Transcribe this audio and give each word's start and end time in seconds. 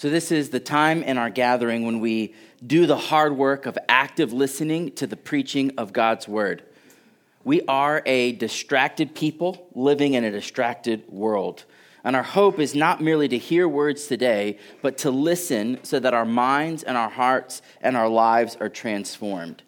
So, 0.00 0.08
this 0.08 0.32
is 0.32 0.48
the 0.48 0.60
time 0.60 1.02
in 1.02 1.18
our 1.18 1.28
gathering 1.28 1.84
when 1.84 2.00
we 2.00 2.34
do 2.66 2.86
the 2.86 2.96
hard 2.96 3.36
work 3.36 3.66
of 3.66 3.76
active 3.86 4.32
listening 4.32 4.92
to 4.92 5.06
the 5.06 5.14
preaching 5.14 5.72
of 5.76 5.92
God's 5.92 6.26
word. 6.26 6.62
We 7.44 7.60
are 7.68 8.02
a 8.06 8.32
distracted 8.32 9.14
people 9.14 9.68
living 9.74 10.14
in 10.14 10.24
a 10.24 10.30
distracted 10.30 11.06
world. 11.06 11.66
And 12.02 12.16
our 12.16 12.22
hope 12.22 12.58
is 12.58 12.74
not 12.74 13.02
merely 13.02 13.28
to 13.28 13.36
hear 13.36 13.68
words 13.68 14.06
today, 14.06 14.58
but 14.80 14.96
to 14.98 15.10
listen 15.10 15.80
so 15.82 16.00
that 16.00 16.14
our 16.14 16.24
minds 16.24 16.82
and 16.82 16.96
our 16.96 17.10
hearts 17.10 17.60
and 17.82 17.94
our 17.94 18.08
lives 18.08 18.56
are 18.58 18.70
transformed. 18.70 19.62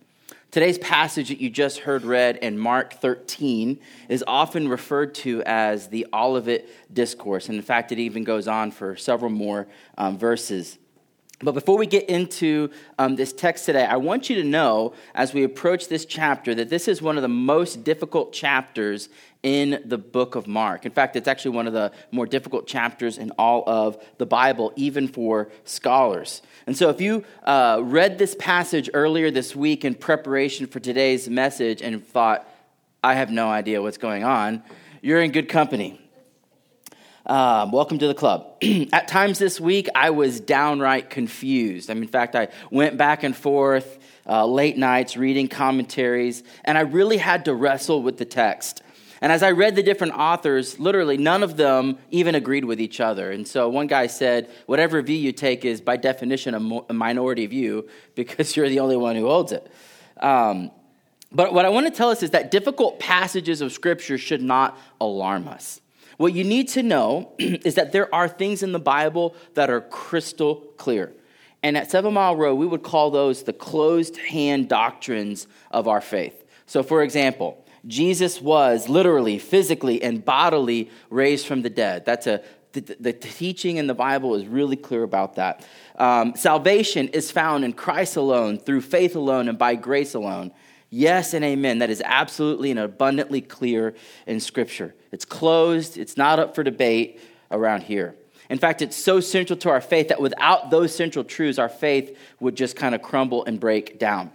Today's 0.53 0.77
passage 0.77 1.31
that 1.31 1.41
you 1.41 1.49
just 1.49 1.79
heard 1.79 2.05
read 2.05 2.37
in 2.37 2.59
Mark 2.59 3.01
13 3.01 3.81
is 4.11 4.23
often 4.27 4.69
referred 4.69 5.15
to 5.15 5.43
as 5.47 5.89
the 5.89 6.07
Olivet 6.13 6.69
Discourse. 6.93 7.49
And 7.49 7.57
in 7.57 7.63
fact, 7.63 7.91
it 7.91 7.99
even 7.99 8.23
goes 8.23 8.47
on 8.47 8.71
for 8.71 8.95
several 8.95 9.31
more 9.31 9.67
um, 9.97 10.19
verses. 10.19 10.79
But 11.41 11.53
before 11.53 11.79
we 11.79 11.87
get 11.87 12.07
into 12.11 12.69
um, 12.99 13.17
this 13.17 13.33
text 13.33 13.65
today, 13.65 13.87
I 13.87 13.97
want 13.97 14.29
you 14.29 14.37
to 14.43 14.45
know 14.45 14.93
as 15.15 15.33
we 15.33 15.43
approach 15.43 15.89
this 15.89 16.05
chapter 16.05 16.55
that 16.55 16.69
this 16.69 16.87
is 16.87 17.01
one 17.01 17.17
of 17.17 17.23
the 17.23 17.29
most 17.29 17.83
difficult 17.83 18.35
chapters 18.35 19.09
in 19.43 19.83
the 19.85 19.99
book 19.99 20.35
of 20.35 20.47
Mark. 20.47 20.87
In 20.87 20.93
fact, 20.93 21.17
it's 21.17 21.27
actually 21.27 21.57
one 21.57 21.67
of 21.67 21.73
the 21.73 21.93
more 22.11 22.27
difficult 22.27 22.67
chapters 22.67 23.19
in 23.19 23.33
all 23.33 23.65
of 23.67 24.03
the 24.19 24.27
Bible, 24.27 24.73
even 24.77 25.09
for 25.09 25.51
scholars. 25.65 26.43
And 26.67 26.77
so, 26.77 26.91
if 26.91 27.01
you 27.01 27.25
uh, 27.45 27.81
read 27.83 28.19
this 28.19 28.37
passage 28.39 28.89
earlier 28.95 29.31
this 29.31 29.57
week 29.57 29.85
in 29.85 29.95
preparation 29.95 30.67
for 30.67 30.79
today's 30.79 31.29
message 31.29 31.83
and 31.83 32.07
thought, 32.07 32.49
I 33.03 33.15
have 33.15 33.31
no 33.31 33.49
idea 33.49 33.83
what's 33.83 33.99
going 33.99 34.23
on, 34.23 34.63
you're 35.01 35.21
in 35.21 35.33
good 35.33 35.49
company. 35.49 35.99
Um, 37.27 37.71
welcome 37.71 37.99
to 37.99 38.09
the 38.09 38.15
club. 38.15 38.63
At 38.93 39.07
times 39.07 39.39
this 39.39 39.61
week, 39.61 39.89
I 39.95 40.11
was 40.11 40.41
downright 40.41 41.09
confused. 41.09 41.89
I 41.91 41.95
mean, 41.95 42.05
in 42.05 42.09
fact, 42.09 42.35
I 42.35 42.49
went 42.71 42.97
back 42.97 43.23
and 43.23 43.37
forth 43.37 43.99
uh, 44.27 44.45
late 44.47 44.77
nights 44.77 45.17
reading 45.17 45.49
commentaries, 45.49 46.43
and 46.65 46.77
I 46.77 46.83
really 46.83 47.19
had 47.19 47.45
to 47.45 47.55
wrestle 47.55 48.03
with 48.03 48.19
the 48.19 48.25
text. 48.25 48.83
And 49.23 49.31
as 49.31 49.45
I 49.45 49.53
read 49.53 49.77
the 49.77 49.85
different 49.85 50.15
authors, 50.15 50.81
literally 50.81 51.17
none 51.17 51.45
of 51.45 51.57
them 51.57 51.97
even 52.11 52.35
agreed 52.35 52.65
with 52.65 52.81
each 52.81 53.01
other. 53.01 53.31
And 53.31 53.47
so 53.47 53.69
one 53.69 53.87
guy 53.87 54.09
said, 54.09 54.51
whatever 54.67 55.01
view 55.01 55.17
you 55.17 55.31
take 55.31 55.65
is 55.65 55.81
by 55.81 55.97
definition 55.97 56.55
a, 56.55 56.61
mo- 56.61 56.85
a 56.89 56.93
minority 56.93 57.47
view 57.47 57.89
because 58.17 58.57
you're 58.57 58.69
the 58.69 58.81
only 58.81 58.97
one 58.97 59.15
who 59.15 59.29
holds 59.29 59.53
it. 59.53 59.71
Um, 60.19 60.73
but 61.31 61.55
what 61.55 61.65
I 61.65 61.69
want 61.69 61.87
to 61.87 61.93
tell 61.93 62.11
us 62.11 62.25
is 62.25 62.31
that 62.31 62.51
difficult 62.51 62.99
passages 62.99 63.61
of 63.61 63.73
Scripture 63.73 64.19
should 64.19 64.43
not 64.43 64.77
alarm 65.01 65.47
us. 65.47 65.81
What 66.17 66.35
you 66.35 66.43
need 66.43 66.69
to 66.71 66.83
know 66.83 67.33
is 67.39 67.77
that 67.77 67.93
there 67.93 68.13
are 68.13 68.27
things 68.29 68.65
in 68.65 68.73
the 68.73 68.81
Bible 68.81 69.37
that 69.55 69.71
are 69.71 69.83
crystal 69.83 70.57
clear. 70.77 71.13
And 71.63 71.77
at 71.77 71.93
Seven 71.93 72.13
Mile 72.13 72.35
Road, 72.35 72.57
we 72.57 72.67
would 72.67 72.83
call 72.83 73.13
those 73.13 73.45
the 73.45 73.53
closed 73.53 74.17
hand 74.17 74.69
doctrines 74.69 75.47
of 75.71 75.87
our 75.87 76.01
faith. 76.01 76.45
So, 76.67 76.83
for 76.83 77.05
example, 77.05 77.62
Jesus 77.87 78.41
was 78.41 78.89
literally, 78.89 79.39
physically, 79.39 80.03
and 80.03 80.25
bodily 80.25 80.91
raised 81.11 81.47
from 81.47 81.63
the 81.63 81.71
dead. 81.71 82.05
That's 82.05 82.27
a 82.27 82.43
the, 82.73 82.97
the 82.99 83.13
teaching 83.13 83.77
in 83.77 83.87
the 83.87 83.95
Bible 83.95 84.35
is 84.35 84.47
really 84.47 84.77
clear 84.77 85.03
about 85.03 85.37
that. 85.37 85.67
Um, 85.97 86.35
salvation 86.37 87.09
is 87.09 87.31
found 87.31 87.65
in 87.65 87.73
Christ 87.73 88.17
alone, 88.17 88.59
through 88.59 88.81
faith 88.81 89.15
alone, 89.15 89.49
and 89.49 89.59
by 89.59 89.75
grace 89.75 90.15
alone. 90.15 90.53
Yes 90.91 91.33
and 91.35 91.45
amen. 91.45 91.79
That 91.79 91.91
is 91.91 92.03
absolutely 92.05 92.71
and 92.71 92.81
abundantly 92.81 93.41
clear 93.41 93.95
in 94.27 94.41
Scripture. 94.41 94.95
It's 95.11 95.25
closed, 95.25 95.97
it's 95.97 96.17
not 96.17 96.39
up 96.39 96.55
for 96.55 96.63
debate 96.63 97.21
around 97.51 97.83
here. 97.83 98.15
In 98.51 98.59
fact, 98.59 98.83
it's 98.83 98.97
so 98.97 99.21
central 99.21 99.59
to 99.61 99.71
our 99.71 99.81
faith 99.81 100.09
that 100.09 100.21
without 100.21 100.71
those 100.71 100.95
central 100.95 101.25
truths, 101.25 101.59
our 101.59 101.71
faith 101.71 102.19
would 102.41 102.57
just 102.57 102.77
kind 102.77 102.95
of 102.95 103.01
crumble 103.01 103.45
and 103.45 103.59
break 103.59 103.99
down. 103.99 104.31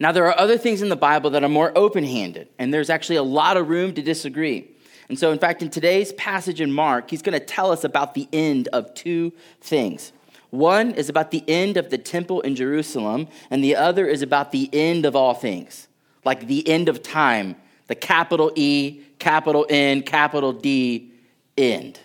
Now, 0.00 0.12
there 0.12 0.26
are 0.26 0.38
other 0.38 0.56
things 0.56 0.80
in 0.80 0.88
the 0.88 0.96
Bible 0.96 1.28
that 1.30 1.44
are 1.44 1.48
more 1.48 1.76
open 1.76 2.04
handed, 2.04 2.48
and 2.58 2.72
there's 2.72 2.88
actually 2.88 3.16
a 3.16 3.22
lot 3.22 3.58
of 3.58 3.68
room 3.68 3.94
to 3.94 4.02
disagree. 4.02 4.66
And 5.10 5.18
so, 5.18 5.30
in 5.30 5.38
fact, 5.38 5.60
in 5.60 5.68
today's 5.68 6.12
passage 6.14 6.62
in 6.62 6.72
Mark, 6.72 7.10
he's 7.10 7.20
going 7.20 7.38
to 7.38 7.44
tell 7.44 7.70
us 7.70 7.84
about 7.84 8.14
the 8.14 8.26
end 8.32 8.68
of 8.68 8.94
two 8.94 9.32
things. 9.60 10.12
One 10.48 10.92
is 10.92 11.10
about 11.10 11.30
the 11.30 11.44
end 11.46 11.76
of 11.76 11.90
the 11.90 11.98
temple 11.98 12.40
in 12.40 12.56
Jerusalem, 12.56 13.28
and 13.50 13.62
the 13.62 13.76
other 13.76 14.06
is 14.06 14.22
about 14.22 14.52
the 14.52 14.70
end 14.72 15.04
of 15.04 15.14
all 15.14 15.34
things, 15.34 15.86
like 16.24 16.46
the 16.46 16.66
end 16.66 16.88
of 16.88 17.02
time, 17.02 17.56
the 17.86 17.94
capital 17.94 18.52
E, 18.56 19.02
capital 19.18 19.66
N, 19.68 20.02
capital 20.02 20.54
D, 20.54 21.12
end. 21.58 22.00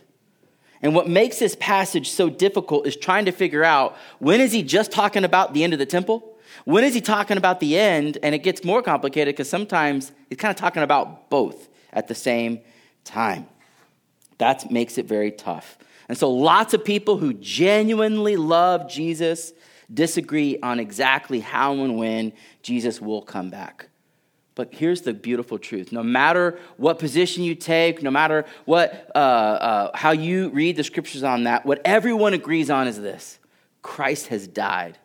And 0.81 0.93
what 0.93 1.07
makes 1.07 1.39
this 1.39 1.55
passage 1.55 2.09
so 2.09 2.29
difficult 2.29 2.85
is 2.85 2.97
trying 2.97 3.25
to 3.25 3.31
figure 3.31 3.63
out 3.63 3.95
when 4.19 4.41
is 4.41 4.51
he 4.51 4.63
just 4.63 4.91
talking 4.91 5.23
about 5.23 5.53
the 5.53 5.63
end 5.63 5.71
of 5.71 5.79
the 5.79 5.85
temple? 5.85 6.34
When 6.65 6.83
is 6.83 6.93
he 6.93 7.01
talking 7.01 7.37
about 7.37 7.59
the 7.59 7.77
end? 7.77 8.17
And 8.21 8.35
it 8.35 8.39
gets 8.39 8.63
more 8.63 8.81
complicated 8.81 9.35
because 9.35 9.49
sometimes 9.49 10.11
he's 10.29 10.37
kind 10.37 10.49
of 10.49 10.57
talking 10.57 10.83
about 10.83 11.29
both 11.29 11.69
at 11.93 12.07
the 12.07 12.15
same 12.15 12.59
time. 13.03 13.47
That 14.39 14.69
makes 14.71 14.97
it 14.97 15.05
very 15.05 15.31
tough. 15.31 15.77
And 16.09 16.17
so 16.17 16.29
lots 16.29 16.73
of 16.73 16.83
people 16.83 17.17
who 17.17 17.33
genuinely 17.33 18.35
love 18.35 18.89
Jesus 18.89 19.53
disagree 19.93 20.59
on 20.61 20.79
exactly 20.79 21.39
how 21.39 21.73
and 21.73 21.97
when 21.97 22.33
Jesus 22.63 22.99
will 22.99 23.21
come 23.21 23.49
back. 23.51 23.89
But 24.55 24.73
here's 24.73 25.01
the 25.01 25.13
beautiful 25.13 25.59
truth. 25.59 25.91
No 25.91 26.01
matter 26.01 26.57
what 26.77 26.97
position 26.97 27.43
you 27.43 27.55
take, 27.55 28.01
no 28.01 28.09
matter 28.09 28.45
what, 28.63 29.11
uh, 29.13 29.17
uh, 29.17 29.97
how 29.97 30.11
you 30.11 30.49
read 30.49 30.77
the 30.77 30.83
scriptures 30.83 31.23
on 31.23 31.43
that, 31.43 31.65
what 31.65 31.81
everyone 31.85 32.33
agrees 32.33 32.69
on 32.69 32.87
is 32.87 32.99
this 32.99 33.37
Christ 33.83 34.27
has 34.27 34.47
died 34.47 34.97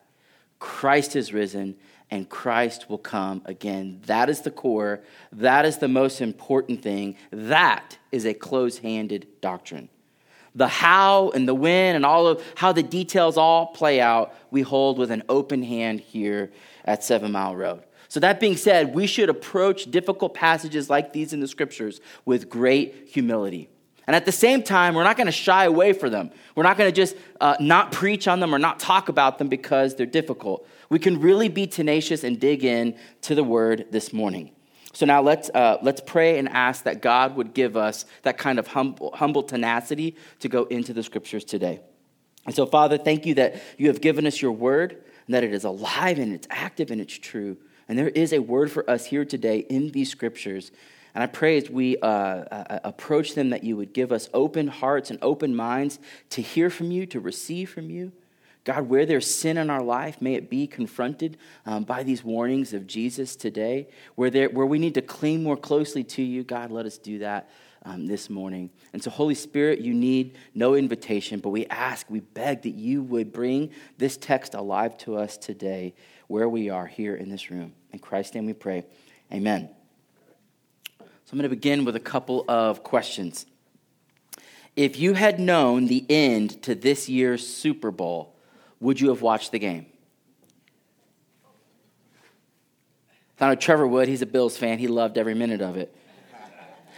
Christ 0.61 1.15
is 1.15 1.33
risen 1.33 1.75
and 2.11 2.29
Christ 2.29 2.87
will 2.87 2.99
come 2.99 3.41
again. 3.45 3.99
That 4.05 4.29
is 4.29 4.41
the 4.41 4.51
core. 4.51 5.01
That 5.31 5.65
is 5.65 5.79
the 5.79 5.87
most 5.87 6.21
important 6.21 6.83
thing. 6.83 7.17
That 7.31 7.97
is 8.11 8.25
a 8.25 8.33
close 8.35 8.77
handed 8.77 9.27
doctrine. 9.41 9.89
The 10.53 10.67
how 10.67 11.31
and 11.31 11.47
the 11.47 11.55
when 11.55 11.95
and 11.95 12.05
all 12.05 12.27
of 12.27 12.43
how 12.55 12.73
the 12.73 12.83
details 12.83 13.37
all 13.37 13.67
play 13.67 13.99
out, 13.99 14.35
we 14.51 14.61
hold 14.61 14.99
with 14.99 15.09
an 15.09 15.23
open 15.29 15.63
hand 15.63 15.99
here 15.99 16.51
at 16.85 17.03
Seven 17.03 17.31
Mile 17.31 17.55
Road. 17.55 17.83
So, 18.07 18.19
that 18.19 18.39
being 18.41 18.57
said, 18.57 18.93
we 18.93 19.07
should 19.07 19.29
approach 19.29 19.89
difficult 19.89 20.33
passages 20.33 20.89
like 20.89 21.13
these 21.13 21.31
in 21.31 21.39
the 21.39 21.47
scriptures 21.47 22.01
with 22.25 22.49
great 22.49 23.07
humility. 23.09 23.69
And 24.11 24.15
at 24.17 24.25
the 24.25 24.33
same 24.33 24.61
time, 24.61 24.93
we're 24.93 25.05
not 25.05 25.15
going 25.15 25.27
to 25.27 25.31
shy 25.31 25.63
away 25.63 25.93
from 25.93 26.11
them. 26.11 26.31
We're 26.53 26.63
not 26.63 26.77
going 26.77 26.89
to 26.89 26.93
just 26.93 27.15
uh, 27.39 27.55
not 27.61 27.93
preach 27.93 28.27
on 28.27 28.41
them 28.41 28.53
or 28.53 28.59
not 28.59 28.77
talk 28.77 29.07
about 29.07 29.37
them 29.37 29.47
because 29.47 29.95
they're 29.95 30.05
difficult. 30.05 30.67
We 30.89 30.99
can 30.99 31.21
really 31.21 31.47
be 31.47 31.65
tenacious 31.65 32.25
and 32.25 32.37
dig 32.37 32.65
in 32.65 32.97
to 33.21 33.35
the 33.35 33.43
word 33.45 33.85
this 33.89 34.11
morning. 34.11 34.51
So 34.91 35.05
now 35.05 35.21
let's, 35.21 35.49
uh, 35.51 35.77
let's 35.81 36.01
pray 36.05 36.39
and 36.39 36.49
ask 36.49 36.83
that 36.83 37.01
God 37.01 37.37
would 37.37 37.53
give 37.53 37.77
us 37.77 38.03
that 38.23 38.37
kind 38.37 38.59
of 38.59 38.67
humble, 38.67 39.11
humble 39.13 39.43
tenacity 39.43 40.17
to 40.41 40.49
go 40.49 40.65
into 40.65 40.91
the 40.91 41.03
scriptures 41.03 41.45
today. 41.45 41.79
And 42.45 42.53
so, 42.53 42.65
Father, 42.65 42.97
thank 42.97 43.25
you 43.25 43.35
that 43.35 43.63
you 43.77 43.87
have 43.87 44.01
given 44.01 44.27
us 44.27 44.41
your 44.41 44.51
word 44.51 45.01
and 45.25 45.33
that 45.33 45.45
it 45.45 45.53
is 45.53 45.63
alive 45.63 46.19
and 46.19 46.33
it's 46.33 46.47
active 46.49 46.91
and 46.91 46.99
it's 46.99 47.17
true. 47.17 47.55
And 47.87 47.97
there 47.97 48.09
is 48.09 48.33
a 48.33 48.39
word 48.39 48.73
for 48.73 48.89
us 48.89 49.05
here 49.05 49.23
today 49.23 49.59
in 49.59 49.91
these 49.91 50.09
scriptures. 50.09 50.73
And 51.13 51.23
I 51.23 51.27
pray 51.27 51.57
as 51.57 51.69
we 51.69 51.97
uh, 51.97 52.05
uh, 52.05 52.79
approach 52.83 53.35
them 53.35 53.49
that 53.49 53.63
you 53.63 53.75
would 53.77 53.93
give 53.93 54.11
us 54.11 54.29
open 54.33 54.67
hearts 54.67 55.09
and 55.09 55.19
open 55.21 55.55
minds 55.55 55.99
to 56.31 56.41
hear 56.41 56.69
from 56.69 56.91
you, 56.91 57.05
to 57.07 57.19
receive 57.19 57.69
from 57.69 57.89
you. 57.89 58.11
God, 58.63 58.89
where 58.89 59.07
there's 59.07 59.25
sin 59.25 59.57
in 59.57 59.69
our 59.71 59.81
life, 59.81 60.21
may 60.21 60.35
it 60.35 60.49
be 60.49 60.67
confronted 60.67 61.37
um, 61.65 61.83
by 61.83 62.03
these 62.03 62.23
warnings 62.23 62.73
of 62.73 62.85
Jesus 62.85 63.35
today. 63.35 63.87
Where, 64.15 64.29
there, 64.29 64.49
where 64.49 64.67
we 64.67 64.77
need 64.77 64.93
to 64.95 65.01
cling 65.01 65.41
more 65.41 65.57
closely 65.57 66.03
to 66.03 66.21
you, 66.21 66.43
God, 66.43 66.71
let 66.71 66.85
us 66.85 66.99
do 66.99 67.19
that 67.19 67.49
um, 67.83 68.05
this 68.05 68.29
morning. 68.29 68.69
And 68.93 69.03
so, 69.03 69.09
Holy 69.09 69.33
Spirit, 69.33 69.79
you 69.79 69.93
need 69.95 70.37
no 70.53 70.75
invitation, 70.75 71.39
but 71.39 71.49
we 71.49 71.65
ask, 71.67 72.07
we 72.09 72.19
beg 72.19 72.61
that 72.61 72.75
you 72.75 73.01
would 73.01 73.33
bring 73.33 73.71
this 73.97 74.15
text 74.15 74.53
alive 74.53 74.95
to 74.99 75.17
us 75.17 75.37
today 75.37 75.95
where 76.27 76.47
we 76.47 76.69
are 76.69 76.85
here 76.85 77.15
in 77.15 77.29
this 77.29 77.49
room. 77.49 77.73
In 77.91 77.99
Christ's 77.99 78.35
name 78.35 78.45
we 78.45 78.53
pray. 78.53 78.85
Amen. 79.33 79.69
So 81.31 81.35
I'm 81.35 81.37
going 81.37 81.49
to 81.49 81.55
begin 81.55 81.85
with 81.85 81.95
a 81.95 82.01
couple 82.01 82.43
of 82.49 82.83
questions. 82.83 83.45
If 84.75 84.99
you 84.99 85.13
had 85.13 85.39
known 85.39 85.87
the 85.87 86.05
end 86.09 86.61
to 86.63 86.75
this 86.75 87.07
year's 87.07 87.47
Super 87.47 87.89
Bowl, 87.89 88.35
would 88.81 88.99
you 88.99 89.07
have 89.07 89.21
watched 89.21 89.53
the 89.53 89.59
game? 89.59 89.85
I 93.39 93.47
know 93.47 93.55
Trevor 93.55 93.87
would. 93.87 94.09
He's 94.09 94.21
a 94.21 94.25
Bills 94.25 94.57
fan. 94.57 94.77
He 94.77 94.89
loved 94.89 95.17
every 95.17 95.33
minute 95.33 95.61
of 95.61 95.77
it. 95.77 95.95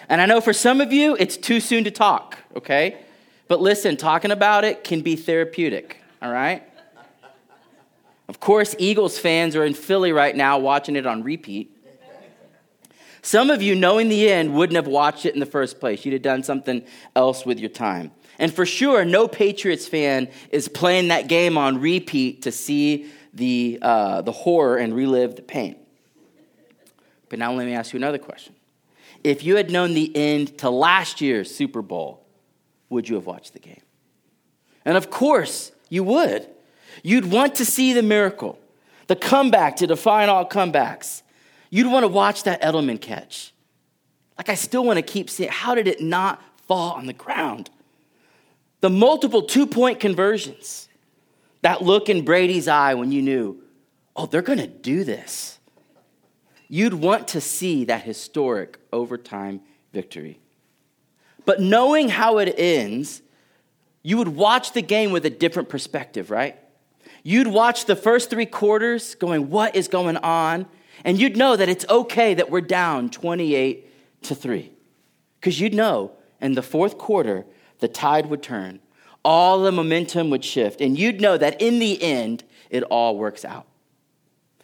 And 0.10 0.20
I 0.20 0.26
know 0.26 0.42
for 0.42 0.52
some 0.52 0.82
of 0.82 0.92
you, 0.92 1.16
it's 1.20 1.38
too 1.38 1.60
soon 1.60 1.84
to 1.84 1.92
talk, 1.92 2.40
okay? 2.56 2.98
But 3.48 3.62
listen, 3.62 3.98
talking 3.98 4.32
about 4.32 4.64
it 4.64 4.84
can 4.84 5.02
be 5.02 5.16
therapeutic, 5.16 5.98
all 6.24 6.32
right? 6.32 6.64
Of 8.28 8.40
course, 8.40 8.76
Eagles 8.80 9.20
fans 9.20 9.56
are 9.56 9.64
in 9.64 9.76
Philly 9.76 10.12
right 10.12 10.36
now 10.36 10.58
watching 10.58 10.96
it 10.96 11.06
on 11.06 11.22
repeat. 11.22 11.73
Some 13.26 13.50
of 13.50 13.62
you, 13.62 13.74
knowing 13.74 14.10
the 14.10 14.30
end, 14.30 14.54
wouldn't 14.54 14.76
have 14.76 14.86
watched 14.86 15.26
it 15.26 15.34
in 15.34 15.40
the 15.40 15.46
first 15.46 15.80
place. 15.80 16.04
You'd 16.04 16.12
have 16.12 16.22
done 16.22 16.44
something 16.44 16.84
else 17.16 17.46
with 17.46 17.58
your 17.58 17.70
time. 17.70 18.12
And 18.38 18.54
for 18.54 18.66
sure, 18.66 19.06
no 19.06 19.30
Patriots 19.30 19.88
fan 19.88 20.28
is 20.50 20.68
playing 20.68 21.08
that 21.08 21.30
game 21.30 21.58
on 21.58 21.80
repeat 21.80 22.42
to 22.42 22.52
see 22.52 23.10
the, 23.34 23.80
uh, 23.82 24.22
the 24.24 24.34
horror 24.34 24.76
and 24.76 24.94
relive 24.94 25.38
the 25.38 25.42
pain. 25.42 25.78
But 27.30 27.40
now 27.40 27.54
let 27.54 27.66
me 27.66 27.74
ask 27.74 27.94
you 27.94 27.98
another 27.98 28.18
question. 28.18 28.56
If 29.24 29.46
you 29.46 29.56
had 29.56 29.72
known 29.72 29.94
the 29.94 30.14
end 30.16 30.58
to 30.60 30.70
last 30.70 31.22
year's 31.22 31.54
Super 31.54 31.82
Bowl, 31.82 32.26
would 32.90 33.08
you 33.08 33.16
have 33.16 33.26
watched 33.26 33.54
the 33.54 33.60
game? 33.60 33.82
And 34.84 34.98
of 34.98 35.10
course, 35.10 35.72
you 35.88 36.04
would. 36.04 36.46
You'd 37.04 37.32
want 37.32 37.56
to 37.56 37.66
see 37.66 37.94
the 37.94 38.04
miracle, 38.04 38.60
the 39.08 39.16
comeback 39.16 39.78
to 39.78 39.88
define 39.88 40.28
all 40.28 40.46
comebacks. 40.48 41.23
You'd 41.74 41.88
want 41.88 42.04
to 42.04 42.08
watch 42.08 42.44
that 42.44 42.62
Edelman 42.62 43.02
catch. 43.02 43.52
Like, 44.38 44.48
I 44.48 44.54
still 44.54 44.86
want 44.86 44.98
to 44.98 45.02
keep 45.02 45.28
seeing 45.28 45.50
how 45.50 45.74
did 45.74 45.88
it 45.88 46.02
not 46.02 46.40
fall 46.68 46.92
on 46.92 47.08
the 47.08 47.14
ground? 47.14 47.72
The 48.82 48.92
multiple 48.92 49.42
two 49.42 49.66
point 49.66 50.00
conversions, 50.00 50.88
that 51.64 51.82
look 51.82 52.10
in 52.10 52.26
Brady's 52.26 52.68
eye 52.68 52.94
when 52.94 53.12
you 53.12 53.24
knew, 53.24 53.60
oh, 54.16 54.28
they're 54.28 54.44
going 54.44 54.60
to 54.60 54.68
do 54.68 55.04
this. 55.04 55.58
You'd 56.68 56.94
want 56.94 57.30
to 57.30 57.42
see 57.42 57.86
that 57.86 58.04
historic 58.04 58.78
overtime 58.92 59.60
victory. 59.94 60.40
But 61.44 61.60
knowing 61.60 62.08
how 62.08 62.38
it 62.38 62.54
ends, 62.56 63.24
you 64.04 64.18
would 64.18 64.28
watch 64.28 64.74
the 64.74 64.84
game 64.84 65.12
with 65.12 65.26
a 65.26 65.32
different 65.32 65.70
perspective, 65.70 66.30
right? 66.30 66.56
You'd 67.24 67.48
watch 67.48 67.86
the 67.86 67.96
first 67.96 68.30
three 68.30 68.46
quarters 68.46 69.16
going, 69.16 69.50
What 69.50 69.76
is 69.76 69.88
going 69.88 70.18
on? 70.18 70.68
And 71.04 71.20
you'd 71.20 71.38
know 71.38 71.56
that 71.56 71.70
it's 71.70 71.86
okay 71.90 72.34
that 72.34 72.50
we're 72.50 72.62
down 72.62 73.10
28 73.10 74.24
to 74.24 74.36
3. 74.36 74.72
Because 75.40 75.60
you'd 75.60 75.74
know 75.74 76.12
in 76.42 76.54
the 76.54 76.62
fourth 76.62 76.98
quarter, 76.98 77.46
the 77.80 77.88
tide 77.88 78.28
would 78.28 78.42
turn, 78.42 78.80
all 79.26 79.62
the 79.62 79.72
momentum 79.72 80.30
would 80.30 80.44
shift, 80.44 80.82
and 80.82 80.98
you'd 80.98 81.22
know 81.22 81.38
that 81.38 81.62
in 81.62 81.80
the 81.80 82.02
end, 82.02 82.44
it 82.70 82.84
all 82.84 83.18
works 83.18 83.44
out. 83.44 83.66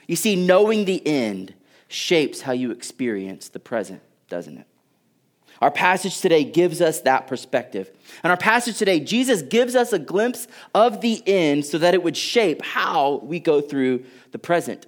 You 0.07 0.15
see, 0.15 0.36
knowing 0.36 0.86
the 0.86 1.06
end 1.06 1.53
shapes 1.88 2.42
how 2.42 2.53
you 2.53 2.71
experience 2.71 3.50
the 3.50 3.59
present, 3.59 4.01
doesn't 4.30 4.57
it? 4.57 4.68
Our 5.62 5.71
passage 5.71 6.21
today 6.21 6.45
gives 6.45 6.81
us 6.81 7.01
that 7.01 7.27
perspective. 7.27 7.92
And 8.24 8.31
our 8.31 8.38
passage 8.38 8.77
today, 8.77 9.01
Jesus 9.01 9.42
gives 9.42 9.75
us 9.75 9.92
a 9.92 10.00
glimpse 10.00 10.47
of 10.74 11.01
the 11.01 11.21
end 11.27 11.65
so 11.65 11.77
that 11.77 11.94
it 11.94 12.01
would 12.01 12.15
shape 12.15 12.62
how 12.62 13.19
we 13.24 13.39
go 13.39 13.59
through 13.59 14.06
the 14.31 14.39
present. 14.39 14.85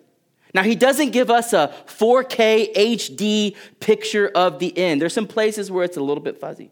Now, 0.53 0.63
he 0.63 0.75
doesn't 0.75 1.11
give 1.11 1.29
us 1.29 1.53
a 1.53 1.73
4K 1.87 2.73
HD 2.75 3.55
picture 3.79 4.29
of 4.35 4.59
the 4.59 4.77
end. 4.77 5.01
There's 5.01 5.13
some 5.13 5.27
places 5.27 5.71
where 5.71 5.83
it's 5.83 5.97
a 5.97 6.01
little 6.01 6.23
bit 6.23 6.39
fuzzy. 6.39 6.71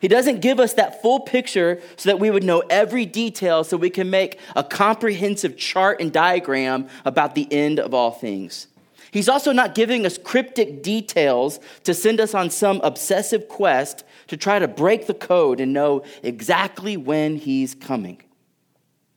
He 0.00 0.08
doesn't 0.08 0.40
give 0.40 0.60
us 0.60 0.74
that 0.74 1.00
full 1.00 1.20
picture 1.20 1.80
so 1.96 2.10
that 2.10 2.20
we 2.20 2.30
would 2.30 2.44
know 2.44 2.62
every 2.68 3.06
detail 3.06 3.64
so 3.64 3.76
we 3.76 3.88
can 3.88 4.10
make 4.10 4.38
a 4.54 4.62
comprehensive 4.62 5.56
chart 5.56 6.00
and 6.00 6.12
diagram 6.12 6.88
about 7.06 7.34
the 7.34 7.50
end 7.50 7.80
of 7.80 7.94
all 7.94 8.10
things. 8.10 8.66
He's 9.10 9.28
also 9.28 9.52
not 9.52 9.74
giving 9.74 10.04
us 10.04 10.18
cryptic 10.18 10.82
details 10.82 11.60
to 11.84 11.94
send 11.94 12.20
us 12.20 12.34
on 12.34 12.50
some 12.50 12.80
obsessive 12.82 13.48
quest 13.48 14.04
to 14.26 14.36
try 14.36 14.58
to 14.58 14.68
break 14.68 15.06
the 15.06 15.14
code 15.14 15.60
and 15.60 15.72
know 15.72 16.04
exactly 16.22 16.96
when 16.96 17.36
he's 17.36 17.74
coming. 17.74 18.20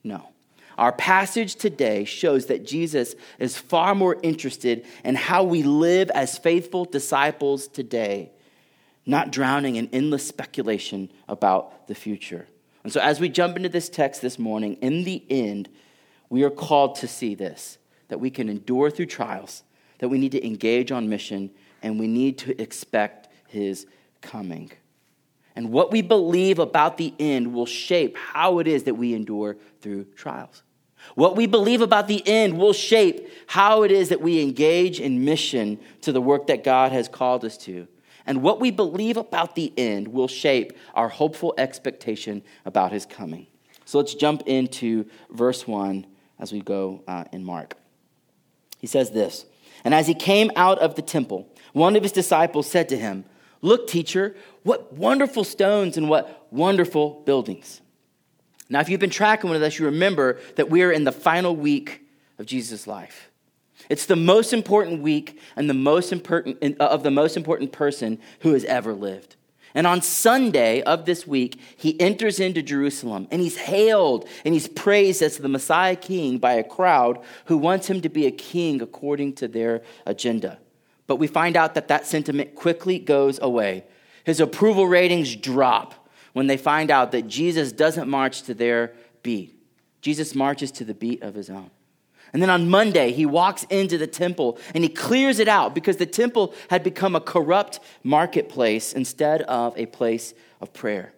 No. 0.03 0.30
Our 0.77 0.91
passage 0.91 1.56
today 1.56 2.06
shows 2.06 2.47
that 2.47 2.65
Jesus 2.65 3.15
is 3.39 3.57
far 3.57 3.95
more 3.95 4.18
interested 4.21 4.85
in 5.03 5.15
how 5.15 5.44
we 5.44 5.63
live 5.63 6.12
as 6.12 6.38
faithful 6.38 6.85
disciples 6.85 7.68
today, 7.68 8.31
not 9.06 9.31
drowning 9.31 9.77
in 9.77 9.89
endless 9.91 10.27
speculation 10.27 11.09
about 11.27 11.88
the 11.88 11.95
future. 11.95 12.47
And 12.83 12.94
so, 12.94 13.01
as 13.01 13.19
we 13.19 13.27
jump 13.27 13.57
into 13.57 13.69
this 13.69 13.89
text 13.89 14.21
this 14.21 14.38
morning, 14.38 14.75
in 14.75 15.03
the 15.03 15.24
end, 15.29 15.68
we 16.29 16.44
are 16.44 16.51
called 16.51 16.95
to 16.95 17.07
see 17.07 17.33
this 17.35 17.77
that 18.09 18.19
we 18.19 18.30
can 18.30 18.47
endure 18.47 18.89
through 18.89 19.07
trials 19.07 19.63
that 20.00 20.09
we 20.09 20.18
need 20.18 20.31
to 20.31 20.45
engage 20.45 20.91
on 20.91 21.09
mission 21.09 21.50
and 21.81 22.00
we 22.00 22.07
need 22.07 22.38
to 22.38 22.62
expect 22.62 23.30
his 23.47 23.85
coming. 24.21 24.71
And 25.56 25.71
what 25.71 25.91
we 25.91 26.01
believe 26.01 26.59
about 26.59 26.97
the 26.97 27.13
end 27.19 27.53
will 27.53 27.65
shape 27.65 28.15
how 28.15 28.59
it 28.59 28.68
is 28.68 28.83
that 28.83 28.94
we 28.94 29.13
endure 29.13 29.57
through 29.81 30.06
trials. 30.15 30.62
What 31.15 31.36
we 31.36 31.48
believe 31.48 31.81
about 31.81 32.07
the 32.07 32.21
end 32.27 32.57
will 32.57 32.74
shape 32.74 33.30
how 33.48 33.83
it 33.83 33.92
is 33.92 34.09
that 34.09 34.21
we 34.21 34.42
engage 34.42 35.00
in 35.00 35.25
mission 35.25 35.80
to 36.01 36.12
the 36.12 36.21
work 36.21 36.48
that 36.48 36.63
God 36.63 36.92
has 36.92 37.07
called 37.07 37.44
us 37.45 37.57
to. 37.59 37.88
And 38.25 38.42
what 38.42 38.59
we 38.59 38.71
believe 38.71 39.18
about 39.18 39.56
the 39.56 39.74
end 39.77 40.09
will 40.09 40.27
shape 40.27 40.77
our 40.94 41.09
hopeful 41.09 41.54
expectation 41.57 42.44
about 42.65 42.92
his 42.92 43.06
coming. 43.06 43.48
So 43.86 44.00
let's 44.00 44.13
jump 44.13 44.44
into 44.45 45.06
verse 45.30 45.65
1 45.65 46.06
as 46.39 46.51
we 46.51 46.62
go 46.62 47.04
uh, 47.07 47.24
in 47.31 47.44
Mark. 47.44 47.75
He 48.80 48.88
says 48.88 49.12
this 49.12 49.45
and 49.83 49.94
as 49.94 50.07
he 50.07 50.13
came 50.13 50.51
out 50.56 50.80
of 50.80 50.95
the 50.95 51.01
temple, 51.01 51.48
one 51.74 51.95
of 51.95 52.04
his 52.04 52.12
disciples 52.12 52.69
said 52.69 52.89
to 52.89 52.98
him, 52.98 53.25
Look, 53.62 53.88
teacher, 53.88 54.36
what 54.63 54.94
wonderful 54.94 55.44
stones 55.44 55.98
and 55.98 56.09
what 56.09 56.48
wonderful 56.51 57.21
buildings. 57.25 57.81
Now, 58.69 58.81
if 58.81 58.90
you've 58.90 59.00
been 59.00 59.10
tracking 59.10 59.50
with 59.50 59.64
us, 59.64 59.80
you 59.80 59.86
remember 59.86 60.40
that 60.56 60.69
we 60.69 60.84
are 60.84 60.92
in 60.92 61.04
the 61.04 61.12
final 61.12 61.56
week 61.56 62.02
of 62.38 62.46
Jesus' 62.46 62.88
life. 62.88 63.30
It's 63.90 64.06
the 64.06 64.16
most 64.16 64.54
important 64.54 65.02
week 65.02 65.40
and 65.56 65.69
the 65.69 65.74
most 65.74 66.12
important 66.12 66.62
uh, 66.80 66.84
of 66.84 67.04
the 67.04 67.12
most 67.12 67.38
important 67.38 67.72
person 67.72 68.19
who 68.42 68.54
has 68.54 68.66
ever 68.66 68.94
lived. 68.94 69.36
And 69.74 69.86
on 69.86 70.02
Sunday 70.02 70.81
of 70.81 71.06
this 71.06 71.28
week, 71.28 71.60
he 71.78 72.00
enters 72.02 72.40
into 72.40 72.62
Jerusalem 72.62 73.28
and 73.30 73.42
he's 73.42 73.58
hailed 73.58 74.28
and 74.44 74.54
he's 74.54 74.68
praised 74.68 75.22
as 75.22 75.38
the 75.38 75.48
Messiah 75.48 75.96
King 75.96 76.40
by 76.40 76.54
a 76.54 76.64
crowd 76.64 77.19
who 77.46 77.58
wants 77.58 77.88
him 77.88 78.02
to 78.02 78.10
be 78.10 78.25
a 78.25 78.31
king 78.31 78.81
according 78.81 79.34
to 79.34 79.48
their 79.48 79.84
agenda. 80.06 80.58
But 81.06 81.18
we 81.18 81.28
find 81.28 81.56
out 81.56 81.75
that 81.75 81.90
that 81.90 82.06
sentiment 82.06 82.56
quickly 82.56 82.98
goes 82.98 83.40
away. 83.42 83.86
His 84.24 84.40
approval 84.40 84.88
ratings 84.88 85.36
drop 85.36 86.06
when 86.38 86.45
they 86.45 86.56
find 86.56 86.92
out 86.92 87.13
that 87.13 87.28
Jesus 87.28 87.72
doesn't 87.72 88.07
march 88.07 88.44
to 88.44 88.54
their 88.54 88.94
beat. 89.24 89.60
Jesus 90.01 90.36
marches 90.36 90.69
to 90.74 90.86
the 90.86 90.94
beat 90.94 91.24
of 91.24 91.34
his 91.34 91.50
own. 91.50 91.72
And 92.31 92.44
then 92.44 92.51
on 92.51 92.69
Monday, 92.69 93.12
he 93.12 93.25
walks 93.25 93.63
into 93.72 93.98
the 93.98 94.06
temple 94.06 94.60
and 94.75 94.84
he 94.84 94.89
clears 94.92 95.39
it 95.39 95.48
out 95.48 95.74
because 95.74 95.98
the 95.98 96.06
temple 96.06 96.54
had 96.69 96.84
become 96.84 97.16
a 97.16 97.19
corrupt 97.19 97.80
marketplace 98.04 98.94
instead 98.94 99.42
of 99.42 99.75
a 99.80 99.88
place 99.88 100.36
of 100.62 100.74
prayer. 100.74 101.12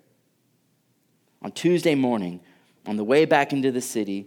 On 1.42 1.51
Tuesday 1.51 1.95
morning, 1.95 2.39
on 2.86 2.95
the 2.95 3.04
way 3.04 3.25
back 3.25 3.51
into 3.51 3.74
the 3.74 3.81
city, 3.81 4.25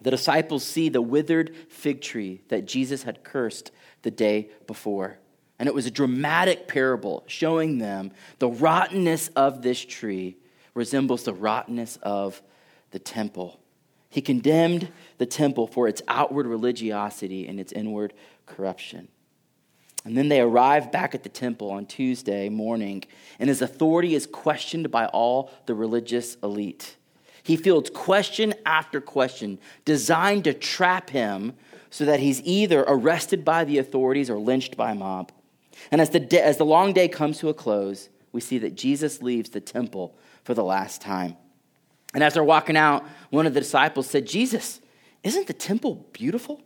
the 0.00 0.10
disciples 0.10 0.64
see 0.64 0.88
the 0.88 1.02
withered 1.02 1.54
fig 1.68 2.00
tree 2.00 2.40
that 2.48 2.64
Jesus 2.64 3.02
had 3.02 3.24
cursed 3.24 3.72
the 4.00 4.10
day 4.10 4.48
before. 4.66 5.18
And 5.58 5.66
it 5.66 5.74
was 5.74 5.86
a 5.86 5.90
dramatic 5.90 6.68
parable 6.68 7.24
showing 7.26 7.78
them 7.78 8.12
the 8.38 8.48
rottenness 8.48 9.28
of 9.28 9.62
this 9.62 9.84
tree 9.84 10.36
resembles 10.74 11.24
the 11.24 11.34
rottenness 11.34 11.98
of 12.02 12.40
the 12.92 12.98
temple. 12.98 13.58
He 14.10 14.22
condemned 14.22 14.88
the 15.18 15.26
temple 15.26 15.66
for 15.66 15.88
its 15.88 16.00
outward 16.08 16.46
religiosity 16.46 17.46
and 17.46 17.58
its 17.60 17.72
inward 17.72 18.14
corruption. 18.46 19.08
And 20.04 20.16
then 20.16 20.28
they 20.28 20.40
arrive 20.40 20.90
back 20.90 21.14
at 21.14 21.24
the 21.24 21.28
temple 21.28 21.70
on 21.70 21.84
Tuesday 21.84 22.48
morning, 22.48 23.04
and 23.38 23.48
his 23.48 23.60
authority 23.60 24.14
is 24.14 24.26
questioned 24.26 24.90
by 24.90 25.06
all 25.06 25.50
the 25.66 25.74
religious 25.74 26.36
elite. 26.42 26.96
He 27.42 27.56
fields 27.56 27.90
question 27.90 28.54
after 28.64 29.00
question 29.00 29.58
designed 29.84 30.44
to 30.44 30.54
trap 30.54 31.10
him 31.10 31.54
so 31.90 32.04
that 32.04 32.20
he's 32.20 32.40
either 32.42 32.84
arrested 32.86 33.44
by 33.44 33.64
the 33.64 33.78
authorities 33.78 34.30
or 34.30 34.38
lynched 34.38 34.76
by 34.76 34.92
a 34.92 34.94
mob. 34.94 35.32
And 35.90 36.00
as 36.00 36.10
the, 36.10 36.20
day, 36.20 36.40
as 36.40 36.56
the 36.56 36.64
long 36.64 36.92
day 36.92 37.08
comes 37.08 37.38
to 37.38 37.48
a 37.48 37.54
close, 37.54 38.08
we 38.32 38.40
see 38.40 38.58
that 38.58 38.74
Jesus 38.74 39.22
leaves 39.22 39.50
the 39.50 39.60
temple 39.60 40.16
for 40.44 40.54
the 40.54 40.64
last 40.64 41.00
time. 41.00 41.36
And 42.14 42.24
as 42.24 42.34
they're 42.34 42.44
walking 42.44 42.76
out, 42.76 43.04
one 43.30 43.46
of 43.46 43.54
the 43.54 43.60
disciples 43.60 44.08
said, 44.08 44.26
Jesus, 44.26 44.80
isn't 45.22 45.46
the 45.46 45.52
temple 45.52 46.06
beautiful? 46.12 46.62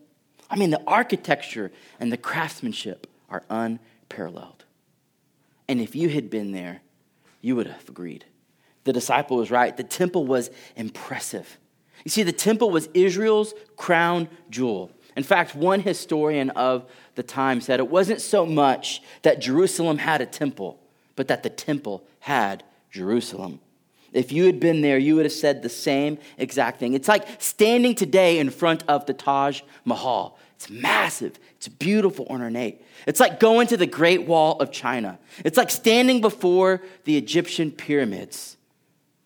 I 0.50 0.56
mean, 0.56 0.70
the 0.70 0.82
architecture 0.86 1.72
and 1.98 2.12
the 2.12 2.16
craftsmanship 2.16 3.06
are 3.28 3.42
unparalleled. 3.48 4.64
And 5.68 5.80
if 5.80 5.96
you 5.96 6.10
had 6.10 6.28
been 6.28 6.52
there, 6.52 6.82
you 7.40 7.56
would 7.56 7.66
have 7.66 7.88
agreed. 7.88 8.24
The 8.84 8.92
disciple 8.92 9.38
was 9.38 9.50
right. 9.50 9.76
The 9.76 9.84
temple 9.84 10.26
was 10.26 10.50
impressive. 10.76 11.58
You 12.04 12.10
see, 12.10 12.22
the 12.22 12.32
temple 12.32 12.70
was 12.70 12.88
Israel's 12.94 13.54
crown 13.76 14.28
jewel. 14.50 14.90
In 15.16 15.22
fact, 15.22 15.54
one 15.54 15.80
historian 15.80 16.50
of 16.50 16.90
the 17.14 17.22
time 17.22 17.60
said 17.60 17.80
it 17.80 17.88
wasn't 17.88 18.20
so 18.20 18.46
much 18.46 19.02
that 19.22 19.40
Jerusalem 19.40 19.98
had 19.98 20.20
a 20.20 20.26
temple, 20.26 20.80
but 21.16 21.28
that 21.28 21.42
the 21.42 21.50
temple 21.50 22.02
had 22.20 22.64
Jerusalem. 22.90 23.60
If 24.12 24.30
you 24.30 24.44
had 24.44 24.60
been 24.60 24.82
there, 24.82 24.98
you 24.98 25.16
would 25.16 25.24
have 25.24 25.32
said 25.32 25.62
the 25.62 25.68
same 25.68 26.18
exact 26.36 26.78
thing. 26.78 26.92
It's 26.94 27.08
like 27.08 27.26
standing 27.40 27.94
today 27.94 28.38
in 28.38 28.50
front 28.50 28.84
of 28.86 29.06
the 29.06 29.14
Taj 29.14 29.62
Mahal. 29.84 30.38
It's 30.56 30.68
massive, 30.70 31.38
it's 31.56 31.66
beautiful 31.68 32.26
ornate. 32.30 32.84
It's 33.06 33.18
like 33.18 33.40
going 33.40 33.66
to 33.68 33.76
the 33.76 33.86
Great 33.86 34.26
Wall 34.26 34.58
of 34.60 34.70
China. 34.70 35.18
It's 35.44 35.56
like 35.56 35.70
standing 35.70 36.20
before 36.20 36.82
the 37.04 37.16
Egyptian 37.16 37.70
pyramids. 37.72 38.56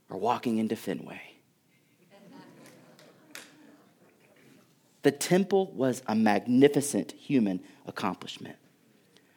or 0.09 0.19
walking 0.19 0.59
into 0.59 0.77
Fenway. 0.77 1.21
The 5.07 5.13
temple 5.13 5.71
was 5.71 6.03
a 6.09 6.17
magnificent 6.17 7.13
human 7.13 7.61
accomplishment. 7.87 8.57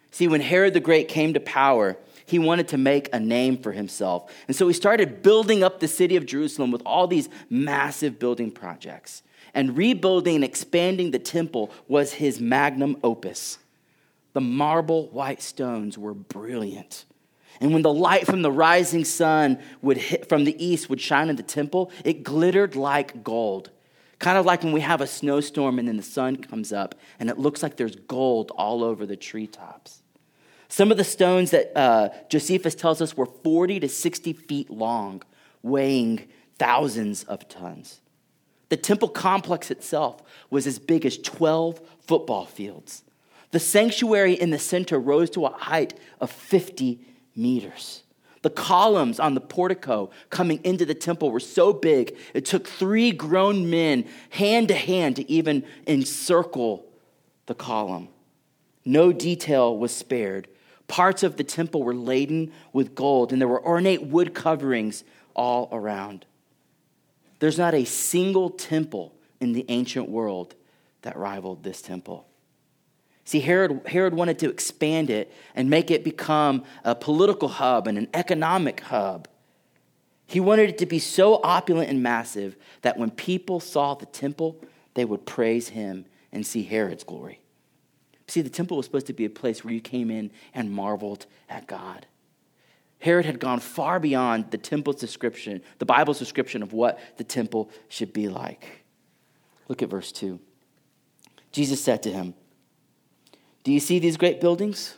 See, 0.09 0.27
when 0.27 0.41
Herod 0.41 0.73
the 0.73 0.79
Great 0.79 1.07
came 1.07 1.35
to 1.35 1.39
power, 1.39 1.95
he 2.25 2.39
wanted 2.39 2.69
to 2.69 2.79
make 2.79 3.07
a 3.13 3.19
name 3.19 3.55
for 3.55 3.71
himself. 3.71 4.33
And 4.47 4.57
so 4.57 4.67
he 4.67 4.73
started 4.73 5.21
building 5.21 5.63
up 5.63 5.79
the 5.79 5.87
city 5.87 6.15
of 6.15 6.25
Jerusalem 6.25 6.71
with 6.71 6.81
all 6.87 7.05
these 7.05 7.29
massive 7.51 8.17
building 8.17 8.49
projects. 8.49 9.21
And 9.53 9.77
rebuilding 9.77 10.37
and 10.37 10.43
expanding 10.43 11.11
the 11.11 11.19
temple 11.19 11.69
was 11.87 12.13
his 12.13 12.41
magnum 12.41 12.97
opus. 13.03 13.59
The 14.33 14.41
marble 14.41 15.09
white 15.09 15.43
stones 15.43 15.99
were 15.99 16.15
brilliant. 16.15 17.05
And 17.61 17.73
when 17.73 17.83
the 17.83 17.93
light 17.93 18.25
from 18.25 18.41
the 18.41 18.51
rising 18.51 19.05
sun 19.05 19.59
would 19.83 19.97
hit 19.97 20.27
from 20.29 20.45
the 20.45 20.65
east 20.65 20.89
would 20.89 20.99
shine 20.99 21.29
in 21.29 21.35
the 21.35 21.43
temple, 21.43 21.91
it 22.03 22.23
glittered 22.23 22.75
like 22.75 23.23
gold. 23.23 23.69
Kind 24.19 24.37
of 24.37 24.45
like 24.45 24.63
when 24.63 24.73
we 24.73 24.81
have 24.81 25.01
a 25.01 25.07
snowstorm 25.07 25.79
and 25.79 25.87
then 25.87 25.97
the 25.97 26.03
sun 26.03 26.35
comes 26.35 26.73
up 26.73 26.95
and 27.19 27.29
it 27.29 27.39
looks 27.39 27.63
like 27.63 27.77
there's 27.77 27.95
gold 27.95 28.51
all 28.55 28.83
over 28.83 29.05
the 29.05 29.15
treetops. 29.15 30.03
Some 30.67 30.91
of 30.91 30.97
the 30.97 31.03
stones 31.03 31.51
that 31.51 31.71
uh, 31.75 32.09
Josephus 32.29 32.75
tells 32.75 33.01
us 33.01 33.17
were 33.17 33.25
40 33.25 33.79
to 33.79 33.89
60 33.89 34.33
feet 34.33 34.69
long, 34.69 35.23
weighing 35.63 36.27
thousands 36.57 37.23
of 37.23 37.47
tons. 37.47 38.01
The 38.67 38.77
temple 38.77 39.09
complex 39.09 39.71
itself 39.71 40.21
was 40.49 40.67
as 40.67 40.77
big 40.77 41.05
as 41.05 41.17
12 41.17 41.81
football 42.01 42.45
fields. 42.45 43.03
The 43.51 43.59
sanctuary 43.59 44.33
in 44.33 44.51
the 44.51 44.59
center 44.59 44.99
rose 44.99 45.31
to 45.31 45.45
a 45.45 45.51
height 45.51 45.95
of 46.21 46.29
50 46.29 46.99
meters. 47.35 48.03
The 48.41 48.49
columns 48.49 49.19
on 49.19 49.33
the 49.33 49.41
portico 49.41 50.11
coming 50.29 50.59
into 50.63 50.85
the 50.85 50.93
temple 50.93 51.31
were 51.31 51.39
so 51.39 51.73
big, 51.73 52.15
it 52.33 52.45
took 52.45 52.67
three 52.67 53.11
grown 53.11 53.69
men 53.69 54.05
hand 54.29 54.69
to 54.69 54.75
hand 54.75 55.17
to 55.17 55.29
even 55.29 55.65
encircle 55.85 56.85
the 57.47 57.55
column. 57.55 58.07
No 58.85 59.11
detail 59.11 59.77
was 59.77 59.93
spared. 59.93 60.47
Parts 60.87 61.21
of 61.21 61.35
the 61.35 61.43
temple 61.43 61.83
were 61.83 61.93
laden 61.93 62.51
with 62.71 62.95
gold, 62.95 63.31
and 63.31 63.41
there 63.41 63.47
were 63.47 63.63
ornate 63.63 64.03
wood 64.03 64.33
coverings 64.33 65.03
all 65.35 65.67
around. 65.71 66.25
There's 67.39 67.57
not 67.57 67.73
a 67.73 67.85
single 67.85 68.49
temple 68.49 69.13
in 69.39 69.53
the 69.53 69.65
ancient 69.69 70.09
world 70.09 70.55
that 71.01 71.17
rivaled 71.17 71.63
this 71.63 71.81
temple. 71.81 72.28
See, 73.29 73.41
Herod, 73.41 73.81
Herod 73.85 74.15
wanted 74.15 74.39
to 74.39 74.49
expand 74.49 75.11
it 75.11 75.31
and 75.53 75.69
make 75.69 75.91
it 75.91 76.03
become 76.03 76.63
a 76.83 76.95
political 76.95 77.47
hub 77.47 77.85
and 77.85 77.95
an 77.95 78.07
economic 78.11 78.79
hub. 78.79 79.27
He 80.25 80.39
wanted 80.39 80.69
it 80.69 80.79
to 80.79 80.87
be 80.87 80.97
so 80.97 81.39
opulent 81.43 81.91
and 81.91 82.01
massive 82.01 82.55
that 82.81 82.97
when 82.97 83.11
people 83.11 83.59
saw 83.59 83.93
the 83.93 84.07
temple, 84.07 84.59
they 84.95 85.05
would 85.05 85.27
praise 85.27 85.69
him 85.69 86.05
and 86.31 86.43
see 86.43 86.63
Herod's 86.63 87.03
glory. 87.03 87.39
See, 88.25 88.41
the 88.41 88.49
temple 88.49 88.77
was 88.77 88.87
supposed 88.87 89.05
to 89.05 89.13
be 89.13 89.25
a 89.25 89.29
place 89.29 89.63
where 89.63 89.75
you 89.75 89.79
came 89.79 90.09
in 90.09 90.31
and 90.55 90.71
marveled 90.71 91.27
at 91.49 91.67
God. 91.67 92.07
Herod 92.97 93.27
had 93.27 93.39
gone 93.39 93.59
far 93.59 93.99
beyond 93.99 94.49
the 94.49 94.57
temple's 94.57 94.95
description, 94.95 95.61
the 95.77 95.85
Bible's 95.85 96.17
description 96.17 96.63
of 96.63 96.73
what 96.73 96.99
the 97.17 97.23
temple 97.23 97.69
should 97.89 98.11
be 98.11 98.27
like. 98.27 98.85
Look 99.67 99.83
at 99.83 99.89
verse 99.89 100.11
2. 100.11 100.39
Jesus 101.51 101.79
said 101.79 102.01
to 102.01 102.11
him, 102.11 102.33
do 103.63 103.71
you 103.71 103.79
see 103.79 103.99
these 103.99 104.17
great 104.17 104.41
buildings? 104.41 104.95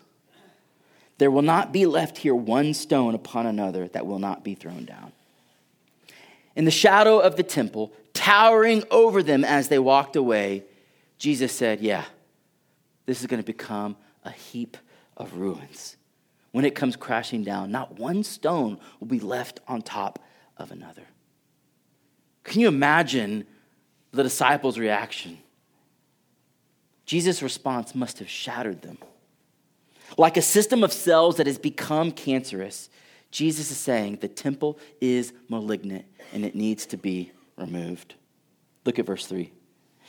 There 1.18 1.32
will 1.32 1.42
not 1.42 1.72
be 1.72 1.86
left 1.86 2.18
here 2.18 2.36
one 2.36 2.74
stone 2.74 3.14
upon 3.14 3.46
another 3.46 3.88
that 3.90 4.06
will 4.06 4.20
not 4.20 4.44
be 4.44 4.56
thrown 4.56 4.86
down. 4.86 5.12
In 6.56 6.66
the 6.66 6.72
shadow 6.72 7.20
of 7.20 7.36
the 7.36 7.44
temple, 7.44 7.94
towering 8.14 8.84
over 8.92 9.24
them 9.24 9.44
as 9.44 9.68
they 9.68 9.80
walked 9.80 10.16
away, 10.16 10.64
Jesus 11.18 11.52
said, 11.52 11.82
Yeah, 11.82 12.06
this 13.06 13.22
is 13.22 13.28
going 13.28 13.42
to 13.42 13.46
become 13.46 13.96
a 14.24 14.32
heap 14.32 14.78
of 15.18 15.36
ruins. 15.38 15.96
When 16.52 16.66
it 16.66 16.76
comes 16.76 16.96
crashing 16.96 17.44
down, 17.44 17.72
not 17.72 17.98
one 17.98 18.24
stone 18.24 18.80
will 19.00 19.08
be 19.08 19.20
left 19.20 19.60
on 19.68 19.82
top 19.82 20.20
of 20.58 20.72
another. 20.72 21.04
Can 22.44 22.62
you 22.62 22.68
imagine 22.68 23.46
the 24.12 24.24
disciples' 24.24 24.78
reaction? 24.78 25.38
Jesus' 27.12 27.44
response 27.44 27.94
must 27.94 28.20
have 28.20 28.30
shattered 28.30 28.84
them. 28.84 28.98
Like 30.18 30.38
a 30.38 30.42
system 30.42 30.82
of 30.82 30.94
cells 30.94 31.36
that 31.36 31.46
has 31.46 31.60
become 31.60 32.14
cancerous, 32.14 32.90
Jesus 33.32 33.70
is 33.70 33.76
saying 33.76 34.20
the 34.22 34.30
temple 34.30 34.80
is 35.02 35.34
malignant 35.50 36.06
and 36.32 36.46
it 36.46 36.56
needs 36.56 36.86
to 36.86 36.96
be 36.96 37.34
removed. 37.58 38.16
Look 38.86 38.98
at 38.98 39.06
verse 39.06 39.26
3. 39.26 39.52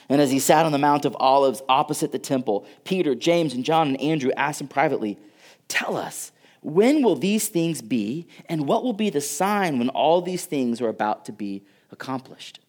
And 0.09 0.21
as 0.21 0.31
he 0.31 0.39
sat 0.39 0.65
on 0.65 0.71
the 0.71 0.79
Mount 0.79 1.05
of 1.05 1.17
Olives 1.19 1.61
opposite 1.69 2.13
the 2.13 2.21
temple, 2.21 2.69
Peter, 2.85 3.17
James, 3.17 3.53
and 3.53 3.65
John 3.65 3.89
and 3.89 4.01
Andrew 4.01 4.31
asked 4.37 4.61
him 4.61 4.69
privately, 4.69 5.19
Tell 5.67 5.97
us, 5.97 6.31
when 6.61 7.03
will 7.03 7.17
these 7.17 7.49
things 7.49 7.83
be, 7.83 8.29
and 8.49 8.69
what 8.69 8.85
will 8.85 8.93
be 8.93 9.11
the 9.11 9.21
sign 9.21 9.81
when 9.81 9.89
all 9.89 10.23
these 10.23 10.45
things 10.45 10.81
are 10.81 10.89
about 10.89 11.25
to 11.25 11.33
be 11.33 11.65
accomplished? 11.91 12.61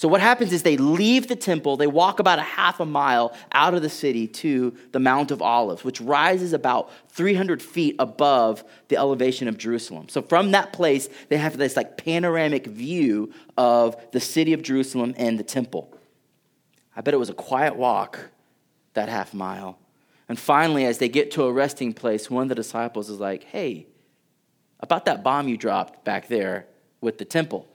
So, 0.00 0.08
what 0.08 0.22
happens 0.22 0.54
is 0.54 0.62
they 0.62 0.78
leave 0.78 1.28
the 1.28 1.36
temple, 1.36 1.76
they 1.76 1.86
walk 1.86 2.20
about 2.20 2.38
a 2.38 2.42
half 2.42 2.80
a 2.80 2.86
mile 2.86 3.36
out 3.52 3.74
of 3.74 3.82
the 3.82 3.90
city 3.90 4.26
to 4.28 4.74
the 4.92 4.98
Mount 4.98 5.30
of 5.30 5.42
Olives, 5.42 5.84
which 5.84 6.00
rises 6.00 6.54
about 6.54 6.90
300 7.10 7.62
feet 7.62 7.96
above 7.98 8.64
the 8.88 8.96
elevation 8.96 9.46
of 9.46 9.58
Jerusalem. 9.58 10.08
So, 10.08 10.22
from 10.22 10.52
that 10.52 10.72
place, 10.72 11.10
they 11.28 11.36
have 11.36 11.58
this 11.58 11.76
like 11.76 11.98
panoramic 11.98 12.66
view 12.66 13.30
of 13.58 13.94
the 14.12 14.20
city 14.20 14.54
of 14.54 14.62
Jerusalem 14.62 15.12
and 15.18 15.38
the 15.38 15.44
temple. 15.44 15.94
I 16.96 17.02
bet 17.02 17.12
it 17.12 17.18
was 17.18 17.28
a 17.28 17.34
quiet 17.34 17.76
walk, 17.76 18.30
that 18.94 19.10
half 19.10 19.34
mile. 19.34 19.78
And 20.30 20.38
finally, 20.38 20.86
as 20.86 20.96
they 20.96 21.10
get 21.10 21.30
to 21.32 21.42
a 21.42 21.52
resting 21.52 21.92
place, 21.92 22.30
one 22.30 22.44
of 22.44 22.48
the 22.48 22.54
disciples 22.54 23.10
is 23.10 23.20
like, 23.20 23.44
Hey, 23.44 23.86
about 24.80 25.04
that 25.04 25.22
bomb 25.22 25.46
you 25.46 25.58
dropped 25.58 26.06
back 26.06 26.28
there 26.28 26.64
with 27.02 27.18
the 27.18 27.26
temple. 27.26 27.69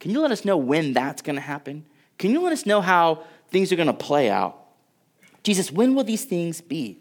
Can 0.00 0.10
you 0.10 0.20
let 0.20 0.32
us 0.32 0.44
know 0.44 0.56
when 0.56 0.92
that's 0.92 1.22
going 1.22 1.36
to 1.36 1.42
happen? 1.42 1.84
Can 2.18 2.32
you 2.32 2.40
let 2.40 2.52
us 2.52 2.66
know 2.66 2.80
how 2.80 3.24
things 3.48 3.70
are 3.70 3.76
going 3.76 3.86
to 3.86 3.92
play 3.92 4.28
out? 4.28 4.58
Jesus, 5.42 5.70
when 5.70 5.94
will 5.94 6.04
these 6.04 6.24
things 6.24 6.60
be? 6.60 6.98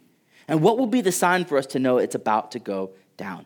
And 0.47 0.61
what 0.61 0.77
will 0.77 0.87
be 0.87 1.01
the 1.01 1.11
sign 1.11 1.45
for 1.45 1.57
us 1.57 1.65
to 1.67 1.79
know 1.79 1.97
it's 1.97 2.15
about 2.15 2.51
to 2.51 2.59
go 2.59 2.91
down? 3.17 3.45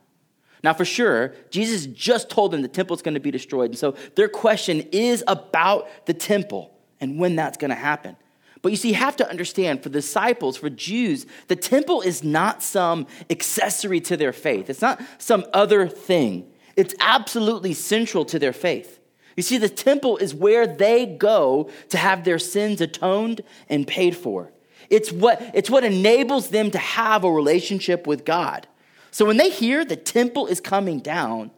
Now, 0.63 0.73
for 0.73 0.85
sure, 0.85 1.33
Jesus 1.49 1.85
just 1.87 2.29
told 2.29 2.51
them 2.51 2.61
the 2.61 2.67
temple 2.67 2.95
is 2.95 3.01
going 3.01 3.15
to 3.15 3.19
be 3.19 3.31
destroyed. 3.31 3.71
And 3.71 3.77
so 3.77 3.95
their 4.15 4.29
question 4.29 4.87
is 4.91 5.23
about 5.27 5.87
the 6.05 6.13
temple 6.13 6.73
and 7.01 7.19
when 7.19 7.35
that's 7.35 7.57
going 7.57 7.69
to 7.69 7.75
happen. 7.75 8.15
But 8.61 8.71
you 8.71 8.77
see, 8.77 8.89
you 8.89 8.95
have 8.95 9.17
to 9.17 9.29
understand 9.29 9.83
for 9.83 9.89
disciples, 9.89 10.55
for 10.55 10.69
Jews, 10.69 11.25
the 11.49 11.57
temple 11.57 11.99
is 11.99 12.23
not 12.23 12.63
some 12.63 13.07
accessory 13.29 13.99
to 14.01 14.15
their 14.15 14.31
faith, 14.31 14.69
it's 14.69 14.81
not 14.81 15.01
some 15.17 15.45
other 15.53 15.87
thing. 15.87 16.49
It's 16.75 16.95
absolutely 16.99 17.73
central 17.73 18.25
to 18.25 18.39
their 18.39 18.53
faith. 18.53 18.99
You 19.35 19.43
see, 19.43 19.57
the 19.57 19.69
temple 19.69 20.17
is 20.17 20.33
where 20.33 20.67
they 20.67 21.05
go 21.05 21.69
to 21.89 21.97
have 21.97 22.23
their 22.23 22.39
sins 22.39 22.81
atoned 22.81 23.41
and 23.69 23.87
paid 23.87 24.15
for. 24.15 24.51
It's 24.89 25.11
what, 25.11 25.41
it's 25.53 25.69
what 25.69 25.83
enables 25.83 26.49
them 26.49 26.71
to 26.71 26.77
have 26.77 27.23
a 27.23 27.31
relationship 27.31 28.05
with 28.05 28.25
God. 28.25 28.67
So 29.11 29.25
when 29.25 29.37
they 29.37 29.49
hear 29.49 29.85
the 29.85 29.95
temple 29.95 30.47
is 30.47 30.59
coming 30.59 30.99
down, 30.99 31.51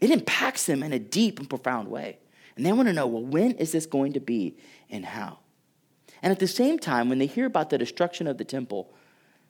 it 0.00 0.10
impacts 0.10 0.66
them 0.66 0.82
in 0.82 0.92
a 0.92 0.98
deep 0.98 1.38
and 1.38 1.48
profound 1.48 1.88
way. 1.88 2.18
And 2.56 2.64
they 2.64 2.72
want 2.72 2.88
to 2.88 2.92
know, 2.92 3.06
well, 3.06 3.24
when 3.24 3.52
is 3.52 3.72
this 3.72 3.86
going 3.86 4.12
to 4.12 4.20
be 4.20 4.56
and 4.90 5.04
how? 5.04 5.38
And 6.22 6.30
at 6.30 6.38
the 6.38 6.46
same 6.46 6.78
time, 6.78 7.08
when 7.08 7.18
they 7.18 7.26
hear 7.26 7.46
about 7.46 7.70
the 7.70 7.78
destruction 7.78 8.26
of 8.26 8.38
the 8.38 8.44
temple, 8.44 8.92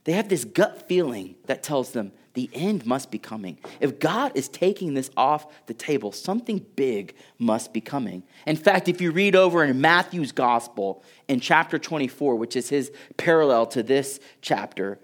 they 0.04 0.12
have 0.12 0.28
this 0.28 0.44
gut 0.44 0.86
feeling 0.88 1.34
that 1.46 1.62
tells 1.62 1.92
them 1.92 2.12
the 2.34 2.50
end 2.52 2.84
must 2.84 3.10
be 3.10 3.18
coming. 3.18 3.58
If 3.80 3.98
God 3.98 4.32
is 4.34 4.48
taking 4.48 4.94
this 4.94 5.10
off 5.16 5.66
the 5.66 5.74
table, 5.74 6.12
something 6.12 6.64
big 6.76 7.14
must 7.38 7.72
be 7.72 7.80
coming. 7.80 8.24
In 8.46 8.56
fact, 8.56 8.88
if 8.88 9.00
you 9.00 9.12
read 9.12 9.36
over 9.36 9.64
in 9.64 9.80
Matthew's 9.80 10.32
gospel 10.32 11.02
in 11.28 11.40
chapter 11.40 11.78
24, 11.78 12.34
which 12.36 12.56
is 12.56 12.68
his 12.68 12.92
parallel 13.16 13.66
to 13.66 13.82
this 13.82 14.20
chapter, 14.42 14.98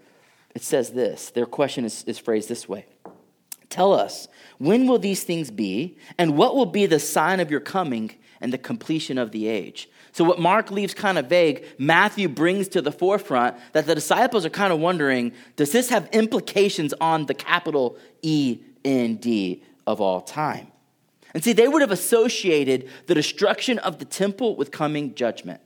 it 0.53 0.61
says 0.61 0.91
this. 0.91 1.31
Their 1.31 1.45
question 1.45 1.85
is, 1.85 2.03
is 2.03 2.19
phrased 2.19 2.49
this 2.49 2.67
way 2.67 2.85
Tell 3.69 3.93
us, 3.93 4.27
when 4.57 4.85
will 4.85 4.99
these 4.99 5.23
things 5.23 5.49
be, 5.49 5.97
and 6.17 6.37
what 6.37 6.55
will 6.55 6.65
be 6.65 6.85
the 6.85 6.99
sign 6.99 7.39
of 7.39 7.49
your 7.49 7.61
coming 7.61 8.11
and 8.41 8.51
the 8.51 8.57
completion 8.57 9.17
of 9.17 9.31
the 9.31 9.47
age? 9.47 9.89
So, 10.13 10.23
what 10.23 10.39
Mark 10.39 10.71
leaves 10.71 10.93
kind 10.93 11.17
of 11.17 11.27
vague, 11.27 11.65
Matthew 11.77 12.27
brings 12.27 12.67
to 12.69 12.81
the 12.81 12.91
forefront 12.91 13.55
that 13.71 13.85
the 13.85 13.95
disciples 13.95 14.45
are 14.45 14.49
kind 14.49 14.73
of 14.73 14.79
wondering 14.79 15.31
does 15.55 15.71
this 15.71 15.89
have 15.89 16.09
implications 16.11 16.93
on 16.99 17.25
the 17.25 17.33
capital 17.33 17.97
E 18.21 18.59
N 18.83 19.15
D 19.15 19.63
of 19.87 20.01
all 20.01 20.21
time? 20.21 20.67
And 21.33 21.43
see, 21.43 21.53
they 21.53 21.67
would 21.67 21.81
have 21.81 21.91
associated 21.91 22.89
the 23.07 23.15
destruction 23.15 23.79
of 23.79 23.99
the 23.99 24.05
temple 24.05 24.55
with 24.57 24.71
coming 24.71 25.15
judgment. 25.15 25.61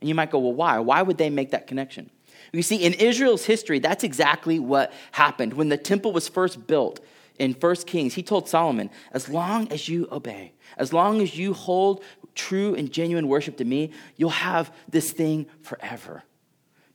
And 0.00 0.08
you 0.08 0.14
might 0.14 0.30
go, 0.30 0.38
well, 0.38 0.52
why? 0.52 0.78
Why 0.78 1.02
would 1.02 1.18
they 1.18 1.30
make 1.30 1.50
that 1.50 1.66
connection? 1.66 2.10
You 2.52 2.62
see, 2.62 2.76
in 2.76 2.92
Israel's 2.94 3.44
history, 3.44 3.78
that's 3.78 4.04
exactly 4.04 4.58
what 4.58 4.92
happened. 5.12 5.54
When 5.54 5.70
the 5.70 5.76
temple 5.76 6.12
was 6.12 6.28
first 6.28 6.66
built, 6.66 7.00
in 7.38 7.54
1 7.54 7.76
Kings, 7.86 8.14
he 8.14 8.22
told 8.22 8.48
Solomon, 8.48 8.90
as 9.12 9.28
long 9.28 9.66
as 9.72 9.88
you 9.88 10.06
obey, 10.12 10.52
as 10.76 10.92
long 10.92 11.20
as 11.20 11.36
you 11.36 11.54
hold 11.54 12.04
true 12.34 12.74
and 12.74 12.92
genuine 12.92 13.28
worship 13.28 13.56
to 13.58 13.64
me, 13.64 13.90
you'll 14.16 14.30
have 14.30 14.74
this 14.88 15.12
thing 15.12 15.46
forever. 15.62 16.22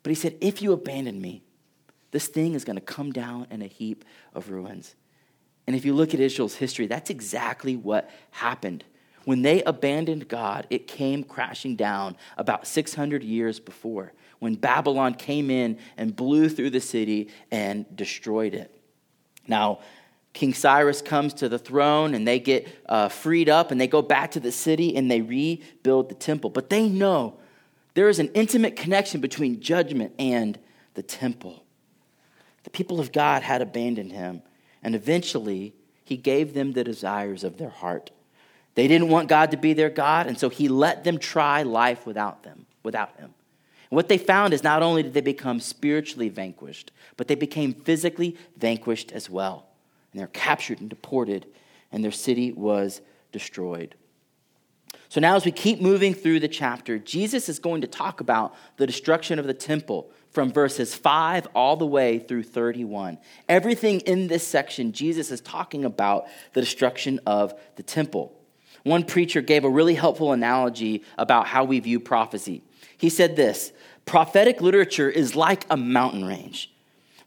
But 0.03 0.09
he 0.09 0.15
said, 0.15 0.35
if 0.41 0.61
you 0.61 0.71
abandon 0.73 1.19
me, 1.21 1.43
this 2.11 2.27
thing 2.27 2.53
is 2.53 2.63
going 2.63 2.77
to 2.77 2.81
come 2.81 3.11
down 3.11 3.47
in 3.51 3.61
a 3.61 3.67
heap 3.67 4.05
of 4.33 4.49
ruins. 4.49 4.95
And 5.65 5.75
if 5.75 5.83
you 5.83 5.93
look 5.93 6.13
at 6.13 6.19
Israel's 6.19 6.55
history, 6.55 6.87
that's 6.87 7.09
exactly 7.09 7.75
what 7.75 8.09
happened. 8.31 8.85
When 9.25 9.41
they 9.41 9.61
abandoned 9.63 10.29
God, 10.29 10.65
it 10.69 10.87
came 10.87 11.23
crashing 11.23 11.75
down 11.75 12.15
about 12.37 12.65
600 12.65 13.23
years 13.23 13.59
before, 13.59 14.13
when 14.39 14.55
Babylon 14.55 15.15
came 15.15 15.49
in 15.49 15.79
and 15.97 16.15
blew 16.15 16.47
through 16.47 16.69
the 16.69 16.79
city 16.79 17.29
and 17.51 17.85
destroyed 17.93 18.53
it. 18.53 18.73
Now, 19.47 19.79
King 20.37 20.53
Cyrus 20.53 21.01
comes 21.01 21.33
to 21.33 21.49
the 21.49 21.57
throne 21.57 22.13
and 22.13 22.27
they 22.27 22.39
get 22.39 22.67
uh, 22.87 23.09
freed 23.09 23.49
up 23.49 23.71
and 23.71 23.81
they 23.81 23.87
go 23.87 24.03
back 24.03 24.29
to 24.31 24.39
the 24.39 24.51
city 24.51 24.95
and 24.95 25.09
they 25.09 25.19
rebuild 25.19 26.09
the 26.09 26.15
temple. 26.15 26.51
But 26.51 26.69
they 26.69 26.87
know 26.87 27.39
there 27.95 28.07
is 28.07 28.19
an 28.19 28.29
intimate 28.35 28.75
connection 28.75 29.19
between 29.19 29.61
judgment 29.61 30.13
and 30.19 30.59
the 30.93 31.01
temple. 31.01 31.63
The 32.65 32.69
people 32.69 32.99
of 32.99 33.11
God 33.11 33.41
had 33.41 33.63
abandoned 33.63 34.11
him, 34.11 34.43
and 34.83 34.93
eventually 34.93 35.73
he 36.03 36.17
gave 36.17 36.53
them 36.53 36.73
the 36.73 36.83
desires 36.83 37.43
of 37.43 37.57
their 37.57 37.69
heart. 37.69 38.11
They 38.75 38.87
didn't 38.87 39.09
want 39.09 39.29
God 39.29 39.49
to 39.51 39.57
be 39.57 39.73
their 39.73 39.89
God, 39.89 40.27
and 40.27 40.37
so 40.37 40.49
he 40.49 40.67
let 40.67 41.03
them 41.03 41.17
try 41.17 41.63
life 41.63 42.05
without 42.05 42.43
them, 42.43 42.67
without 42.83 43.17
him. 43.17 43.33
And 43.89 43.95
what 43.95 44.07
they 44.07 44.19
found 44.19 44.53
is 44.53 44.63
not 44.63 44.83
only 44.83 45.01
did 45.01 45.15
they 45.15 45.21
become 45.21 45.59
spiritually 45.59 46.29
vanquished, 46.29 46.91
but 47.15 47.27
they 47.27 47.33
became 47.33 47.73
physically 47.73 48.37
vanquished 48.55 49.11
as 49.11 49.31
well 49.31 49.66
and 50.17 50.21
they're 50.23 50.27
captured 50.29 50.81
and 50.81 50.89
deported, 50.89 51.45
and 51.91 52.03
their 52.03 52.11
city 52.11 52.51
was 52.51 53.01
destroyed. 53.31 53.93
So 55.09 55.21
now, 55.21 55.35
as 55.35 55.45
we 55.45 55.51
keep 55.51 55.79
moving 55.79 56.15
through 56.15 56.39
the 56.39 56.47
chapter, 56.47 56.97
Jesus 56.97 57.49
is 57.49 57.59
going 57.59 57.81
to 57.81 57.87
talk 57.87 58.19
about 58.19 58.55
the 58.77 58.87
destruction 58.87 59.37
of 59.37 59.45
the 59.45 59.53
temple 59.53 60.09
from 60.31 60.51
verses 60.51 60.95
5 60.95 61.49
all 61.53 61.77
the 61.77 61.85
way 61.85 62.17
through 62.17 62.43
31. 62.43 63.19
Everything 63.47 63.99
in 64.01 64.25
this 64.25 64.45
section, 64.45 64.91
Jesus 64.91 65.29
is 65.29 65.39
talking 65.39 65.85
about 65.85 66.25
the 66.53 66.61
destruction 66.61 67.19
of 67.27 67.53
the 67.75 67.83
temple. 67.83 68.33
One 68.81 69.03
preacher 69.03 69.41
gave 69.41 69.65
a 69.65 69.69
really 69.69 69.93
helpful 69.93 70.33
analogy 70.33 71.03
about 71.19 71.45
how 71.45 71.63
we 71.63 71.79
view 71.79 71.99
prophecy. 71.99 72.63
He 72.97 73.09
said 73.09 73.35
this 73.35 73.71
prophetic 74.07 74.61
literature 74.61 75.11
is 75.11 75.35
like 75.35 75.67
a 75.69 75.77
mountain 75.77 76.25
range. 76.25 76.73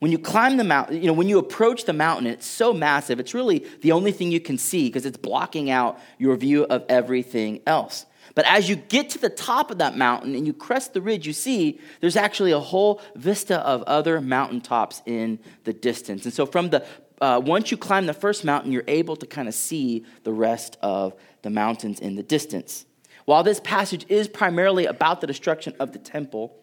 When 0.00 0.10
you 0.10 0.18
climb 0.18 0.56
the 0.56 0.64
mountain, 0.64 1.00
you 1.00 1.06
know, 1.06 1.12
when 1.12 1.28
you 1.28 1.38
approach 1.38 1.84
the 1.84 1.92
mountain, 1.92 2.26
it's 2.26 2.46
so 2.46 2.72
massive, 2.72 3.20
it's 3.20 3.34
really 3.34 3.66
the 3.82 3.92
only 3.92 4.12
thing 4.12 4.32
you 4.32 4.40
can 4.40 4.56
see 4.56 4.88
because 4.88 5.04
it's 5.04 5.18
blocking 5.18 5.70
out 5.70 5.98
your 6.18 6.36
view 6.36 6.64
of 6.64 6.84
everything 6.88 7.60
else. 7.66 8.06
But 8.34 8.46
as 8.46 8.68
you 8.68 8.76
get 8.76 9.10
to 9.10 9.18
the 9.18 9.28
top 9.28 9.70
of 9.70 9.78
that 9.78 9.98
mountain 9.98 10.34
and 10.34 10.46
you 10.46 10.54
crest 10.54 10.94
the 10.94 11.02
ridge, 11.02 11.26
you 11.26 11.34
see 11.34 11.80
there's 12.00 12.16
actually 12.16 12.52
a 12.52 12.60
whole 12.60 13.02
vista 13.14 13.58
of 13.60 13.82
other 13.82 14.22
mountaintops 14.22 15.02
in 15.04 15.38
the 15.64 15.74
distance. 15.74 16.24
And 16.24 16.32
so, 16.32 16.46
from 16.46 16.70
the 16.70 16.86
uh, 17.20 17.38
once 17.44 17.70
you 17.70 17.76
climb 17.76 18.06
the 18.06 18.14
first 18.14 18.44
mountain, 18.44 18.72
you're 18.72 18.84
able 18.88 19.16
to 19.16 19.26
kind 19.26 19.48
of 19.48 19.54
see 19.54 20.06
the 20.24 20.32
rest 20.32 20.78
of 20.80 21.14
the 21.42 21.50
mountains 21.50 22.00
in 22.00 22.14
the 22.14 22.22
distance. 22.22 22.86
While 23.26 23.42
this 23.42 23.60
passage 23.60 24.06
is 24.08 24.26
primarily 24.26 24.86
about 24.86 25.20
the 25.20 25.26
destruction 25.26 25.74
of 25.78 25.92
the 25.92 25.98
temple, 25.98 26.56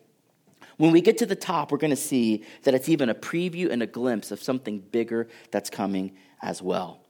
when 0.78 0.92
we 0.92 1.02
get 1.02 1.18
to 1.20 1.26
the 1.26 1.36
top, 1.36 1.72
we're 1.72 1.80
going 1.80 1.92
to 1.92 1.96
see 1.96 2.44
that 2.64 2.74
it's 2.74 2.88
even 2.88 3.10
a 3.10 3.16
preview 3.16 3.72
and 3.72 3.82
a 3.82 3.88
glimpse 3.88 4.32
of 4.32 4.42
something 4.42 4.80
bigger 4.80 5.28
that's 5.52 5.70
coming 5.70 6.16
as 6.42 6.62
well. 6.62 7.02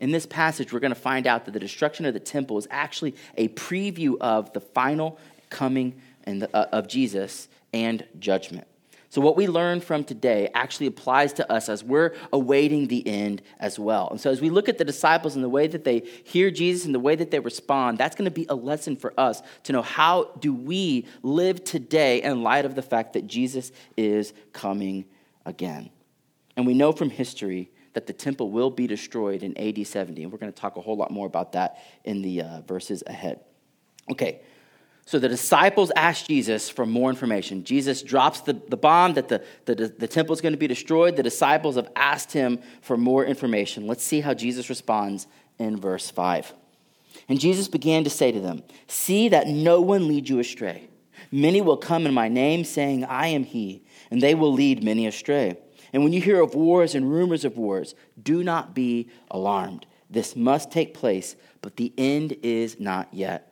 In 0.00 0.10
this 0.12 0.26
passage, 0.26 0.72
we're 0.72 0.80
going 0.80 0.94
to 0.94 1.00
find 1.00 1.26
out 1.26 1.44
that 1.44 1.52
the 1.52 1.60
destruction 1.60 2.04
of 2.04 2.14
the 2.14 2.20
temple 2.20 2.58
is 2.58 2.66
actually 2.70 3.14
a 3.36 3.48
preview 3.48 4.16
of 4.20 4.52
the 4.52 4.60
final 4.60 5.18
coming 5.48 6.00
the, 6.40 6.54
uh, 6.54 6.66
of 6.72 6.88
Jesus 6.88 7.48
and 7.72 8.04
judgment. 8.18 8.66
So, 9.08 9.20
what 9.20 9.36
we 9.36 9.46
learn 9.46 9.80
from 9.80 10.04
today 10.04 10.50
actually 10.54 10.86
applies 10.86 11.32
to 11.34 11.50
us 11.50 11.68
as 11.68 11.84
we're 11.84 12.14
awaiting 12.32 12.88
the 12.88 13.06
end 13.06 13.42
as 13.58 13.78
well. 13.78 14.08
And 14.10 14.20
so, 14.20 14.30
as 14.30 14.40
we 14.40 14.50
look 14.50 14.68
at 14.68 14.78
the 14.78 14.84
disciples 14.84 15.34
and 15.34 15.44
the 15.44 15.48
way 15.48 15.66
that 15.68 15.84
they 15.84 16.00
hear 16.24 16.50
Jesus 16.50 16.84
and 16.84 16.94
the 16.94 17.00
way 17.00 17.14
that 17.14 17.30
they 17.30 17.38
respond, 17.38 17.98
that's 17.98 18.16
going 18.16 18.26
to 18.26 18.30
be 18.30 18.46
a 18.48 18.54
lesson 18.54 18.96
for 18.96 19.12
us 19.18 19.42
to 19.64 19.72
know 19.72 19.82
how 19.82 20.24
do 20.40 20.52
we 20.52 21.06
live 21.22 21.62
today 21.64 22.22
in 22.22 22.42
light 22.42 22.64
of 22.64 22.74
the 22.74 22.82
fact 22.82 23.12
that 23.12 23.26
Jesus 23.26 23.72
is 23.96 24.32
coming 24.52 25.04
again. 25.44 25.90
And 26.56 26.66
we 26.66 26.74
know 26.74 26.92
from 26.92 27.10
history 27.10 27.70
that 27.92 28.06
the 28.06 28.12
temple 28.12 28.50
will 28.50 28.70
be 28.70 28.86
destroyed 28.86 29.42
in 29.42 29.56
AD 29.56 29.86
70. 29.86 30.22
And 30.22 30.32
we're 30.32 30.38
going 30.38 30.52
to 30.52 30.60
talk 30.60 30.76
a 30.76 30.80
whole 30.80 30.96
lot 30.96 31.10
more 31.10 31.26
about 31.26 31.52
that 31.52 31.78
in 32.04 32.22
the 32.22 32.42
uh, 32.42 32.60
verses 32.62 33.02
ahead. 33.06 33.40
Okay, 34.10 34.40
so 35.06 35.20
the 35.20 35.28
disciples 35.28 35.92
ask 35.94 36.26
Jesus 36.26 36.68
for 36.68 36.84
more 36.84 37.10
information. 37.10 37.62
Jesus 37.62 38.02
drops 38.02 38.40
the, 38.40 38.54
the 38.54 38.76
bomb 38.76 39.14
that 39.14 39.28
the, 39.28 39.40
the, 39.64 39.74
the 39.74 40.08
temple 40.08 40.34
is 40.34 40.40
going 40.40 40.52
to 40.52 40.58
be 40.58 40.66
destroyed. 40.66 41.14
The 41.14 41.22
disciples 41.22 41.76
have 41.76 41.88
asked 41.94 42.32
him 42.32 42.58
for 42.82 42.96
more 42.96 43.24
information. 43.24 43.86
Let's 43.86 44.02
see 44.02 44.20
how 44.20 44.34
Jesus 44.34 44.68
responds 44.68 45.28
in 45.60 45.76
verse 45.76 46.10
5. 46.10 46.52
And 47.28 47.38
Jesus 47.38 47.68
began 47.68 48.02
to 48.02 48.10
say 48.10 48.32
to 48.32 48.40
them, 48.40 48.64
See 48.88 49.28
that 49.28 49.46
no 49.46 49.80
one 49.80 50.08
lead 50.08 50.28
you 50.28 50.40
astray. 50.40 50.88
Many 51.30 51.60
will 51.60 51.76
come 51.76 52.04
in 52.04 52.12
my 52.12 52.28
name, 52.28 52.64
saying, 52.64 53.04
I 53.04 53.28
am 53.28 53.44
he, 53.44 53.84
and 54.10 54.20
they 54.20 54.34
will 54.34 54.52
lead 54.52 54.82
many 54.82 55.06
astray. 55.06 55.56
And 55.92 56.02
when 56.02 56.12
you 56.12 56.20
hear 56.20 56.40
of 56.40 56.56
wars 56.56 56.96
and 56.96 57.08
rumors 57.08 57.44
of 57.44 57.56
wars, 57.56 57.94
do 58.20 58.42
not 58.42 58.74
be 58.74 59.08
alarmed. 59.30 59.86
This 60.10 60.34
must 60.34 60.72
take 60.72 60.94
place, 60.94 61.36
but 61.62 61.76
the 61.76 61.92
end 61.96 62.36
is 62.42 62.80
not 62.80 63.14
yet. 63.14 63.45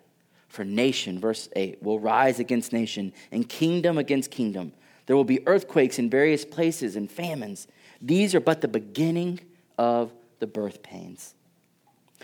For 0.55 0.65
nation, 0.65 1.19
verse 1.19 1.49
8, 1.57 1.83
will 1.83 1.99
rise 1.99 2.39
against 2.39 2.73
nation 2.73 3.13
and 3.33 3.49
kingdom 3.49 3.99
against 3.99 4.31
kingdom. 4.31 4.73
There 5.07 5.17
will 5.17 5.25
be 5.25 5.45
earthquakes 5.49 5.99
in 5.99 6.09
various 6.09 6.45
places 6.45 6.95
and 6.95 7.11
famines. 7.11 7.67
These 8.01 8.37
are 8.37 8.41
but 8.41 8.61
the 8.61 8.69
beginning 8.69 9.41
of 9.79 10.13
the 10.39 10.47
birth 10.47 10.81
pains. 10.81 11.35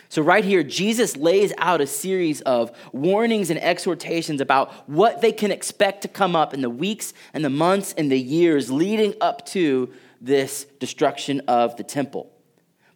So, 0.09 0.23
right 0.23 0.45
here, 0.45 0.63
Jesus 0.63 1.17
lays 1.17 1.53
out 1.59 1.81
a 1.81 1.89
series 1.89 2.41
of 2.43 2.71
warnings 2.93 3.51
and 3.51 3.61
exhortations 3.61 4.41
about 4.41 4.89
what 4.89 5.23
they 5.23 5.33
can 5.33 5.51
expect 5.51 6.03
to 6.03 6.09
come 6.09 6.37
up 6.37 6.55
in 6.55 6.61
the 6.61 6.71
weeks 6.71 7.13
and 7.35 7.45
the 7.45 7.51
months 7.51 7.97
and 7.99 8.13
the 8.13 8.21
years 8.21 8.71
leading 8.71 9.13
up 9.21 9.45
to 9.47 9.93
this 10.21 10.67
destruction 10.79 11.41
of 11.49 11.77
the 11.77 11.83
temple. 11.83 12.31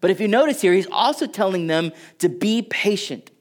But 0.01 0.13
if 0.13 0.21
you 0.21 0.29
notice 0.29 0.61
here, 0.61 0.73
he's 0.73 0.87
also 0.93 1.27
telling 1.27 1.67
them 1.67 1.91
to 2.21 2.29
be 2.29 2.63
patient 2.63 3.33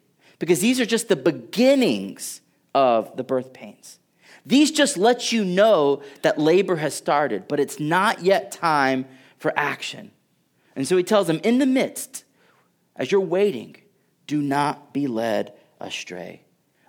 because 0.44 0.60
these 0.60 0.82
are 0.82 0.86
just 0.86 1.08
the 1.08 1.16
beginnings 1.16 2.42
of 2.76 3.16
the 3.16 3.24
birth 3.24 3.54
pains. 3.54 3.98
These 4.46 4.72
just 4.72 4.98
let 4.98 5.32
you 5.32 5.46
know 5.46 6.04
that 6.22 6.38
labor 6.38 6.76
has 6.76 6.94
started, 6.94 7.48
but 7.48 7.62
it's 7.62 7.80
not 7.80 8.24
yet 8.24 8.52
time 8.52 9.06
for 9.38 9.54
action. 9.56 10.12
And 10.76 10.86
so 10.86 10.98
he 10.98 11.04
tells 11.04 11.28
them, 11.28 11.40
in 11.46 11.60
the 11.60 11.66
midst, 11.66 12.26
as 12.98 13.10
you're 13.10 13.22
waiting, 13.22 13.78
do 14.28 14.42
not 14.42 14.94
be 14.94 15.08
led 15.08 15.54
astray. 15.80 16.42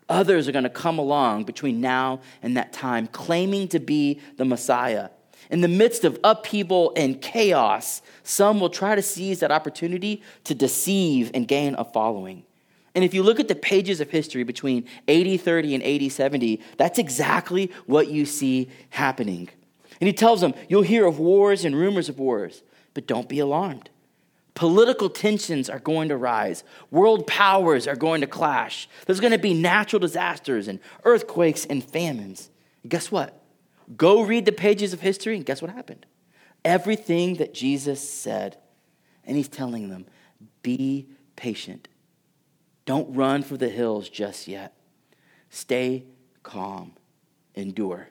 Others 0.09 0.49
are 0.49 0.53
going 0.53 0.64
to 0.64 0.69
come 0.69 0.99
along 0.99 1.45
between 1.45 1.81
now 1.81 2.23
and 2.43 2.57
that 2.57 2.73
time, 2.73 3.07
claiming 3.07 3.69
to 3.69 3.79
be 3.79 4.19
the 4.37 4.45
Messiah. 4.45 5.11
In 5.49 5.61
the 5.61 5.69
midst 5.69 6.05
of 6.05 6.19
upheaval 6.25 6.93
and 6.97 7.23
chaos, 7.23 8.03
some 8.25 8.59
will 8.59 8.69
try 8.69 8.97
to 8.97 9.03
seize 9.03 9.38
that 9.38 9.53
opportunity 9.53 10.25
to 10.43 10.57
deceive 10.57 11.31
and 11.35 11.47
gain 11.47 11.77
a 11.77 11.85
following. 11.85 12.43
And 12.95 13.03
if 13.03 13.13
you 13.13 13.23
look 13.23 13.41
at 13.41 13.49
the 13.49 13.57
pages 13.57 14.01
of 14.01 14.11
history 14.11 14.45
between 14.45 14.87
AD 15.09 15.41
30 15.41 15.75
and 15.75 15.85
AD 15.85 16.13
70, 16.13 16.61
that's 16.77 16.99
exactly 16.99 17.73
what 17.87 18.09
you 18.09 18.25
see 18.25 18.71
happening. 18.91 19.49
And 20.01 20.07
he 20.07 20.13
tells 20.13 20.41
them, 20.41 20.55
You'll 20.69 20.83
hear 20.83 21.07
of 21.07 21.19
wars 21.19 21.65
and 21.65 21.75
rumors 21.75 22.09
of 22.09 22.19
wars, 22.19 22.63
but 22.95 23.07
don't 23.07 23.29
be 23.29 23.41
alarmed. 23.41 23.91
Political 24.55 25.11
tensions 25.11 25.69
are 25.69 25.81
going 25.81 26.09
to 26.11 26.17
rise. 26.17 26.63
World 26.93 27.27
powers 27.27 27.89
are 27.89 27.97
going 27.97 28.21
to 28.21 28.29
clash. 28.29 28.89
There's 29.07 29.19
going 29.19 29.33
to 29.33 29.39
be 29.39 29.55
natural 29.55 29.99
disasters 29.99 30.69
and 30.69 30.79
earthquakes 31.03 31.65
and 31.65 31.83
famines. 31.83 32.51
And 32.83 32.91
guess 32.91 33.11
what? 33.11 33.43
Go 33.97 34.23
read 34.23 34.45
the 34.45 34.53
pages 34.53 34.93
of 34.93 35.01
history, 35.01 35.35
and 35.35 35.45
guess 35.45 35.61
what 35.61 35.73
happened? 35.73 36.07
Everything 36.65 37.35
that 37.37 37.53
Jesus 37.53 38.09
said. 38.09 38.57
And 39.25 39.37
he's 39.37 39.49
telling 39.49 39.89
them, 39.89 40.07
Be 40.63 41.09
patient 41.35 41.89
don't 42.87 43.14
run 43.14 43.42
for 43.42 43.57
the 43.57 43.68
hills 43.68 44.09
just 44.09 44.47
yet. 44.47 44.77
Stay 45.51 46.05
calm, 46.42 46.92
endure. 47.55 48.09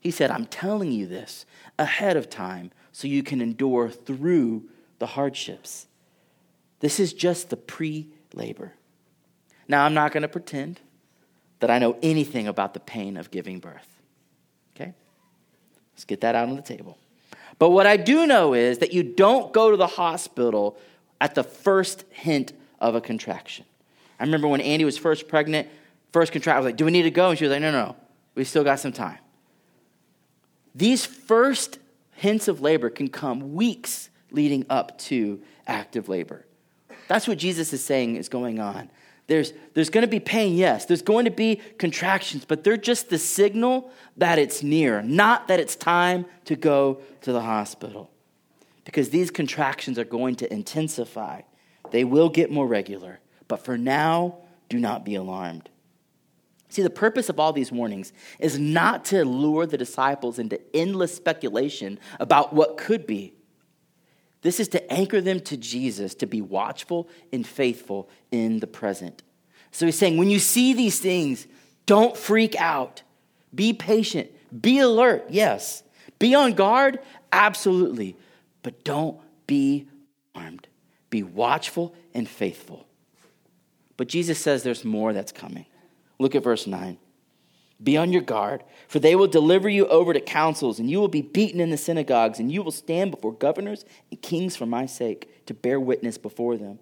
He 0.00 0.10
said, 0.10 0.30
I'm 0.30 0.46
telling 0.46 0.92
you 0.92 1.06
this 1.06 1.46
ahead 1.78 2.16
of 2.16 2.28
time 2.28 2.70
so 2.92 3.08
you 3.08 3.22
can 3.22 3.40
endure 3.40 3.90
through 3.90 4.68
the 4.98 5.06
hardships. 5.06 5.86
This 6.80 7.00
is 7.00 7.12
just 7.12 7.50
the 7.50 7.56
pre 7.56 8.08
labor. 8.34 8.74
Now, 9.66 9.84
I'm 9.84 9.94
not 9.94 10.12
going 10.12 10.22
to 10.22 10.28
pretend 10.28 10.80
that 11.60 11.70
I 11.70 11.78
know 11.78 11.96
anything 12.02 12.46
about 12.46 12.74
the 12.74 12.80
pain 12.80 13.16
of 13.16 13.30
giving 13.30 13.58
birth. 13.58 13.88
Okay? 14.76 14.92
Let's 15.94 16.04
get 16.04 16.20
that 16.20 16.34
out 16.34 16.48
on 16.48 16.56
the 16.56 16.62
table. 16.62 16.98
But 17.58 17.70
what 17.70 17.86
I 17.86 17.96
do 17.96 18.26
know 18.26 18.52
is 18.52 18.78
that 18.78 18.92
you 18.92 19.02
don't 19.02 19.52
go 19.52 19.70
to 19.70 19.76
the 19.76 19.86
hospital 19.86 20.76
at 21.20 21.34
the 21.34 21.44
first 21.44 22.04
hint 22.10 22.52
of 22.80 22.94
a 22.94 23.00
contraction. 23.00 23.64
I 24.18 24.24
remember 24.24 24.48
when 24.48 24.60
Andy 24.60 24.84
was 24.84 24.96
first 24.96 25.28
pregnant, 25.28 25.68
first 26.12 26.32
contraction, 26.32 26.56
I 26.56 26.60
was 26.60 26.66
like, 26.66 26.76
Do 26.76 26.84
we 26.84 26.90
need 26.90 27.02
to 27.02 27.10
go? 27.10 27.30
And 27.30 27.38
she 27.38 27.44
was 27.44 27.52
like, 27.52 27.62
No, 27.62 27.70
no, 27.70 27.86
no. 27.86 27.96
We 28.34 28.44
still 28.44 28.64
got 28.64 28.80
some 28.80 28.92
time. 28.92 29.18
These 30.74 31.06
first 31.06 31.78
hints 32.12 32.48
of 32.48 32.60
labor 32.60 32.90
can 32.90 33.08
come 33.08 33.54
weeks 33.54 34.10
leading 34.30 34.66
up 34.68 34.98
to 34.98 35.40
active 35.66 36.08
labor. 36.08 36.44
That's 37.06 37.28
what 37.28 37.38
Jesus 37.38 37.72
is 37.72 37.84
saying 37.84 38.16
is 38.16 38.28
going 38.28 38.58
on. 38.58 38.90
There's, 39.26 39.52
there's 39.72 39.90
going 39.90 40.02
to 40.02 40.08
be 40.08 40.20
pain, 40.20 40.56
yes. 40.56 40.84
There's 40.84 41.02
going 41.02 41.24
to 41.24 41.30
be 41.30 41.56
contractions, 41.78 42.44
but 42.44 42.62
they're 42.62 42.76
just 42.76 43.08
the 43.08 43.18
signal 43.18 43.90
that 44.16 44.38
it's 44.38 44.62
near, 44.62 45.00
not 45.00 45.48
that 45.48 45.60
it's 45.60 45.76
time 45.76 46.26
to 46.44 46.56
go 46.56 47.00
to 47.22 47.32
the 47.32 47.40
hospital. 47.40 48.10
Because 48.84 49.08
these 49.08 49.30
contractions 49.30 49.98
are 49.98 50.04
going 50.04 50.34
to 50.36 50.52
intensify. 50.52 51.40
They 51.90 52.04
will 52.04 52.28
get 52.28 52.50
more 52.50 52.66
regular. 52.66 53.18
But 53.54 53.64
for 53.64 53.78
now, 53.78 54.38
do 54.68 54.80
not 54.80 55.04
be 55.04 55.14
alarmed. 55.14 55.68
See, 56.70 56.82
the 56.82 56.90
purpose 56.90 57.28
of 57.28 57.38
all 57.38 57.52
these 57.52 57.70
warnings 57.70 58.12
is 58.40 58.58
not 58.58 59.04
to 59.04 59.24
lure 59.24 59.64
the 59.64 59.78
disciples 59.78 60.40
into 60.40 60.60
endless 60.74 61.14
speculation 61.14 62.00
about 62.18 62.52
what 62.52 62.76
could 62.76 63.06
be. 63.06 63.32
This 64.42 64.58
is 64.58 64.66
to 64.70 64.92
anchor 64.92 65.20
them 65.20 65.38
to 65.42 65.56
Jesus, 65.56 66.16
to 66.16 66.26
be 66.26 66.40
watchful 66.40 67.08
and 67.32 67.46
faithful 67.46 68.10
in 68.32 68.58
the 68.58 68.66
present. 68.66 69.22
So 69.70 69.86
he's 69.86 69.96
saying, 69.96 70.16
when 70.16 70.30
you 70.30 70.40
see 70.40 70.72
these 70.72 70.98
things, 70.98 71.46
don't 71.86 72.16
freak 72.16 72.56
out. 72.56 73.04
Be 73.54 73.72
patient. 73.72 74.32
Be 74.62 74.80
alert, 74.80 75.26
yes. 75.28 75.84
Be 76.18 76.34
on 76.34 76.54
guard, 76.54 76.98
absolutely. 77.30 78.16
But 78.64 78.82
don't 78.82 79.20
be 79.46 79.86
armed. 80.34 80.66
Be 81.08 81.22
watchful 81.22 81.94
and 82.12 82.28
faithful. 82.28 82.88
But 83.96 84.08
Jesus 84.08 84.38
says 84.38 84.62
there's 84.62 84.84
more 84.84 85.12
that's 85.12 85.32
coming. 85.32 85.66
Look 86.18 86.34
at 86.34 86.42
verse 86.42 86.66
9. 86.66 86.98
Be 87.82 87.96
on 87.96 88.12
your 88.12 88.22
guard, 88.22 88.62
for 88.88 88.98
they 88.98 89.16
will 89.16 89.26
deliver 89.26 89.68
you 89.68 89.86
over 89.88 90.12
to 90.12 90.20
councils, 90.20 90.78
and 90.78 90.88
you 90.88 91.00
will 91.00 91.08
be 91.08 91.22
beaten 91.22 91.60
in 91.60 91.70
the 91.70 91.76
synagogues, 91.76 92.38
and 92.38 92.50
you 92.50 92.62
will 92.62 92.72
stand 92.72 93.10
before 93.10 93.32
governors 93.32 93.84
and 94.10 94.22
kings 94.22 94.56
for 94.56 94.64
my 94.64 94.86
sake 94.86 95.44
to 95.46 95.54
bear 95.54 95.80
witness 95.80 96.16
before 96.16 96.56
them. 96.56 96.78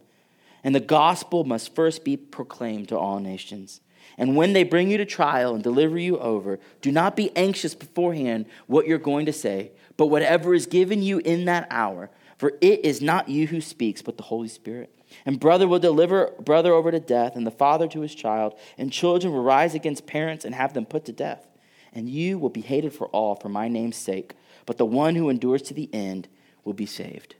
And 0.62 0.74
the 0.74 0.80
gospel 0.80 1.44
must 1.44 1.74
first 1.74 2.04
be 2.04 2.16
proclaimed 2.16 2.88
to 2.88 2.98
all 2.98 3.18
nations. 3.18 3.80
And 4.18 4.36
when 4.36 4.52
they 4.52 4.64
bring 4.64 4.90
you 4.90 4.98
to 4.98 5.04
trial 5.04 5.54
and 5.54 5.62
deliver 5.62 5.98
you 5.98 6.18
over, 6.18 6.60
do 6.82 6.92
not 6.92 7.16
be 7.16 7.34
anxious 7.36 7.74
beforehand 7.74 8.46
what 8.66 8.86
you're 8.86 8.98
going 8.98 9.26
to 9.26 9.32
say, 9.32 9.72
but 9.96 10.08
whatever 10.08 10.54
is 10.54 10.66
given 10.66 11.02
you 11.02 11.18
in 11.18 11.46
that 11.46 11.66
hour, 11.70 12.10
for 12.36 12.52
it 12.60 12.84
is 12.84 13.00
not 13.00 13.28
you 13.28 13.46
who 13.46 13.60
speaks, 13.60 14.02
but 14.02 14.16
the 14.16 14.24
Holy 14.24 14.48
Spirit. 14.48 14.94
And 15.26 15.40
brother 15.40 15.68
will 15.68 15.78
deliver 15.78 16.32
brother 16.40 16.72
over 16.72 16.90
to 16.90 17.00
death, 17.00 17.36
and 17.36 17.46
the 17.46 17.50
father 17.50 17.88
to 17.88 18.00
his 18.00 18.14
child, 18.14 18.58
and 18.78 18.92
children 18.92 19.32
will 19.32 19.42
rise 19.42 19.74
against 19.74 20.06
parents 20.06 20.44
and 20.44 20.54
have 20.54 20.74
them 20.74 20.86
put 20.86 21.04
to 21.06 21.12
death. 21.12 21.46
And 21.92 22.08
you 22.08 22.38
will 22.38 22.50
be 22.50 22.60
hated 22.60 22.92
for 22.92 23.08
all 23.08 23.34
for 23.34 23.48
my 23.48 23.68
name's 23.68 23.96
sake, 23.96 24.34
but 24.66 24.78
the 24.78 24.86
one 24.86 25.14
who 25.14 25.28
endures 25.28 25.62
to 25.62 25.74
the 25.74 25.88
end 25.92 26.28
will 26.64 26.72
be 26.72 26.86
saved. 26.86 27.34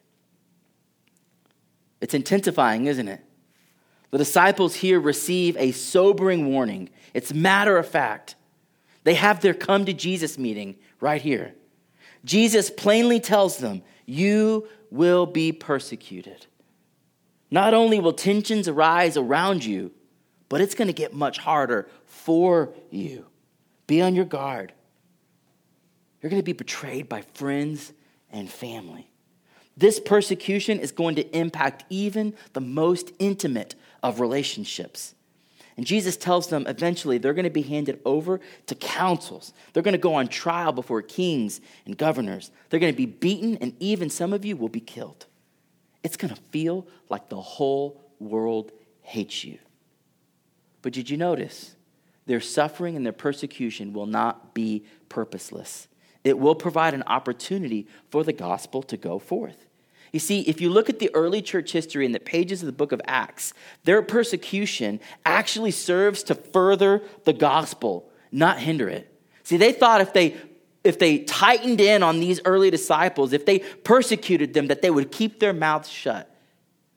It's 2.00 2.14
intensifying, 2.14 2.86
isn't 2.86 3.08
it? 3.08 3.24
The 4.10 4.18
disciples 4.18 4.74
here 4.74 5.00
receive 5.00 5.56
a 5.56 5.72
sobering 5.72 6.52
warning. 6.52 6.90
It's 7.14 7.32
matter 7.32 7.78
of 7.78 7.88
fact. 7.88 8.36
They 9.04 9.14
have 9.14 9.40
their 9.40 9.54
come 9.54 9.86
to 9.86 9.92
Jesus 9.92 10.36
meeting 10.36 10.76
right 11.00 11.22
here. 11.22 11.54
Jesus 12.24 12.70
plainly 12.70 13.20
tells 13.20 13.56
them, 13.56 13.82
You 14.04 14.68
will 14.90 15.26
be 15.26 15.50
persecuted. 15.52 16.46
Not 17.52 17.74
only 17.74 18.00
will 18.00 18.14
tensions 18.14 18.66
arise 18.66 19.18
around 19.18 19.62
you, 19.62 19.92
but 20.48 20.62
it's 20.62 20.74
going 20.74 20.88
to 20.88 20.94
get 20.94 21.12
much 21.12 21.36
harder 21.36 21.86
for 22.06 22.72
you. 22.90 23.26
Be 23.86 24.00
on 24.00 24.14
your 24.14 24.24
guard. 24.24 24.72
You're 26.20 26.30
going 26.30 26.40
to 26.40 26.44
be 26.44 26.54
betrayed 26.54 27.10
by 27.10 27.20
friends 27.34 27.92
and 28.30 28.50
family. 28.50 29.10
This 29.76 30.00
persecution 30.00 30.80
is 30.80 30.92
going 30.92 31.16
to 31.16 31.36
impact 31.36 31.84
even 31.90 32.32
the 32.54 32.62
most 32.62 33.12
intimate 33.18 33.74
of 34.02 34.18
relationships. 34.18 35.14
And 35.76 35.84
Jesus 35.84 36.16
tells 36.16 36.46
them 36.48 36.66
eventually 36.66 37.18
they're 37.18 37.34
going 37.34 37.44
to 37.44 37.50
be 37.50 37.62
handed 37.62 38.00
over 38.06 38.40
to 38.66 38.74
councils. 38.74 39.52
They're 39.74 39.82
going 39.82 39.92
to 39.92 39.98
go 39.98 40.14
on 40.14 40.28
trial 40.28 40.72
before 40.72 41.02
kings 41.02 41.60
and 41.84 41.98
governors. 41.98 42.50
They're 42.70 42.80
going 42.80 42.94
to 42.94 42.96
be 42.96 43.04
beaten, 43.04 43.58
and 43.60 43.74
even 43.78 44.08
some 44.08 44.32
of 44.32 44.42
you 44.42 44.56
will 44.56 44.70
be 44.70 44.80
killed 44.80 45.26
it's 46.02 46.16
going 46.16 46.34
to 46.34 46.40
feel 46.50 46.86
like 47.08 47.28
the 47.28 47.40
whole 47.40 48.00
world 48.18 48.72
hates 49.02 49.44
you. 49.44 49.58
But 50.82 50.92
did 50.92 51.10
you 51.10 51.16
notice? 51.16 51.76
Their 52.26 52.40
suffering 52.40 52.96
and 52.96 53.04
their 53.04 53.12
persecution 53.12 53.92
will 53.92 54.06
not 54.06 54.54
be 54.54 54.84
purposeless. 55.08 55.88
It 56.24 56.38
will 56.38 56.54
provide 56.54 56.94
an 56.94 57.02
opportunity 57.06 57.88
for 58.10 58.22
the 58.22 58.32
gospel 58.32 58.82
to 58.84 58.96
go 58.96 59.18
forth. 59.18 59.66
You 60.12 60.20
see, 60.20 60.42
if 60.42 60.60
you 60.60 60.68
look 60.68 60.90
at 60.90 60.98
the 60.98 61.10
early 61.14 61.40
church 61.40 61.72
history 61.72 62.04
in 62.04 62.12
the 62.12 62.20
pages 62.20 62.62
of 62.62 62.66
the 62.66 62.72
book 62.72 62.92
of 62.92 63.00
Acts, 63.06 63.54
their 63.84 64.02
persecution 64.02 65.00
actually 65.24 65.70
serves 65.70 66.22
to 66.24 66.34
further 66.34 67.02
the 67.24 67.32
gospel, 67.32 68.10
not 68.30 68.58
hinder 68.58 68.88
it. 68.88 69.08
See, 69.42 69.56
they 69.56 69.72
thought 69.72 70.00
if 70.00 70.12
they 70.12 70.36
if 70.84 70.98
they 70.98 71.18
tightened 71.18 71.80
in 71.80 72.02
on 72.02 72.20
these 72.20 72.40
early 72.44 72.70
disciples, 72.70 73.32
if 73.32 73.46
they 73.46 73.60
persecuted 73.60 74.54
them, 74.54 74.66
that 74.66 74.82
they 74.82 74.90
would 74.90 75.12
keep 75.12 75.38
their 75.38 75.52
mouths 75.52 75.88
shut. 75.88 76.28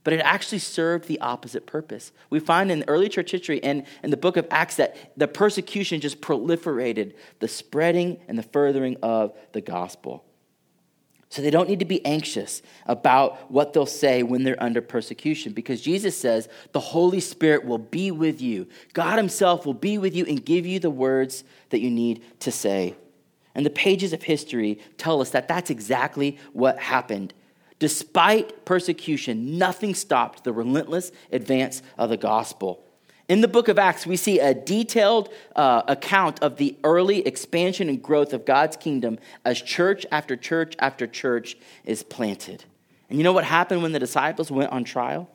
But 0.03 0.13
it 0.13 0.19
actually 0.19 0.59
served 0.59 1.07
the 1.07 1.19
opposite 1.19 1.65
purpose. 1.65 2.11
We 2.29 2.39
find 2.39 2.71
in 2.71 2.83
early 2.87 3.09
church 3.09 3.31
history 3.31 3.63
and 3.63 3.85
in 4.03 4.11
the 4.11 4.17
book 4.17 4.37
of 4.37 4.47
Acts 4.51 4.75
that 4.75 5.17
the 5.17 5.27
persecution 5.27 5.99
just 5.99 6.21
proliferated 6.21 7.13
the 7.39 7.47
spreading 7.47 8.19
and 8.27 8.37
the 8.37 8.43
furthering 8.43 8.97
of 9.01 9.35
the 9.51 9.61
gospel. 9.61 10.23
So 11.29 11.41
they 11.41 11.49
don't 11.49 11.67
need 11.67 11.79
to 11.79 11.85
be 11.85 12.05
anxious 12.05 12.61
about 12.85 13.51
what 13.51 13.73
they'll 13.73 13.87
say 13.87 14.21
when 14.21 14.43
they're 14.43 14.61
under 14.61 14.79
persecution 14.79 15.53
because 15.53 15.81
Jesus 15.81 16.17
says 16.17 16.47
the 16.71 16.79
Holy 16.79 17.19
Spirit 17.19 17.65
will 17.65 17.79
be 17.79 18.11
with 18.11 18.41
you. 18.41 18.67
God 18.93 19.17
Himself 19.17 19.65
will 19.65 19.73
be 19.73 19.97
with 19.97 20.15
you 20.15 20.25
and 20.25 20.45
give 20.45 20.67
you 20.67 20.79
the 20.79 20.91
words 20.91 21.43
that 21.71 21.81
you 21.81 21.89
need 21.89 22.23
to 22.41 22.51
say. 22.51 22.95
And 23.55 23.65
the 23.65 23.71
pages 23.71 24.13
of 24.13 24.23
history 24.23 24.79
tell 24.97 25.21
us 25.21 25.31
that 25.31 25.47
that's 25.47 25.69
exactly 25.69 26.37
what 26.53 26.77
happened. 26.77 27.33
Despite 27.79 28.65
persecution, 28.65 29.57
nothing 29.57 29.95
stopped 29.95 30.43
the 30.43 30.53
relentless 30.53 31.11
advance 31.31 31.81
of 31.97 32.09
the 32.09 32.17
gospel. 32.17 32.85
In 33.27 33.41
the 33.41 33.47
book 33.47 33.69
of 33.69 33.79
Acts, 33.79 34.05
we 34.05 34.17
see 34.17 34.39
a 34.39 34.53
detailed 34.53 35.29
uh, 35.55 35.81
account 35.87 36.41
of 36.43 36.57
the 36.57 36.77
early 36.83 37.25
expansion 37.25 37.89
and 37.89 38.01
growth 38.01 38.33
of 38.33 38.45
God's 38.45 38.77
kingdom 38.77 39.17
as 39.43 39.61
church 39.61 40.05
after 40.11 40.35
church 40.35 40.75
after 40.77 41.07
church 41.07 41.57
is 41.85 42.03
planted. 42.03 42.65
And 43.09 43.17
you 43.17 43.23
know 43.23 43.33
what 43.33 43.45
happened 43.45 43.81
when 43.81 43.93
the 43.93 43.99
disciples 43.99 44.51
went 44.51 44.71
on 44.71 44.83
trial? 44.83 45.29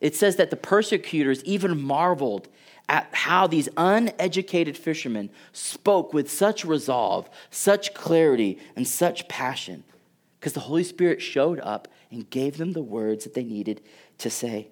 It 0.00 0.14
says 0.14 0.36
that 0.36 0.50
the 0.50 0.56
persecutors 0.56 1.42
even 1.44 1.80
marveled 1.80 2.48
at 2.92 3.08
how 3.12 3.46
these 3.46 3.70
uneducated 3.78 4.76
fishermen 4.76 5.30
spoke 5.52 6.12
with 6.12 6.30
such 6.30 6.62
resolve, 6.62 7.28
such 7.50 7.94
clarity, 7.94 8.58
and 8.76 8.86
such 8.86 9.26
passion, 9.28 9.82
because 10.38 10.52
the 10.52 10.60
Holy 10.60 10.84
Spirit 10.84 11.22
showed 11.22 11.58
up 11.60 11.88
and 12.10 12.28
gave 12.28 12.58
them 12.58 12.74
the 12.74 12.82
words 12.82 13.24
that 13.24 13.32
they 13.32 13.44
needed 13.44 13.80
to 14.18 14.28
say. 14.28 14.68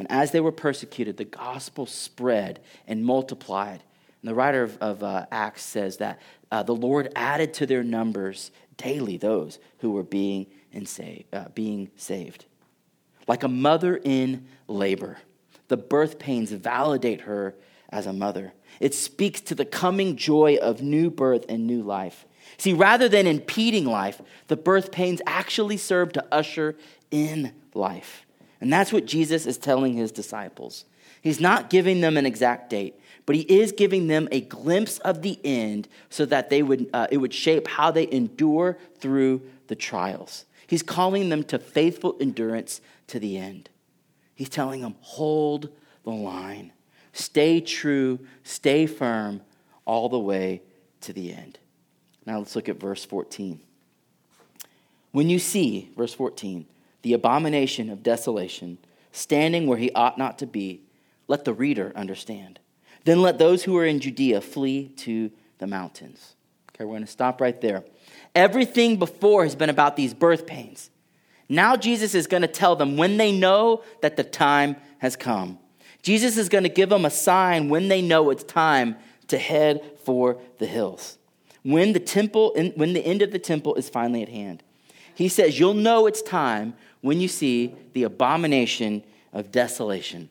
And 0.00 0.10
as 0.10 0.32
they 0.32 0.40
were 0.40 0.50
persecuted, 0.50 1.16
the 1.16 1.24
gospel 1.24 1.86
spread 1.86 2.58
and 2.88 3.04
multiplied. 3.04 3.84
And 4.20 4.28
the 4.28 4.34
writer 4.34 4.64
of, 4.64 4.76
of 4.78 5.02
uh, 5.04 5.26
Acts 5.30 5.62
says 5.62 5.98
that 5.98 6.20
uh, 6.50 6.64
the 6.64 6.74
Lord 6.74 7.12
added 7.14 7.54
to 7.54 7.66
their 7.66 7.84
numbers 7.84 8.50
daily 8.76 9.16
those 9.16 9.60
who 9.78 9.92
were 9.92 10.02
being, 10.02 10.46
in 10.72 10.88
uh, 11.32 11.44
being 11.54 11.92
saved. 11.94 12.46
Like 13.28 13.44
a 13.44 13.48
mother 13.48 14.00
in 14.02 14.48
labor 14.66 15.18
the 15.74 15.78
birth 15.78 16.20
pains 16.20 16.52
validate 16.52 17.22
her 17.22 17.52
as 17.88 18.06
a 18.06 18.12
mother. 18.12 18.52
It 18.78 18.94
speaks 18.94 19.40
to 19.40 19.56
the 19.56 19.64
coming 19.64 20.14
joy 20.14 20.54
of 20.62 20.82
new 20.82 21.10
birth 21.10 21.46
and 21.48 21.66
new 21.66 21.82
life. 21.82 22.26
See, 22.58 22.72
rather 22.72 23.08
than 23.08 23.26
impeding 23.26 23.84
life, 23.84 24.22
the 24.46 24.56
birth 24.56 24.92
pains 24.92 25.20
actually 25.26 25.76
serve 25.76 26.12
to 26.12 26.24
usher 26.30 26.76
in 27.10 27.52
life. 27.74 28.24
And 28.60 28.72
that's 28.72 28.92
what 28.92 29.04
Jesus 29.04 29.46
is 29.46 29.58
telling 29.58 29.94
his 29.94 30.12
disciples. 30.12 30.84
He's 31.20 31.40
not 31.40 31.70
giving 31.70 32.00
them 32.00 32.16
an 32.16 32.24
exact 32.24 32.70
date, 32.70 32.94
but 33.26 33.34
he 33.34 33.42
is 33.42 33.72
giving 33.72 34.06
them 34.06 34.28
a 34.30 34.42
glimpse 34.42 34.98
of 35.00 35.22
the 35.22 35.40
end 35.42 35.88
so 36.08 36.24
that 36.26 36.50
they 36.50 36.62
would, 36.62 36.88
uh, 36.92 37.08
it 37.10 37.16
would 37.16 37.34
shape 37.34 37.66
how 37.66 37.90
they 37.90 38.08
endure 38.12 38.78
through 39.00 39.42
the 39.66 39.74
trials. 39.74 40.44
He's 40.68 40.84
calling 40.84 41.30
them 41.30 41.42
to 41.42 41.58
faithful 41.58 42.14
endurance 42.20 42.80
to 43.08 43.18
the 43.18 43.36
end. 43.36 43.70
He's 44.34 44.48
telling 44.48 44.82
them, 44.82 44.96
hold 45.00 45.68
the 46.04 46.10
line. 46.10 46.72
Stay 47.12 47.60
true, 47.60 48.18
stay 48.42 48.86
firm 48.86 49.40
all 49.84 50.08
the 50.08 50.18
way 50.18 50.62
to 51.02 51.12
the 51.12 51.32
end. 51.32 51.58
Now 52.26 52.38
let's 52.38 52.56
look 52.56 52.68
at 52.68 52.80
verse 52.80 53.04
14. 53.04 53.60
When 55.12 55.30
you 55.30 55.38
see, 55.38 55.92
verse 55.96 56.12
14, 56.14 56.66
the 57.02 57.12
abomination 57.12 57.90
of 57.90 58.02
desolation 58.02 58.78
standing 59.12 59.66
where 59.66 59.78
he 59.78 59.92
ought 59.92 60.18
not 60.18 60.38
to 60.40 60.46
be, 60.46 60.82
let 61.28 61.44
the 61.44 61.52
reader 61.52 61.92
understand. 61.94 62.58
Then 63.04 63.22
let 63.22 63.38
those 63.38 63.62
who 63.62 63.76
are 63.76 63.86
in 63.86 64.00
Judea 64.00 64.40
flee 64.40 64.88
to 64.96 65.30
the 65.58 65.66
mountains. 65.66 66.34
Okay, 66.70 66.84
we're 66.84 66.94
going 66.94 67.04
to 67.04 67.10
stop 67.10 67.40
right 67.40 67.60
there. 67.60 67.84
Everything 68.34 68.98
before 68.98 69.44
has 69.44 69.54
been 69.54 69.70
about 69.70 69.96
these 69.96 70.14
birth 70.14 70.46
pains. 70.46 70.90
Now 71.48 71.76
Jesus 71.76 72.14
is 72.14 72.26
going 72.26 72.42
to 72.42 72.48
tell 72.48 72.76
them 72.76 72.96
when 72.96 73.16
they 73.16 73.32
know 73.32 73.82
that 74.00 74.16
the 74.16 74.24
time 74.24 74.76
has 74.98 75.16
come. 75.16 75.58
Jesus 76.02 76.36
is 76.36 76.48
going 76.48 76.64
to 76.64 76.70
give 76.70 76.90
them 76.90 77.04
a 77.04 77.10
sign 77.10 77.68
when 77.68 77.88
they 77.88 78.02
know 78.02 78.30
it's 78.30 78.44
time 78.44 78.96
to 79.28 79.38
head 79.38 79.82
for 80.04 80.38
the 80.58 80.66
hills. 80.66 81.18
When 81.62 81.94
the 81.94 82.00
temple 82.00 82.52
when 82.76 82.92
the 82.92 83.04
end 83.04 83.22
of 83.22 83.32
the 83.32 83.38
temple 83.38 83.74
is 83.76 83.88
finally 83.88 84.22
at 84.22 84.28
hand. 84.28 84.62
He 85.14 85.28
says, 85.28 85.58
"You'll 85.58 85.74
know 85.74 86.06
it's 86.06 86.20
time 86.20 86.74
when 87.00 87.20
you 87.20 87.28
see 87.28 87.74
the 87.94 88.02
abomination 88.02 89.02
of 89.32 89.50
desolation." 89.50 90.28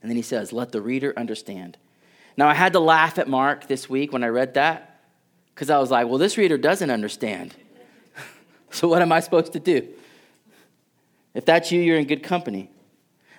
And 0.00 0.10
then 0.10 0.16
he 0.16 0.22
says, 0.22 0.52
"Let 0.52 0.72
the 0.72 0.80
reader 0.80 1.12
understand." 1.16 1.76
Now 2.36 2.48
I 2.48 2.54
had 2.54 2.72
to 2.72 2.80
laugh 2.80 3.18
at 3.18 3.28
Mark 3.28 3.68
this 3.68 3.88
week 3.88 4.12
when 4.12 4.24
I 4.24 4.28
read 4.28 4.54
that 4.54 5.00
cuz 5.54 5.70
I 5.70 5.78
was 5.78 5.92
like, 5.92 6.08
"Well, 6.08 6.18
this 6.18 6.36
reader 6.36 6.58
doesn't 6.58 6.90
understand." 6.90 7.54
so 8.70 8.88
what 8.88 9.00
am 9.00 9.12
I 9.12 9.20
supposed 9.20 9.52
to 9.52 9.60
do? 9.60 9.86
If 11.34 11.44
that's 11.44 11.72
you, 11.72 11.80
you're 11.80 11.98
in 11.98 12.06
good 12.06 12.22
company. 12.22 12.70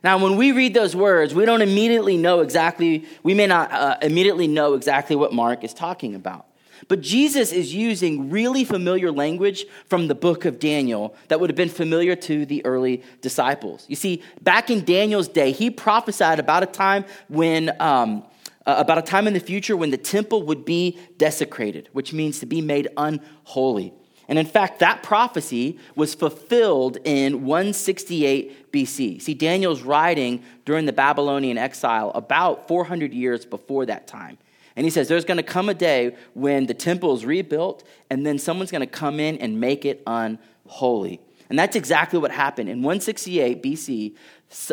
Now, 0.04 0.18
when 0.18 0.36
we 0.36 0.52
read 0.52 0.74
those 0.74 0.96
words, 0.96 1.34
we 1.34 1.46
don't 1.46 1.62
immediately 1.62 2.18
know 2.18 2.42
exactly, 2.42 3.06
we 3.24 3.34
may 3.34 3.48
not 3.48 3.72
uh, 3.72 3.98
immediately 4.02 4.48
know 4.48 4.74
exactly 4.74 5.16
what 5.16 5.34
Mark 5.34 5.64
is 5.64 5.74
talking 5.74 6.14
about. 6.14 6.46
But 6.90 7.00
Jesus 7.00 7.54
is 7.54 7.74
using 7.74 8.30
really 8.30 8.66
familiar 8.66 9.12
language 9.12 9.66
from 9.88 10.08
the 10.08 10.16
book 10.16 10.44
of 10.44 10.60
Daniel 10.60 11.16
that 11.30 11.40
would 11.40 11.50
have 11.50 11.56
been 11.56 11.70
familiar 11.70 12.16
to 12.18 12.46
the 12.46 12.66
early 12.66 13.04
disciples. 13.22 13.86
You 13.88 13.96
see, 13.96 14.22
back 14.42 14.70
in 14.70 14.84
Daniel's 14.84 15.30
day, 15.30 15.54
he 15.54 15.70
prophesied 15.70 16.40
about 16.40 16.64
a 16.64 16.68
time 16.68 17.06
when. 17.30 17.72
Um, 17.82 18.26
uh, 18.66 18.76
about 18.78 18.98
a 18.98 19.02
time 19.02 19.28
in 19.28 19.34
the 19.34 19.42
future 19.42 19.76
when 19.76 19.92
the 19.92 19.98
temple 19.98 20.44
would 20.44 20.64
be 20.64 20.98
desecrated, 21.18 21.90
which 21.92 22.14
means 22.14 22.40
to 22.40 22.46
be 22.46 22.62
made 22.62 22.88
unholy. 22.96 23.94
And 24.28 24.40
in 24.40 24.46
fact, 24.46 24.80
that 24.80 25.04
prophecy 25.04 25.78
was 25.96 26.16
fulfilled 26.16 26.98
in 27.04 27.46
168 27.46 28.72
BC. 28.72 29.22
See, 29.22 29.34
Daniel's 29.34 29.82
writing 29.82 30.44
during 30.66 30.86
the 30.86 30.94
Babylonian 30.94 31.58
exile 31.58 32.12
about 32.16 32.68
400 32.68 33.14
years 33.14 33.46
before 33.46 33.86
that 33.86 34.08
time. 34.08 34.38
And 34.76 34.86
he 34.86 34.90
says 34.90 35.08
there's 35.08 35.26
going 35.26 35.38
to 35.38 35.44
come 35.44 35.70
a 35.70 35.74
day 35.74 36.16
when 36.34 36.66
the 36.66 36.74
temple 36.74 37.14
is 37.14 37.26
rebuilt, 37.26 37.84
and 38.10 38.26
then 38.26 38.40
someone's 38.40 38.72
going 38.72 38.82
to 38.82 38.88
come 38.88 39.20
in 39.20 39.38
and 39.38 39.60
make 39.60 39.86
it 39.86 40.02
unholy. 40.08 41.20
And 41.50 41.60
that's 41.60 41.76
exactly 41.76 42.18
what 42.18 42.32
happened. 42.32 42.70
In 42.70 42.82
168 42.82 43.62
BC, 43.62 44.16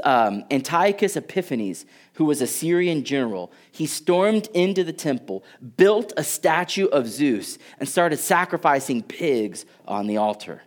um, 0.04 0.44
Antiochus 0.50 1.16
Epiphanes, 1.16 1.86
who 2.14 2.24
was 2.24 2.40
a 2.42 2.46
Syrian 2.46 3.04
general, 3.04 3.52
he 3.72 3.86
stormed 3.86 4.48
into 4.54 4.84
the 4.84 4.92
temple, 4.92 5.44
built 5.76 6.12
a 6.16 6.24
statue 6.24 6.86
of 6.86 7.08
Zeus, 7.08 7.58
and 7.78 7.88
started 7.88 8.18
sacrificing 8.18 9.02
pigs 9.02 9.64
on 9.86 10.06
the 10.06 10.18
altar. 10.18 10.62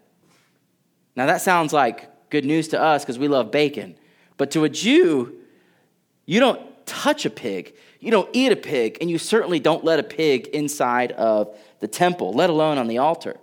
Now, 1.15 1.27
that 1.27 1.41
sounds 1.41 1.73
like 1.73 2.09
good 2.29 2.45
news 2.45 2.69
to 2.69 2.81
us 2.81 3.03
because 3.03 3.19
we 3.19 3.27
love 3.27 3.51
bacon. 3.51 3.95
But 4.37 4.51
to 4.51 4.63
a 4.63 4.69
Jew, 4.69 5.35
you 6.25 6.39
don't 6.39 6.85
touch 6.85 7.25
a 7.25 7.29
pig, 7.29 7.75
you 7.99 8.11
don't 8.11 8.29
eat 8.33 8.51
a 8.51 8.55
pig, 8.55 8.97
and 8.99 9.09
you 9.09 9.17
certainly 9.17 9.59
don't 9.59 9.83
let 9.83 9.99
a 9.99 10.03
pig 10.03 10.47
inside 10.47 11.11
of 11.13 11.55
the 11.79 11.87
temple, 11.87 12.33
let 12.33 12.49
alone 12.49 12.77
on 12.77 12.87
the 12.87 12.97
altar. 12.97 13.37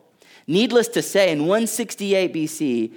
Needless 0.46 0.88
to 0.88 1.02
say, 1.02 1.30
in 1.30 1.40
168 1.40 2.34
BC, 2.34 2.92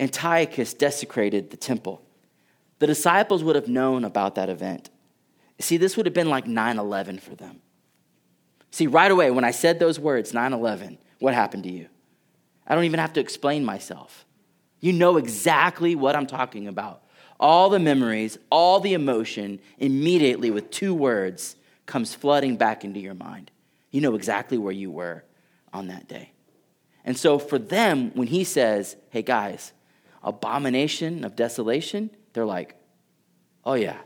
Antiochus 0.00 0.72
desecrated 0.74 1.50
the 1.50 1.56
temple. 1.56 2.02
The 2.78 2.86
disciples 2.86 3.44
would 3.44 3.54
have 3.54 3.68
known 3.68 4.04
about 4.04 4.34
that 4.36 4.48
event. 4.48 4.88
See, 5.60 5.76
this 5.76 5.96
would 5.96 6.06
have 6.06 6.14
been 6.14 6.30
like 6.30 6.46
9 6.46 6.78
11 6.78 7.18
for 7.18 7.34
them. 7.34 7.60
See, 8.70 8.86
right 8.86 9.10
away, 9.10 9.30
when 9.30 9.44
I 9.44 9.50
said 9.50 9.78
those 9.78 10.00
words, 10.00 10.32
9 10.32 10.52
11, 10.54 10.98
what 11.18 11.34
happened 11.34 11.64
to 11.64 11.72
you? 11.72 11.88
I 12.66 12.74
don't 12.74 12.84
even 12.84 13.00
have 13.00 13.12
to 13.14 13.20
explain 13.20 13.64
myself. 13.64 14.24
You 14.80 14.94
know 14.94 15.18
exactly 15.18 15.94
what 15.94 16.16
I'm 16.16 16.26
talking 16.26 16.66
about. 16.66 17.02
All 17.38 17.68
the 17.68 17.78
memories, 17.78 18.38
all 18.50 18.80
the 18.80 18.94
emotion, 18.94 19.60
immediately 19.78 20.50
with 20.50 20.70
two 20.70 20.94
words, 20.94 21.56
comes 21.84 22.14
flooding 22.14 22.56
back 22.56 22.84
into 22.84 23.00
your 23.00 23.14
mind. 23.14 23.50
You 23.90 24.00
know 24.00 24.14
exactly 24.14 24.56
where 24.56 24.72
you 24.72 24.90
were 24.90 25.24
on 25.72 25.88
that 25.88 26.08
day. 26.08 26.32
And 27.04 27.18
so 27.18 27.38
for 27.38 27.58
them, 27.58 28.12
when 28.14 28.28
he 28.28 28.44
says, 28.44 28.96
hey 29.10 29.22
guys, 29.22 29.72
abomination 30.22 31.24
of 31.24 31.36
desolation, 31.36 32.10
they're 32.32 32.46
like, 32.46 32.76
oh 33.64 33.74
yeah, 33.74 33.98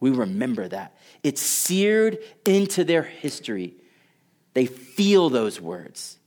we 0.00 0.10
remember 0.10 0.66
that. 0.68 0.96
It's 1.22 1.40
seared 1.40 2.18
into 2.46 2.84
their 2.84 3.02
history. 3.02 3.74
They 4.54 4.66
feel 4.66 5.28
those 5.28 5.60
words. 5.60 6.18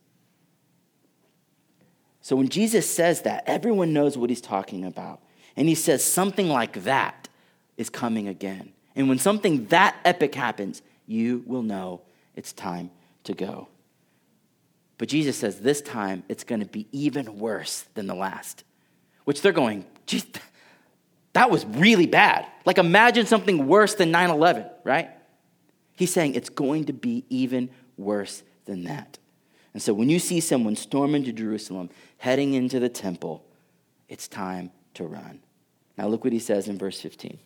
So 2.22 2.36
when 2.36 2.48
Jesus 2.48 2.90
says 2.90 3.24
that, 3.24 3.44
everyone 3.48 3.92
knows 3.92 4.18
what 4.18 4.30
he's 4.30 4.42
talking 4.42 4.86
about. 4.86 5.22
And 5.58 5.68
he 5.68 5.76
says 5.76 6.04
something 6.04 6.48
like 6.48 6.84
that 6.84 7.28
is 7.76 7.90
coming 7.90 8.28
again. 8.28 8.72
And 8.96 9.10
when 9.10 9.20
something 9.20 9.66
that 9.68 9.96
epic 10.06 10.36
happens, 10.36 10.82
you 11.06 11.44
will 11.46 11.64
know 11.64 12.02
it's 12.36 12.54
time 12.54 12.92
to 13.26 13.34
go. 13.34 13.68
But 14.98 15.10
Jesus 15.10 15.38
says 15.38 15.60
this 15.60 15.82
time 15.82 16.24
it's 16.30 16.44
going 16.44 16.62
to 16.62 16.68
be 16.68 16.88
even 16.92 17.40
worse 17.40 17.86
than 17.94 18.08
the 18.08 18.16
last 18.16 18.64
which 19.26 19.42
they're 19.42 19.52
going, 19.52 19.86
geez, 20.06 20.26
that 21.34 21.50
was 21.50 21.66
really 21.66 22.06
bad. 22.06 22.46
Like, 22.66 22.78
imagine 22.78 23.26
something 23.26 23.68
worse 23.68 23.96
than 23.96 24.12
9 24.12 24.30
11, 24.30 24.66
right? 24.84 25.10
He's 25.96 26.14
saying 26.14 26.36
it's 26.36 26.50
going 26.50 26.86
to 26.86 26.94
be 26.94 27.26
even 27.30 27.70
worse 27.98 28.44
than 28.66 28.84
that. 28.86 29.20
And 29.74 29.82
so, 29.82 29.94
when 29.94 30.10
you 30.10 30.20
see 30.20 30.40
someone 30.40 30.76
storm 30.76 31.16
into 31.16 31.34
Jerusalem, 31.34 31.90
heading 32.18 32.54
into 32.54 32.80
the 32.80 32.90
temple, 32.90 33.44
it's 34.08 34.28
time 34.28 34.72
to 34.94 35.06
run. 35.06 35.40
Now, 35.98 36.08
look 36.08 36.24
what 36.24 36.34
he 36.34 36.40
says 36.40 36.68
in 36.68 36.78
verse 36.78 37.00
15. 37.02 37.40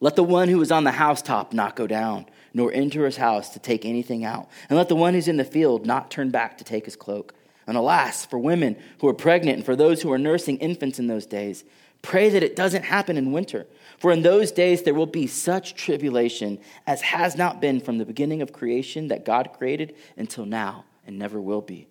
Let 0.00 0.16
the 0.16 0.24
one 0.24 0.48
who 0.48 0.60
is 0.62 0.72
on 0.72 0.84
the 0.84 0.92
housetop 0.92 1.52
not 1.52 1.76
go 1.76 1.86
down, 1.86 2.26
nor 2.54 2.72
enter 2.72 3.04
his 3.04 3.18
house 3.18 3.50
to 3.50 3.58
take 3.58 3.84
anything 3.84 4.24
out. 4.24 4.48
And 4.68 4.78
let 4.78 4.88
the 4.88 4.96
one 4.96 5.12
who's 5.12 5.28
in 5.28 5.36
the 5.36 5.44
field 5.44 5.84
not 5.84 6.10
turn 6.10 6.30
back 6.30 6.56
to 6.58 6.64
take 6.64 6.86
his 6.86 6.96
cloak. 6.96 7.34
And 7.70 7.78
alas, 7.78 8.26
for 8.26 8.36
women 8.36 8.74
who 8.98 9.06
are 9.06 9.14
pregnant 9.14 9.58
and 9.58 9.64
for 9.64 9.76
those 9.76 10.02
who 10.02 10.10
are 10.10 10.18
nursing 10.18 10.56
infants 10.56 10.98
in 10.98 11.06
those 11.06 11.24
days, 11.24 11.62
pray 12.02 12.28
that 12.28 12.42
it 12.42 12.56
doesn't 12.56 12.82
happen 12.82 13.16
in 13.16 13.30
winter. 13.30 13.64
For 13.96 14.10
in 14.10 14.22
those 14.22 14.50
days 14.50 14.82
there 14.82 14.92
will 14.92 15.06
be 15.06 15.28
such 15.28 15.76
tribulation 15.76 16.58
as 16.84 17.00
has 17.02 17.36
not 17.36 17.60
been 17.60 17.80
from 17.80 17.98
the 17.98 18.04
beginning 18.04 18.42
of 18.42 18.52
creation 18.52 19.06
that 19.06 19.24
God 19.24 19.52
created 19.56 19.94
until 20.16 20.46
now 20.46 20.84
and 21.06 21.16
never 21.16 21.40
will 21.40 21.60
be. 21.60 21.86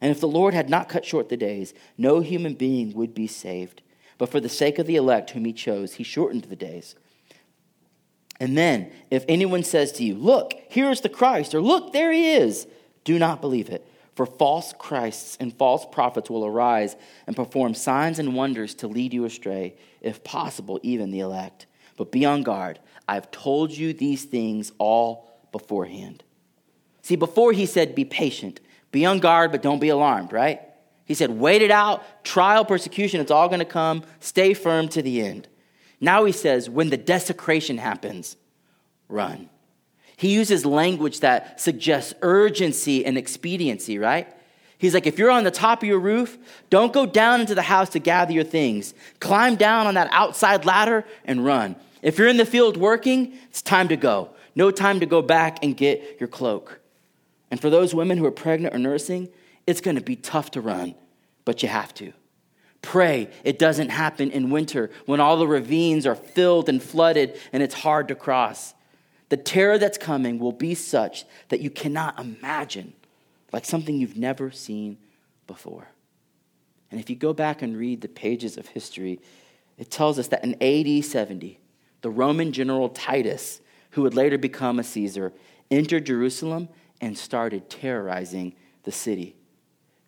And 0.00 0.10
if 0.10 0.18
the 0.18 0.26
Lord 0.26 0.54
had 0.54 0.70
not 0.70 0.88
cut 0.88 1.04
short 1.04 1.28
the 1.28 1.36
days, 1.36 1.74
no 1.98 2.20
human 2.20 2.54
being 2.54 2.94
would 2.94 3.12
be 3.12 3.26
saved. 3.26 3.82
But 4.16 4.30
for 4.30 4.40
the 4.40 4.48
sake 4.48 4.78
of 4.78 4.86
the 4.86 4.96
elect 4.96 5.32
whom 5.32 5.44
he 5.44 5.52
chose, 5.52 5.92
he 5.92 6.04
shortened 6.04 6.44
the 6.44 6.56
days. 6.56 6.94
And 8.40 8.56
then, 8.56 8.90
if 9.10 9.26
anyone 9.28 9.62
says 9.62 9.92
to 9.92 10.04
you, 10.04 10.14
Look, 10.14 10.54
here 10.70 10.90
is 10.90 11.02
the 11.02 11.10
Christ, 11.10 11.54
or 11.54 11.60
Look, 11.60 11.92
there 11.92 12.12
he 12.12 12.32
is, 12.32 12.66
do 13.04 13.18
not 13.18 13.42
believe 13.42 13.68
it. 13.68 13.86
For 14.18 14.26
false 14.26 14.74
Christs 14.76 15.36
and 15.38 15.56
false 15.56 15.86
prophets 15.86 16.28
will 16.28 16.44
arise 16.44 16.96
and 17.28 17.36
perform 17.36 17.72
signs 17.74 18.18
and 18.18 18.34
wonders 18.34 18.74
to 18.74 18.88
lead 18.88 19.14
you 19.14 19.24
astray, 19.24 19.76
if 20.00 20.24
possible, 20.24 20.80
even 20.82 21.12
the 21.12 21.20
elect. 21.20 21.66
But 21.96 22.10
be 22.10 22.24
on 22.24 22.42
guard. 22.42 22.80
I've 23.06 23.30
told 23.30 23.70
you 23.70 23.92
these 23.92 24.24
things 24.24 24.72
all 24.78 25.30
beforehand. 25.52 26.24
See, 27.02 27.14
before 27.14 27.52
he 27.52 27.64
said, 27.64 27.94
be 27.94 28.04
patient, 28.04 28.58
be 28.90 29.06
on 29.06 29.20
guard, 29.20 29.52
but 29.52 29.62
don't 29.62 29.78
be 29.78 29.90
alarmed, 29.90 30.32
right? 30.32 30.62
He 31.04 31.14
said, 31.14 31.30
wait 31.30 31.62
it 31.62 31.70
out, 31.70 32.24
trial, 32.24 32.64
persecution, 32.64 33.20
it's 33.20 33.30
all 33.30 33.46
going 33.46 33.60
to 33.60 33.64
come, 33.64 34.02
stay 34.18 34.52
firm 34.52 34.88
to 34.88 35.00
the 35.00 35.22
end. 35.22 35.46
Now 36.00 36.24
he 36.24 36.32
says, 36.32 36.68
when 36.68 36.90
the 36.90 36.96
desecration 36.96 37.78
happens, 37.78 38.36
run. 39.08 39.48
He 40.18 40.34
uses 40.34 40.66
language 40.66 41.20
that 41.20 41.60
suggests 41.60 42.12
urgency 42.22 43.06
and 43.06 43.16
expediency, 43.16 44.00
right? 44.00 44.26
He's 44.76 44.92
like, 44.92 45.06
if 45.06 45.16
you're 45.16 45.30
on 45.30 45.44
the 45.44 45.52
top 45.52 45.80
of 45.80 45.88
your 45.88 46.00
roof, 46.00 46.36
don't 46.70 46.92
go 46.92 47.06
down 47.06 47.40
into 47.40 47.54
the 47.54 47.62
house 47.62 47.90
to 47.90 48.00
gather 48.00 48.32
your 48.32 48.42
things. 48.42 48.94
Climb 49.20 49.54
down 49.54 49.86
on 49.86 49.94
that 49.94 50.08
outside 50.10 50.64
ladder 50.64 51.04
and 51.24 51.44
run. 51.44 51.76
If 52.02 52.18
you're 52.18 52.26
in 52.26 52.36
the 52.36 52.44
field 52.44 52.76
working, 52.76 53.38
it's 53.48 53.62
time 53.62 53.86
to 53.88 53.96
go. 53.96 54.30
No 54.56 54.72
time 54.72 54.98
to 54.98 55.06
go 55.06 55.22
back 55.22 55.62
and 55.62 55.76
get 55.76 56.16
your 56.18 56.28
cloak. 56.28 56.80
And 57.52 57.60
for 57.60 57.70
those 57.70 57.94
women 57.94 58.18
who 58.18 58.26
are 58.26 58.32
pregnant 58.32 58.74
or 58.74 58.78
nursing, 58.78 59.28
it's 59.68 59.80
going 59.80 59.96
to 59.96 60.02
be 60.02 60.16
tough 60.16 60.50
to 60.50 60.60
run, 60.60 60.96
but 61.44 61.62
you 61.62 61.68
have 61.68 61.94
to. 61.94 62.12
Pray 62.82 63.30
it 63.44 63.60
doesn't 63.60 63.90
happen 63.90 64.32
in 64.32 64.50
winter 64.50 64.90
when 65.06 65.20
all 65.20 65.36
the 65.36 65.46
ravines 65.46 66.06
are 66.06 66.16
filled 66.16 66.68
and 66.68 66.82
flooded 66.82 67.38
and 67.52 67.62
it's 67.62 67.74
hard 67.74 68.08
to 68.08 68.16
cross. 68.16 68.74
The 69.28 69.36
terror 69.36 69.78
that's 69.78 69.98
coming 69.98 70.38
will 70.38 70.52
be 70.52 70.74
such 70.74 71.24
that 71.48 71.60
you 71.60 71.70
cannot 71.70 72.18
imagine, 72.18 72.94
like 73.52 73.64
something 73.64 73.96
you've 73.96 74.16
never 74.16 74.50
seen 74.50 74.98
before. 75.46 75.88
And 76.90 77.00
if 77.00 77.10
you 77.10 77.16
go 77.16 77.32
back 77.32 77.60
and 77.60 77.76
read 77.76 78.00
the 78.00 78.08
pages 78.08 78.56
of 78.56 78.68
history, 78.68 79.20
it 79.76 79.90
tells 79.90 80.18
us 80.18 80.28
that 80.28 80.44
in 80.44 80.54
AD 80.62 81.04
70, 81.04 81.60
the 82.00 82.10
Roman 82.10 82.52
general 82.52 82.88
Titus, 82.88 83.60
who 83.90 84.02
would 84.02 84.14
later 84.14 84.38
become 84.38 84.78
a 84.78 84.84
Caesar, 84.84 85.32
entered 85.70 86.06
Jerusalem 86.06 86.68
and 87.00 87.16
started 87.16 87.68
terrorizing 87.68 88.54
the 88.84 88.92
city. 88.92 89.36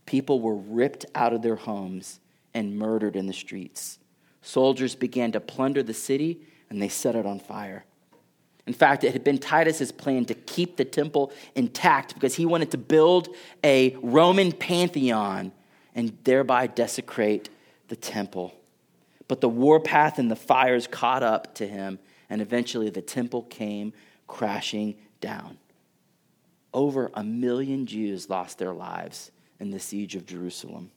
People 0.06 0.40
were 0.40 0.56
ripped 0.56 1.04
out 1.14 1.33
of 1.33 1.42
their 1.42 1.56
homes 1.56 2.20
and 2.54 2.76
murdered 2.76 3.16
in 3.16 3.26
the 3.26 3.33
streets. 3.33 3.98
Soldiers 4.42 4.94
began 4.94 5.33
to 5.33 5.40
plunder 5.40 5.83
the 5.83 5.94
city 5.94 6.40
and 6.70 6.80
they 6.80 6.88
set 6.88 7.14
it 7.14 7.26
on 7.26 7.38
fire. 7.38 7.85
In 8.66 8.73
fact, 8.73 9.05
it 9.05 9.12
had 9.12 9.25
been 9.25 9.38
Titus's 9.38 9.90
plan 9.90 10.25
to 10.27 10.35
keep 10.35 10.77
the 10.77 10.85
temple 10.85 11.33
intact 11.55 12.14
because 12.14 12.35
he 12.35 12.46
wanted 12.46 12.70
to 12.73 12.79
build 12.79 13.29
a 13.64 13.96
Roman 14.03 14.53
pantheon 14.53 15.53
and 15.94 16.16
thereby 16.25 16.66
desecrate 16.66 17.49
the 17.88 17.96
temple. 17.96 18.55
But 19.29 19.40
the 19.40 19.49
warpath 19.49 20.18
and 20.18 20.31
the 20.31 20.37
fires 20.37 20.87
caught 20.87 21.23
up 21.23 21.55
to 21.57 21.66
him, 21.66 21.99
and 22.29 22.40
eventually 22.42 22.90
the 22.90 23.03
temple 23.03 23.42
came 23.42 23.92
crashing 24.27 24.96
down. 25.20 25.59
Over 26.73 27.11
a 27.14 27.25
million 27.25 27.87
Jews 27.87 28.29
lost 28.31 28.59
their 28.59 28.73
lives 28.73 29.31
in 29.59 29.70
the 29.70 29.81
siege 29.81 30.14
of 30.14 30.27
Jerusalem. 30.27 30.90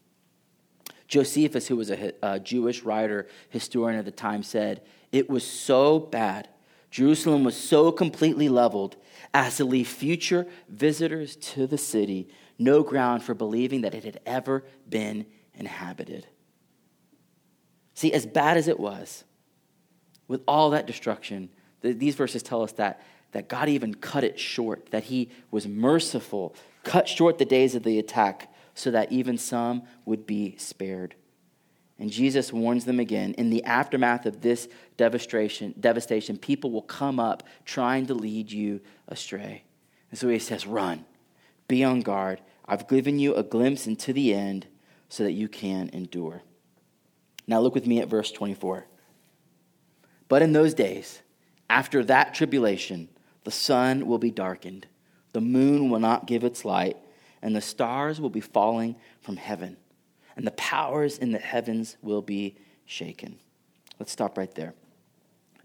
Josephus, 1.07 1.67
who 1.67 1.75
was 1.75 1.91
a, 1.91 2.13
a 2.21 2.39
Jewish 2.39 2.83
writer, 2.83 3.27
historian 3.49 3.99
at 3.99 4.05
the 4.05 4.11
time, 4.11 4.41
said, 4.41 4.81
It 5.11 5.29
was 5.29 5.45
so 5.45 5.99
bad. 5.99 6.47
Jerusalem 6.93 7.43
was 7.43 7.57
so 7.57 7.91
completely 7.91 8.49
leveled 8.49 8.97
as 9.33 9.57
to 9.57 9.65
leave 9.65 9.87
future 9.87 10.45
visitors 10.69 11.35
to 11.37 11.65
the 11.65 11.77
city 11.77 12.29
no 12.59 12.83
ground 12.83 13.23
for 13.23 13.33
believing 13.33 13.81
that 13.81 13.95
it 13.95 14.03
had 14.03 14.19
ever 14.27 14.63
been 14.87 15.25
inhabited. 15.55 16.27
See, 17.95 18.13
as 18.13 18.27
bad 18.27 18.57
as 18.57 18.67
it 18.67 18.79
was, 18.79 19.23
with 20.27 20.43
all 20.47 20.69
that 20.69 20.85
destruction, 20.85 21.49
these 21.81 22.13
verses 22.13 22.43
tell 22.43 22.61
us 22.61 22.73
that, 22.73 23.01
that 23.31 23.49
God 23.49 23.69
even 23.69 23.95
cut 23.95 24.23
it 24.23 24.39
short, 24.39 24.91
that 24.91 25.05
He 25.05 25.31
was 25.49 25.67
merciful, 25.67 26.55
cut 26.83 27.09
short 27.09 27.39
the 27.39 27.45
days 27.45 27.73
of 27.73 27.81
the 27.81 27.97
attack 27.97 28.53
so 28.75 28.91
that 28.91 29.11
even 29.11 29.39
some 29.39 29.81
would 30.05 30.27
be 30.27 30.55
spared. 30.57 31.15
And 31.99 32.11
Jesus 32.11 32.51
warns 32.51 32.85
them 32.85 32.99
again 32.99 33.33
in 33.33 33.49
the 33.49 33.63
aftermath 33.63 34.25
of 34.25 34.41
this 34.41 34.67
devastation, 34.97 35.73
devastation, 35.79 36.37
people 36.37 36.71
will 36.71 36.81
come 36.81 37.19
up 37.19 37.43
trying 37.65 38.07
to 38.07 38.13
lead 38.13 38.51
you 38.51 38.81
astray. 39.07 39.63
And 40.09 40.19
so 40.19 40.27
he 40.27 40.39
says, 40.39 40.65
Run, 40.65 41.05
be 41.67 41.83
on 41.83 42.01
guard. 42.01 42.41
I've 42.65 42.87
given 42.87 43.19
you 43.19 43.35
a 43.35 43.43
glimpse 43.43 43.87
into 43.87 44.13
the 44.13 44.33
end 44.33 44.67
so 45.09 45.23
that 45.23 45.33
you 45.33 45.47
can 45.47 45.89
endure. 45.93 46.41
Now 47.45 47.59
look 47.59 47.75
with 47.75 47.87
me 47.87 47.99
at 47.99 48.07
verse 48.07 48.31
24. 48.31 48.87
But 50.27 50.41
in 50.41 50.53
those 50.53 50.73
days, 50.73 51.21
after 51.69 52.03
that 52.05 52.33
tribulation, 52.33 53.09
the 53.43 53.51
sun 53.51 54.07
will 54.07 54.17
be 54.17 54.31
darkened, 54.31 54.87
the 55.33 55.41
moon 55.41 55.89
will 55.89 55.99
not 55.99 56.27
give 56.27 56.43
its 56.43 56.63
light 56.63 56.97
and 57.43 57.55
the 57.55 57.61
stars 57.61 58.21
will 58.21 58.29
be 58.29 58.39
falling 58.39 58.95
from 59.21 59.35
heaven, 59.35 59.75
and 60.35 60.45
the 60.45 60.51
powers 60.51 61.17
in 61.17 61.31
the 61.31 61.39
heavens 61.39 61.97
will 62.01 62.21
be 62.21 62.55
shaken. 62.85 63.37
Let's 63.99 64.11
stop 64.11 64.37
right 64.37 64.53
there. 64.55 64.73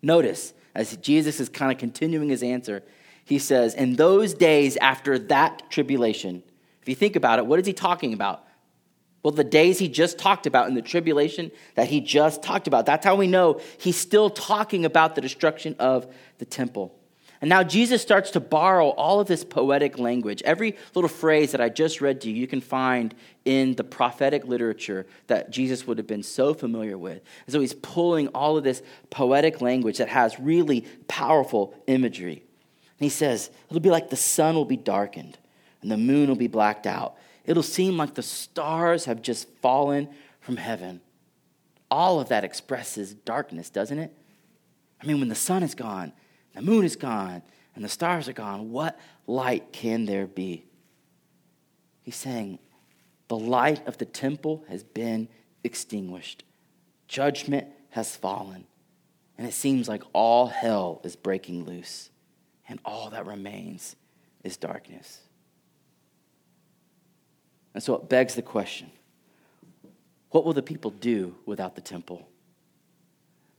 Notice, 0.02 0.54
as 0.74 0.96
Jesus 0.98 1.40
is 1.40 1.48
kind 1.48 1.72
of 1.72 1.78
continuing 1.78 2.28
his 2.28 2.42
answer, 2.42 2.82
he 3.24 3.38
says, 3.38 3.74
In 3.74 3.96
those 3.96 4.34
days 4.34 4.76
after 4.78 5.18
that 5.18 5.70
tribulation, 5.70 6.42
if 6.82 6.88
you 6.88 6.94
think 6.94 7.16
about 7.16 7.38
it, 7.38 7.46
what 7.46 7.58
is 7.58 7.66
he 7.66 7.72
talking 7.72 8.12
about? 8.12 8.44
Well, 9.22 9.32
the 9.32 9.44
days 9.44 9.78
he 9.78 9.88
just 9.88 10.18
talked 10.18 10.46
about 10.46 10.68
in 10.68 10.74
the 10.74 10.82
tribulation 10.82 11.50
that 11.74 11.88
he 11.88 12.00
just 12.00 12.42
talked 12.42 12.66
about. 12.66 12.86
That's 12.86 13.04
how 13.04 13.16
we 13.16 13.26
know 13.26 13.60
he's 13.78 13.96
still 13.96 14.30
talking 14.30 14.84
about 14.84 15.14
the 15.14 15.20
destruction 15.20 15.74
of 15.78 16.12
the 16.38 16.44
temple. 16.44 16.97
And 17.40 17.48
now 17.48 17.62
Jesus 17.62 18.02
starts 18.02 18.32
to 18.32 18.40
borrow 18.40 18.88
all 18.88 19.20
of 19.20 19.28
this 19.28 19.44
poetic 19.44 19.98
language. 19.98 20.42
Every 20.42 20.76
little 20.94 21.08
phrase 21.08 21.52
that 21.52 21.60
I 21.60 21.68
just 21.68 22.00
read 22.00 22.20
to 22.22 22.30
you, 22.30 22.34
you 22.34 22.48
can 22.48 22.60
find 22.60 23.14
in 23.44 23.76
the 23.76 23.84
prophetic 23.84 24.44
literature 24.44 25.06
that 25.28 25.50
Jesus 25.50 25.86
would 25.86 25.98
have 25.98 26.06
been 26.06 26.24
so 26.24 26.52
familiar 26.52 26.98
with. 26.98 27.22
And 27.46 27.52
so 27.52 27.60
he's 27.60 27.74
pulling 27.74 28.28
all 28.28 28.56
of 28.56 28.64
this 28.64 28.82
poetic 29.10 29.60
language 29.60 29.98
that 29.98 30.08
has 30.08 30.40
really 30.40 30.84
powerful 31.06 31.74
imagery. 31.86 32.42
And 32.98 33.04
he 33.04 33.08
says, 33.08 33.50
it'll 33.68 33.80
be 33.80 33.90
like 33.90 34.10
the 34.10 34.16
sun 34.16 34.56
will 34.56 34.64
be 34.64 34.76
darkened 34.76 35.38
and 35.80 35.90
the 35.90 35.96
moon 35.96 36.28
will 36.28 36.36
be 36.36 36.48
blacked 36.48 36.86
out. 36.86 37.16
It'll 37.44 37.62
seem 37.62 37.96
like 37.96 38.14
the 38.14 38.22
stars 38.22 39.04
have 39.04 39.22
just 39.22 39.48
fallen 39.62 40.08
from 40.40 40.56
heaven. 40.56 41.00
All 41.88 42.20
of 42.20 42.28
that 42.28 42.44
expresses 42.44 43.14
darkness, 43.14 43.70
doesn't 43.70 43.98
it? 43.98 44.12
I 45.00 45.06
mean, 45.06 45.20
when 45.20 45.28
the 45.28 45.36
sun 45.36 45.62
is 45.62 45.76
gone, 45.76 46.12
the 46.54 46.62
moon 46.62 46.84
is 46.84 46.96
gone 46.96 47.42
and 47.74 47.84
the 47.84 47.88
stars 47.88 48.28
are 48.28 48.32
gone. 48.32 48.70
What 48.70 48.98
light 49.26 49.72
can 49.72 50.06
there 50.06 50.26
be? 50.26 50.64
He's 52.02 52.16
saying, 52.16 52.58
the 53.28 53.38
light 53.38 53.86
of 53.86 53.98
the 53.98 54.06
temple 54.06 54.64
has 54.68 54.82
been 54.82 55.28
extinguished. 55.62 56.44
Judgment 57.06 57.68
has 57.90 58.16
fallen. 58.16 58.66
And 59.36 59.46
it 59.46 59.52
seems 59.52 59.88
like 59.88 60.02
all 60.12 60.46
hell 60.46 61.00
is 61.04 61.14
breaking 61.14 61.64
loose. 61.64 62.10
And 62.68 62.80
all 62.84 63.10
that 63.10 63.26
remains 63.26 63.94
is 64.42 64.56
darkness. 64.56 65.20
And 67.74 67.82
so 67.82 67.94
it 67.94 68.08
begs 68.08 68.34
the 68.34 68.42
question 68.42 68.90
what 70.30 70.44
will 70.44 70.52
the 70.52 70.62
people 70.62 70.90
do 70.90 71.36
without 71.46 71.74
the 71.74 71.80
temple? 71.80 72.28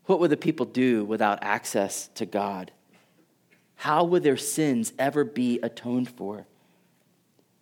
What 0.06 0.20
will 0.20 0.28
the 0.28 0.38
people 0.38 0.66
do 0.66 1.06
without 1.06 1.40
access 1.42 2.08
to 2.16 2.26
God? 2.26 2.72
How 3.80 4.04
will 4.04 4.20
their 4.20 4.36
sins 4.36 4.92
ever 5.00 5.24
be 5.24 5.58
atoned 5.64 6.10
for? 6.10 6.46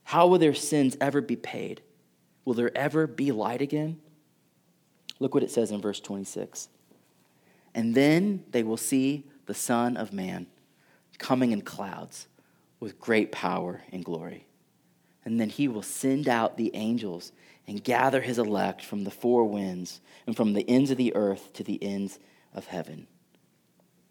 How 0.03 0.25
will 0.25 0.39
their 0.39 0.55
sins 0.55 0.97
ever 0.99 1.21
be 1.21 1.35
paid? 1.35 1.81
Will 2.43 2.55
there 2.55 2.75
ever 2.75 3.05
be 3.05 3.31
light 3.31 3.61
again? 3.61 3.99
Look 5.19 5.35
what 5.35 5.43
it 5.43 5.51
says 5.51 5.69
in 5.69 5.79
verse 5.79 5.99
26. 5.99 6.69
And 7.75 7.93
then 7.93 8.43
they 8.49 8.63
will 8.63 8.77
see 8.77 9.25
the 9.45 9.53
Son 9.53 9.95
of 9.95 10.11
Man 10.11 10.47
coming 11.19 11.51
in 11.51 11.61
clouds 11.61 12.25
with 12.79 12.99
great 12.99 13.31
power 13.31 13.83
and 13.91 14.03
glory. 14.03 14.47
And 15.23 15.39
then 15.39 15.49
he 15.49 15.67
will 15.67 15.83
send 15.83 16.27
out 16.27 16.57
the 16.57 16.71
angels 16.73 17.31
and 17.67 17.83
gather 17.83 18.21
his 18.21 18.39
elect 18.39 18.83
from 18.83 19.03
the 19.03 19.11
four 19.11 19.45
winds 19.45 20.01
and 20.25 20.35
from 20.35 20.53
the 20.53 20.67
ends 20.67 20.89
of 20.89 20.97
the 20.97 21.15
earth 21.15 21.53
to 21.53 21.63
the 21.63 21.77
ends 21.83 22.17
of 22.55 22.65
heaven. 22.65 23.05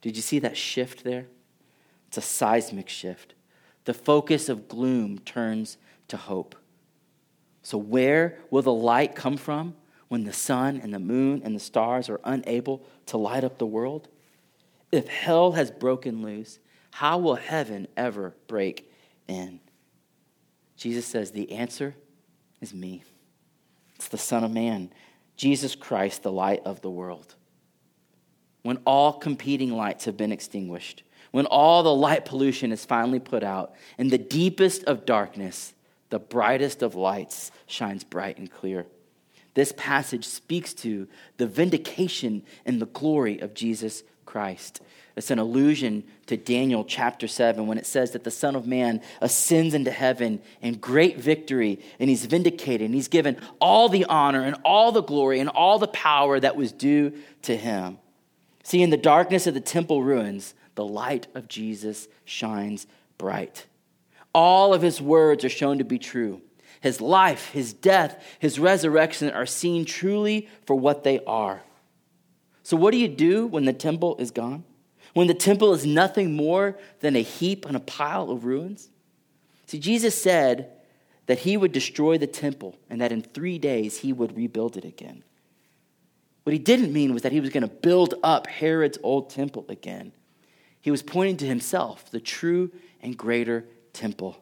Did 0.03 0.15
you 0.15 0.23
see 0.23 0.39
that 0.39 0.57
shift 0.57 1.03
there? 1.03 1.27
It's 2.09 2.19
a 2.19 2.23
seismic 2.23 2.89
shift. 2.89 3.35
The 3.85 3.95
focus 3.95 4.49
of 4.49 4.69
gloom 4.69 5.19
turns 5.21 5.79
to 6.09 6.17
hope. 6.17 6.55
So, 7.63 7.79
where 7.79 8.39
will 8.51 8.63
the 8.63 8.73
light 8.73 9.15
come 9.15 9.37
from 9.37 9.75
when 10.09 10.25
the 10.25 10.33
sun 10.33 10.81
and 10.83 10.95
the 10.95 11.01
moon 11.01 11.43
and 11.45 11.55
the 11.55 11.61
stars 11.61 12.09
are 12.09 12.21
unable 12.25 12.87
to 13.07 13.17
light 13.17 13.45
up 13.45 13.59
the 13.59 13.67
world? 13.67 14.09
If 14.93 15.09
hell 15.09 15.53
has 15.53 15.71
broken 15.71 16.23
loose, 16.23 16.59
how 16.93 17.19
will 17.19 17.35
heaven 17.35 17.89
ever 17.97 18.35
break 18.47 18.91
in? 19.27 19.61
Jesus 20.77 21.07
says 21.07 21.33
the 21.33 21.53
answer 21.53 21.95
is 22.61 22.73
me. 22.73 23.03
It's 23.97 24.09
the 24.09 24.19
Son 24.19 24.45
of 24.45 24.53
Man, 24.53 24.91
Jesus 25.37 25.75
Christ, 25.75 26.23
the 26.23 26.33
light 26.33 26.63
of 26.65 26.83
the 26.83 26.91
world. 26.91 27.35
When 28.63 28.79
all 28.85 29.13
competing 29.15 29.71
lights 29.71 30.05
have 30.05 30.17
been 30.17 30.33
extinguished, 30.33 31.03
when 31.37 31.45
all 31.45 31.83
the 31.83 31.95
light 31.95 32.25
pollution 32.25 32.73
is 32.73 32.87
finally 32.87 33.21
put 33.21 33.43
out, 33.43 33.75
in 33.99 34.09
the 34.09 34.17
deepest 34.17 34.83
of 34.85 35.05
darkness, 35.05 35.75
the 36.09 36.19
brightest 36.19 36.81
of 36.81 36.95
lights 36.95 37.51
shines 37.67 38.05
bright 38.05 38.39
and 38.39 38.51
clear. 38.51 38.87
This 39.53 39.71
passage 39.77 40.25
speaks 40.25 40.73
to 40.73 41.07
the 41.37 41.47
vindication 41.47 42.43
and 42.65 42.81
the 42.81 42.87
glory 42.87 43.39
of 43.41 43.53
Jesus 43.53 44.03
Christ. 44.25 44.81
It's 45.15 45.31
an 45.31 45.39
allusion 45.39 46.05
to 46.25 46.39
Daniel 46.39 46.87
chapter 46.87 47.29
7 47.29 47.67
when 47.67 47.77
it 47.77 47.85
says 47.85 48.13
that 48.13 48.25
the 48.25 48.31
Son 48.31 48.57
of 48.57 48.67
Man 48.67 49.03
ascends 49.21 49.75
into 49.75 49.91
heaven 49.91 50.41
in 50.63 50.77
great 50.77 51.19
victory 51.19 51.81
and 52.01 52.09
he's 52.09 52.25
vindicated 52.25 52.87
and 52.87 52.95
he's 52.95 53.09
given 53.09 53.37
all 53.61 53.91
the 53.91 54.07
honor 54.07 54.43
and 54.43 54.57
all 54.65 54.91
the 54.91 55.03
glory 55.03 55.41
and 55.41 55.51
all 55.51 55.79
the 55.79 55.87
power 55.89 56.41
that 56.41 56.57
was 56.57 56.73
due 56.73 57.13
to 57.43 57.55
him. 57.55 57.99
See, 58.63 58.81
in 58.83 58.89
the 58.89 58.97
darkness 58.97 59.47
of 59.47 59.53
the 59.53 59.61
temple 59.61 60.03
ruins, 60.03 60.55
the 60.77 60.85
light 60.85 61.27
of 61.35 61.49
Jesus 61.49 62.07
shines 62.25 62.87
bright. 63.19 63.67
All 64.33 64.73
of 64.73 64.83
his 64.83 65.01
words 65.01 65.45
are 65.45 65.51
shown 65.51 65.79
to 65.79 65.85
be 65.85 65.99
true. 65.99 66.43
His 66.81 67.01
life, 67.01 67.51
his 67.51 67.73
death, 67.73 68.23
his 68.39 68.59
resurrection 68.59 69.31
are 69.31 69.47
seen 69.47 69.85
truly 69.85 70.49
for 70.67 70.77
what 70.77 71.03
they 71.03 71.19
are. 71.25 71.63
So, 72.63 72.77
what 72.77 72.93
do 72.93 72.99
you 72.99 73.09
do 73.09 73.47
when 73.47 73.65
the 73.65 73.73
temple 73.73 74.17
is 74.19 74.31
gone? 74.31 74.65
When 75.15 75.27
the 75.27 75.35
temple 75.35 75.73
is 75.73 75.87
nothing 75.87 76.37
more 76.37 76.79
than 77.01 77.17
a 77.17 77.23
heap 77.23 77.65
and 77.65 77.75
a 77.75 77.81
pile 77.81 78.31
of 78.31 78.45
ruins? 78.45 78.91
See, 79.67 79.79
Jesus 79.79 80.21
said 80.21 80.71
that 81.25 81.41
he 81.41 81.57
would 81.57 81.73
destroy 81.73 82.19
the 82.19 82.27
temple 82.27 82.79
and 82.91 83.01
that 83.01 83.13
in 83.13 83.23
three 83.23 83.59
days 83.59 84.01
he 84.01 84.13
would 84.13 84.37
rebuild 84.37 84.77
it 84.77 84.85
again. 84.85 85.25
What 86.45 86.53
he 86.53 86.59
didn't 86.59 86.93
mean 86.93 87.15
was 87.15 87.23
that 87.23 87.33
he 87.33 87.41
was 87.41 87.51
going 87.51 87.63
to 87.63 87.69
build 87.69 88.15
up 88.23 88.47
Herod's 88.47 88.99
old 89.03 89.31
temple 89.31 89.65
again. 89.69 90.13
He 90.87 90.93
was 90.93 91.03
pointing 91.03 91.37
to 91.39 91.47
himself, 91.47 92.13
the 92.13 92.21
true 92.21 92.71
and 93.03 93.19
greater 93.19 93.65
temple. 93.93 94.41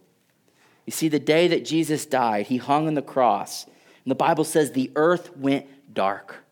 You 0.84 0.90
see, 0.90 1.09
the 1.09 1.18
day 1.18 1.49
that 1.49 1.64
Jesus 1.64 2.05
died, 2.05 2.49
he 2.49 2.59
hung 2.59 2.86
on 2.86 2.92
the 2.92 3.01
cross. 3.01 3.64
And 3.64 4.11
the 4.11 4.14
Bible 4.14 4.45
says 4.45 4.72
the 4.72 4.92
earth 4.95 5.34
went 5.38 5.95
dark, 5.95 6.45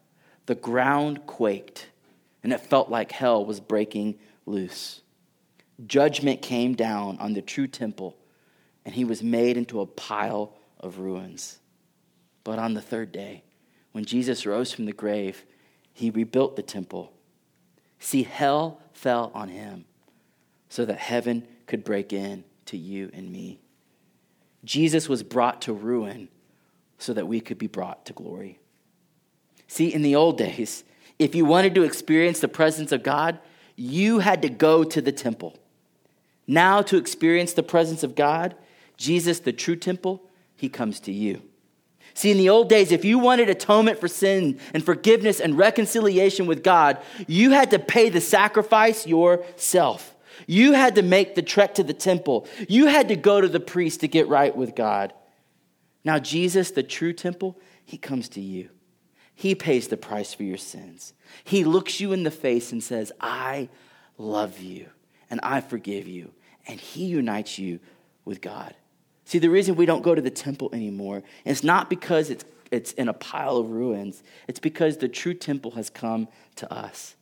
the 0.46 0.54
ground 0.54 1.26
quaked, 1.26 1.88
and 2.42 2.54
it 2.54 2.62
felt 2.62 2.88
like 2.88 3.12
hell 3.12 3.44
was 3.44 3.60
breaking 3.60 4.18
loose. 4.46 5.02
Judgment 5.86 6.40
came 6.40 6.72
down 6.74 7.18
on 7.18 7.34
the 7.34 7.42
true 7.42 7.66
temple, 7.66 8.16
and 8.86 8.94
he 8.94 9.04
was 9.04 9.22
made 9.22 9.58
into 9.58 9.82
a 9.82 9.86
pile 9.86 10.54
of 10.80 11.00
ruins. 11.00 11.58
But 12.44 12.58
on 12.58 12.72
the 12.72 12.80
third 12.80 13.12
day, 13.12 13.42
when 13.90 14.06
Jesus 14.06 14.46
rose 14.46 14.72
from 14.72 14.86
the 14.86 14.94
grave, 14.94 15.44
he 15.92 16.08
rebuilt 16.08 16.56
the 16.56 16.62
temple. 16.62 17.12
See, 18.02 18.24
hell 18.24 18.80
fell 18.92 19.30
on 19.32 19.48
him 19.48 19.84
so 20.68 20.84
that 20.84 20.98
heaven 20.98 21.46
could 21.66 21.84
break 21.84 22.12
in 22.12 22.42
to 22.66 22.76
you 22.76 23.10
and 23.14 23.30
me. 23.30 23.60
Jesus 24.64 25.08
was 25.08 25.22
brought 25.22 25.62
to 25.62 25.72
ruin 25.72 26.28
so 26.98 27.14
that 27.14 27.28
we 27.28 27.40
could 27.40 27.58
be 27.58 27.68
brought 27.68 28.04
to 28.06 28.12
glory. 28.12 28.58
See, 29.68 29.94
in 29.94 30.02
the 30.02 30.16
old 30.16 30.36
days, 30.36 30.82
if 31.20 31.36
you 31.36 31.44
wanted 31.44 31.76
to 31.76 31.84
experience 31.84 32.40
the 32.40 32.48
presence 32.48 32.90
of 32.90 33.04
God, 33.04 33.38
you 33.76 34.18
had 34.18 34.42
to 34.42 34.48
go 34.48 34.82
to 34.82 35.00
the 35.00 35.12
temple. 35.12 35.56
Now, 36.44 36.82
to 36.82 36.96
experience 36.96 37.52
the 37.52 37.62
presence 37.62 38.02
of 38.02 38.16
God, 38.16 38.56
Jesus, 38.96 39.38
the 39.38 39.52
true 39.52 39.76
temple, 39.76 40.28
he 40.56 40.68
comes 40.68 40.98
to 41.00 41.12
you. 41.12 41.42
See, 42.14 42.30
in 42.30 42.36
the 42.36 42.50
old 42.50 42.68
days, 42.68 42.92
if 42.92 43.04
you 43.04 43.18
wanted 43.18 43.48
atonement 43.48 43.98
for 43.98 44.08
sin 44.08 44.58
and 44.74 44.84
forgiveness 44.84 45.40
and 45.40 45.56
reconciliation 45.56 46.46
with 46.46 46.62
God, 46.62 46.98
you 47.26 47.50
had 47.50 47.70
to 47.70 47.78
pay 47.78 48.10
the 48.10 48.20
sacrifice 48.20 49.06
yourself. 49.06 50.14
You 50.46 50.72
had 50.72 50.96
to 50.96 51.02
make 51.02 51.34
the 51.34 51.42
trek 51.42 51.74
to 51.74 51.82
the 51.82 51.94
temple. 51.94 52.46
You 52.68 52.86
had 52.86 53.08
to 53.08 53.16
go 53.16 53.40
to 53.40 53.48
the 53.48 53.60
priest 53.60 54.00
to 54.00 54.08
get 54.08 54.28
right 54.28 54.54
with 54.54 54.74
God. 54.74 55.12
Now, 56.04 56.18
Jesus, 56.18 56.70
the 56.70 56.82
true 56.82 57.12
temple, 57.12 57.58
he 57.84 57.96
comes 57.96 58.28
to 58.30 58.40
you. 58.40 58.70
He 59.34 59.54
pays 59.54 59.88
the 59.88 59.96
price 59.96 60.34
for 60.34 60.42
your 60.42 60.58
sins. 60.58 61.14
He 61.44 61.64
looks 61.64 62.00
you 62.00 62.12
in 62.12 62.22
the 62.22 62.30
face 62.30 62.72
and 62.72 62.82
says, 62.82 63.12
I 63.20 63.68
love 64.18 64.60
you 64.60 64.88
and 65.30 65.40
I 65.42 65.60
forgive 65.60 66.06
you. 66.06 66.32
And 66.66 66.78
he 66.78 67.06
unites 67.06 67.58
you 67.58 67.80
with 68.24 68.40
God. 68.40 68.74
See, 69.32 69.38
the 69.38 69.48
reason 69.48 69.76
we 69.76 69.86
don't 69.86 70.02
go 70.02 70.14
to 70.14 70.20
the 70.20 70.28
temple 70.28 70.68
anymore, 70.74 71.22
it's 71.46 71.64
not 71.64 71.88
because 71.88 72.28
it's, 72.28 72.44
it's 72.70 72.92
in 72.92 73.08
a 73.08 73.14
pile 73.14 73.56
of 73.56 73.70
ruins, 73.70 74.22
it's 74.46 74.60
because 74.60 74.98
the 74.98 75.08
true 75.08 75.32
temple 75.32 75.70
has 75.70 75.88
come 75.88 76.28
to 76.56 76.70
us. 76.70 77.16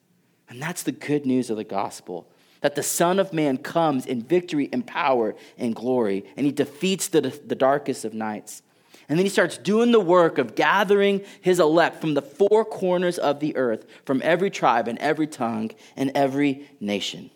And 0.48 0.60
that's 0.60 0.82
the 0.82 0.90
good 0.90 1.24
news 1.24 1.50
of 1.50 1.56
the 1.56 1.62
gospel 1.62 2.28
that 2.62 2.74
the 2.74 2.82
Son 2.82 3.20
of 3.20 3.32
Man 3.32 3.58
comes 3.58 4.06
in 4.06 4.22
victory 4.22 4.68
and 4.72 4.84
power 4.84 5.36
and 5.56 5.72
glory, 5.72 6.24
and 6.36 6.44
he 6.44 6.50
defeats 6.50 7.06
the, 7.06 7.20
the 7.20 7.54
darkest 7.54 8.04
of 8.04 8.12
nights. 8.12 8.62
And 9.08 9.16
then 9.16 9.24
he 9.24 9.30
starts 9.30 9.56
doing 9.56 9.92
the 9.92 10.00
work 10.00 10.38
of 10.38 10.56
gathering 10.56 11.22
his 11.40 11.60
elect 11.60 12.00
from 12.00 12.14
the 12.14 12.22
four 12.22 12.64
corners 12.64 13.18
of 13.18 13.38
the 13.38 13.56
earth, 13.56 13.86
from 14.04 14.20
every 14.24 14.50
tribe 14.50 14.88
and 14.88 14.98
every 14.98 15.28
tongue 15.28 15.70
and 15.96 16.10
every 16.16 16.68
nation. 16.80 17.30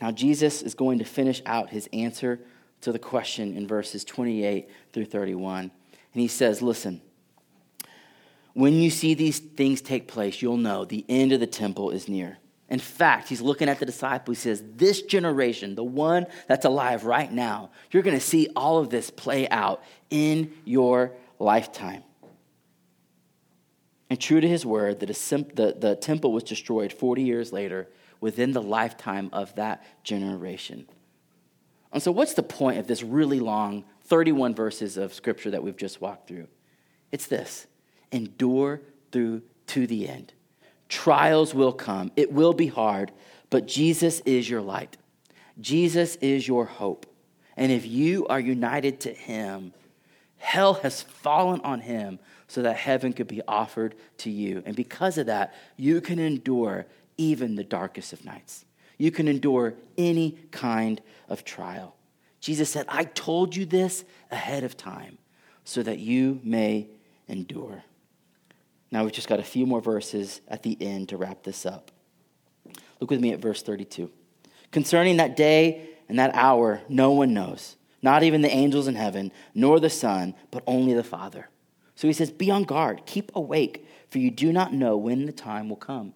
Now, 0.00 0.10
Jesus 0.10 0.62
is 0.62 0.72
going 0.72 1.00
to 1.00 1.04
finish 1.04 1.42
out 1.44 1.68
his 1.68 1.86
answer 1.92 2.40
to 2.82 2.92
the 2.92 2.98
question 2.98 3.56
in 3.56 3.66
verses 3.66 4.04
28 4.04 4.68
through 4.92 5.06
31. 5.06 5.70
And 6.12 6.20
he 6.20 6.28
says, 6.28 6.62
Listen, 6.62 7.00
when 8.54 8.74
you 8.74 8.90
see 8.90 9.14
these 9.14 9.38
things 9.38 9.80
take 9.80 10.06
place, 10.06 10.42
you'll 10.42 10.56
know 10.56 10.84
the 10.84 11.04
end 11.08 11.32
of 11.32 11.40
the 11.40 11.46
temple 11.46 11.90
is 11.90 12.08
near. 12.08 12.38
In 12.68 12.78
fact, 12.78 13.28
he's 13.28 13.40
looking 13.40 13.68
at 13.68 13.78
the 13.78 13.86
disciples. 13.86 14.38
He 14.38 14.42
says, 14.42 14.62
This 14.76 15.02
generation, 15.02 15.74
the 15.74 15.84
one 15.84 16.26
that's 16.48 16.64
alive 16.64 17.04
right 17.04 17.30
now, 17.32 17.70
you're 17.90 18.02
going 18.02 18.18
to 18.18 18.24
see 18.24 18.48
all 18.54 18.78
of 18.78 18.90
this 18.90 19.10
play 19.10 19.48
out 19.48 19.82
in 20.10 20.52
your 20.64 21.12
lifetime. 21.38 22.02
And 24.10 24.20
true 24.20 24.40
to 24.40 24.48
his 24.48 24.66
word, 24.66 25.00
the, 25.00 25.06
the, 25.06 25.76
the 25.78 25.96
temple 25.96 26.32
was 26.32 26.42
destroyed 26.42 26.92
40 26.92 27.22
years 27.22 27.52
later 27.52 27.88
within 28.20 28.52
the 28.52 28.62
lifetime 28.62 29.30
of 29.32 29.54
that 29.54 29.82
generation. 30.04 30.86
And 31.92 32.02
so, 32.02 32.10
what's 32.10 32.34
the 32.34 32.42
point 32.42 32.78
of 32.78 32.86
this 32.86 33.02
really 33.02 33.40
long 33.40 33.84
31 34.04 34.54
verses 34.54 34.96
of 34.96 35.12
scripture 35.12 35.50
that 35.50 35.62
we've 35.62 35.76
just 35.76 36.00
walked 36.00 36.28
through? 36.28 36.48
It's 37.10 37.26
this 37.26 37.66
endure 38.10 38.80
through 39.10 39.42
to 39.68 39.86
the 39.86 40.08
end. 40.08 40.32
Trials 40.88 41.54
will 41.54 41.72
come, 41.72 42.10
it 42.16 42.32
will 42.32 42.52
be 42.52 42.66
hard, 42.66 43.12
but 43.50 43.66
Jesus 43.66 44.20
is 44.20 44.48
your 44.48 44.62
light. 44.62 44.96
Jesus 45.60 46.16
is 46.16 46.48
your 46.48 46.64
hope. 46.64 47.06
And 47.56 47.70
if 47.70 47.86
you 47.86 48.26
are 48.28 48.40
united 48.40 49.00
to 49.00 49.12
him, 49.12 49.72
hell 50.38 50.74
has 50.74 51.02
fallen 51.02 51.60
on 51.60 51.80
him 51.80 52.18
so 52.48 52.62
that 52.62 52.76
heaven 52.76 53.12
could 53.12 53.28
be 53.28 53.42
offered 53.46 53.94
to 54.18 54.30
you. 54.30 54.62
And 54.66 54.74
because 54.74 55.18
of 55.18 55.26
that, 55.26 55.54
you 55.76 56.00
can 56.00 56.18
endure 56.18 56.86
even 57.16 57.54
the 57.54 57.64
darkest 57.64 58.12
of 58.12 58.24
nights. 58.24 58.64
You 59.02 59.10
can 59.10 59.26
endure 59.26 59.74
any 59.98 60.38
kind 60.52 61.02
of 61.28 61.44
trial. 61.44 61.96
Jesus 62.38 62.70
said, 62.70 62.86
I 62.88 63.02
told 63.02 63.56
you 63.56 63.66
this 63.66 64.04
ahead 64.30 64.62
of 64.62 64.76
time 64.76 65.18
so 65.64 65.82
that 65.82 65.98
you 65.98 66.38
may 66.44 66.86
endure. 67.26 67.82
Now 68.92 69.02
we've 69.02 69.12
just 69.12 69.26
got 69.26 69.40
a 69.40 69.42
few 69.42 69.66
more 69.66 69.80
verses 69.80 70.40
at 70.46 70.62
the 70.62 70.80
end 70.80 71.08
to 71.08 71.16
wrap 71.16 71.42
this 71.42 71.66
up. 71.66 71.90
Look 73.00 73.10
with 73.10 73.20
me 73.20 73.32
at 73.32 73.40
verse 73.40 73.60
32. 73.64 74.08
Concerning 74.70 75.16
that 75.16 75.34
day 75.34 75.88
and 76.08 76.16
that 76.20 76.32
hour, 76.36 76.80
no 76.88 77.10
one 77.10 77.34
knows, 77.34 77.74
not 78.02 78.22
even 78.22 78.40
the 78.40 78.54
angels 78.54 78.86
in 78.86 78.94
heaven, 78.94 79.32
nor 79.52 79.80
the 79.80 79.90
Son, 79.90 80.32
but 80.52 80.62
only 80.64 80.94
the 80.94 81.02
Father. 81.02 81.48
So 81.96 82.06
he 82.06 82.12
says, 82.12 82.30
Be 82.30 82.52
on 82.52 82.62
guard, 82.62 83.02
keep 83.04 83.34
awake, 83.34 83.84
for 84.10 84.18
you 84.18 84.30
do 84.30 84.52
not 84.52 84.72
know 84.72 84.96
when 84.96 85.26
the 85.26 85.32
time 85.32 85.68
will 85.68 85.74
come. 85.74 86.14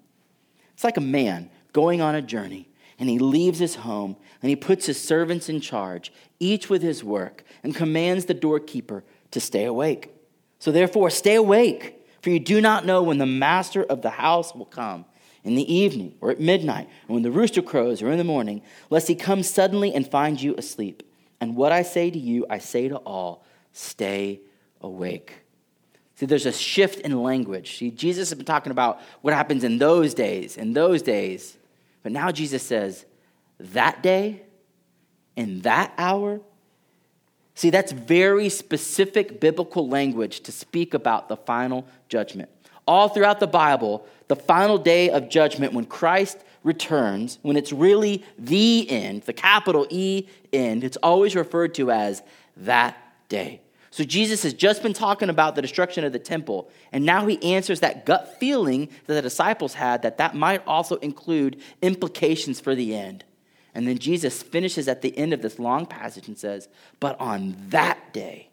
It's 0.75 0.85
like 0.85 0.99
a 0.99 1.01
man 1.01 1.51
going 1.73 2.01
on 2.01 2.15
a 2.15 2.23
journey, 2.23 2.69
and 2.99 3.09
he 3.09 3.19
leaves 3.19 3.59
his 3.59 3.77
home, 3.77 4.17
and 4.43 4.51
he 4.51 4.57
puts 4.57 4.87
his 4.87 5.01
servants 5.03 5.49
in 5.49 5.61
charge, 5.61 6.13
each 6.41 6.71
with 6.71 6.83
his 6.83 7.05
work, 7.05 7.45
and 7.63 7.75
commands 7.75 8.25
the 8.25 8.35
doorkeeper 8.35 9.05
to 9.31 9.41
stay 9.41 9.65
awake. 9.65 10.13
So 10.59 10.73
therefore, 10.73 11.11
stay 11.11 11.35
awake, 11.35 12.07
for 12.23 12.31
you 12.31 12.41
do 12.41 12.61
not 12.61 12.87
know 12.87 13.03
when 13.03 13.19
the 13.19 13.27
master 13.27 13.83
of 13.83 14.03
the 14.03 14.11
house 14.11 14.55
will 14.55 14.65
come 14.65 15.05
in 15.45 15.55
the 15.55 15.73
evening, 15.73 16.15
or 16.21 16.31
at 16.31 16.41
midnight, 16.41 16.89
or 17.09 17.15
when 17.15 17.23
the 17.23 17.31
rooster 17.31 17.63
crows, 17.63 18.03
or 18.03 18.11
in 18.11 18.19
the 18.19 18.25
morning, 18.25 18.63
lest 18.91 19.09
he 19.09 19.15
come 19.15 19.43
suddenly 19.43 19.95
and 19.95 20.11
find 20.11 20.41
you 20.41 20.55
asleep. 20.57 21.03
And 21.41 21.55
what 21.55 21.73
I 21.73 21.83
say 21.83 22.11
to 22.11 22.19
you, 22.19 22.47
I 22.49 22.59
say 22.59 22.89
to 22.89 22.97
all 22.97 23.45
stay 23.73 24.41
awake. 24.81 25.35
See, 26.17 26.27
there's 26.27 26.47
a 26.47 26.53
shift 26.53 27.01
in 27.01 27.23
language. 27.23 27.77
See, 27.77 27.91
Jesus 27.91 28.31
has 28.31 28.37
been 28.37 28.47
talking 28.47 28.73
about 28.73 29.01
what 29.21 29.35
happens 29.35 29.65
in 29.65 29.77
those 29.79 30.15
days, 30.15 30.57
in 30.57 30.73
those 30.73 31.03
days. 31.03 31.56
But 32.07 32.13
now 32.13 32.31
Jesus 32.31 32.63
says, 32.63 33.05
that 33.59 34.01
day, 34.01 34.43
in 35.35 35.63
that 35.63 35.93
hour. 35.99 36.41
See, 37.57 37.71
that's 37.71 37.91
very 37.91 38.49
specific 38.49 39.41
biblical 39.41 39.89
language 39.89 40.39
to 40.43 40.53
speak 40.53 40.95
about 40.95 41.29
the 41.29 41.37
final 41.37 41.85
judgment. 42.09 42.49
All 42.87 43.09
throughout 43.09 43.41
the 43.41 43.49
Bible, 43.49 44.07
the 44.29 44.37
final 44.37 44.79
day 44.79 45.11
of 45.11 45.29
judgment, 45.29 45.73
when 45.73 45.85
Christ 45.85 46.39
returns, 46.63 47.41
when 47.43 47.57
it's 47.57 47.73
really 47.73 48.25
the 48.39 48.89
end, 48.89 49.23
the 49.23 49.33
capital 49.33 49.85
E 49.91 50.29
end, 50.53 50.85
it's 50.85 50.99
always 50.99 51.35
referred 51.35 51.75
to 51.75 51.91
as 51.91 52.23
that 52.57 52.97
day. 53.29 53.63
So 53.97 54.05
Jesus 54.05 54.43
has 54.43 54.53
just 54.53 54.83
been 54.83 54.93
talking 54.93 55.31
about 55.31 55.55
the 55.55 55.63
destruction 55.63 56.05
of 56.05 56.13
the 56.13 56.19
temple, 56.19 56.69
and 56.93 57.07
now 57.07 57.25
he 57.25 57.43
answers 57.43 57.81
that 57.81 58.05
gut 58.05 58.39
feeling 58.39 58.91
that 59.07 59.15
the 59.15 59.23
disciples 59.23 59.73
had 59.73 60.03
that 60.03 60.19
that 60.19 60.35
might 60.35 60.63
also 60.67 60.97
include 60.97 61.63
implications 61.81 62.61
for 62.61 62.75
the 62.75 62.95
end. 62.95 63.25
And 63.75 63.89
then 63.89 63.97
Jesus 63.97 64.43
finishes 64.43 64.87
at 64.87 65.01
the 65.01 65.17
end 65.17 65.33
of 65.33 65.41
this 65.41 65.59
long 65.59 65.87
passage 65.87 66.29
and 66.29 66.37
says, 66.37 66.69
But 67.01 67.19
on 67.19 67.57
that 67.71 68.13
day, 68.13 68.51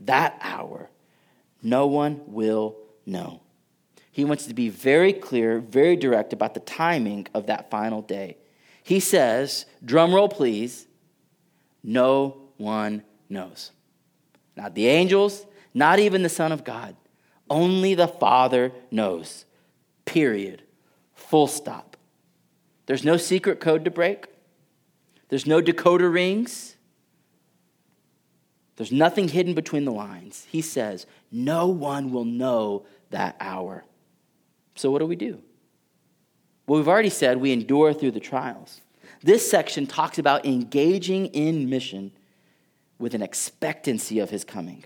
that 0.00 0.36
hour, 0.40 0.90
no 1.62 1.86
one 1.86 2.22
will 2.26 2.74
know. 3.06 3.42
He 4.10 4.24
wants 4.24 4.44
to 4.46 4.54
be 4.54 4.70
very 4.70 5.12
clear, 5.12 5.60
very 5.60 5.94
direct 5.94 6.32
about 6.32 6.54
the 6.54 6.58
timing 6.58 7.28
of 7.32 7.46
that 7.46 7.70
final 7.70 8.02
day. 8.02 8.38
He 8.82 8.98
says, 8.98 9.66
drum 9.84 10.12
roll 10.12 10.28
please, 10.28 10.88
no 11.84 12.38
one 12.56 13.04
knows. 13.28 13.70
Not 14.56 14.74
the 14.74 14.86
angels, 14.86 15.46
not 15.72 15.98
even 15.98 16.22
the 16.22 16.28
Son 16.28 16.52
of 16.52 16.64
God. 16.64 16.96
Only 17.50 17.94
the 17.94 18.08
Father 18.08 18.72
knows. 18.90 19.44
Period. 20.04 20.62
Full 21.14 21.46
stop. 21.46 21.96
There's 22.86 23.04
no 23.04 23.16
secret 23.16 23.60
code 23.60 23.84
to 23.84 23.90
break, 23.90 24.26
there's 25.28 25.46
no 25.46 25.60
decoder 25.60 26.12
rings. 26.12 26.76
There's 28.76 28.90
nothing 28.90 29.28
hidden 29.28 29.54
between 29.54 29.84
the 29.84 29.92
lines. 29.92 30.46
He 30.50 30.60
says, 30.60 31.06
No 31.30 31.68
one 31.68 32.10
will 32.10 32.24
know 32.24 32.86
that 33.10 33.36
hour. 33.38 33.84
So, 34.74 34.90
what 34.90 34.98
do 34.98 35.06
we 35.06 35.14
do? 35.14 35.40
Well, 36.66 36.78
we've 36.78 36.88
already 36.88 37.10
said 37.10 37.36
we 37.36 37.52
endure 37.52 37.92
through 37.94 38.12
the 38.12 38.20
trials. 38.20 38.80
This 39.22 39.48
section 39.48 39.86
talks 39.86 40.18
about 40.18 40.44
engaging 40.44 41.26
in 41.26 41.70
mission 41.70 42.10
with 42.98 43.14
an 43.14 43.22
expectancy 43.22 44.18
of 44.18 44.30
his 44.30 44.44
coming. 44.44 44.84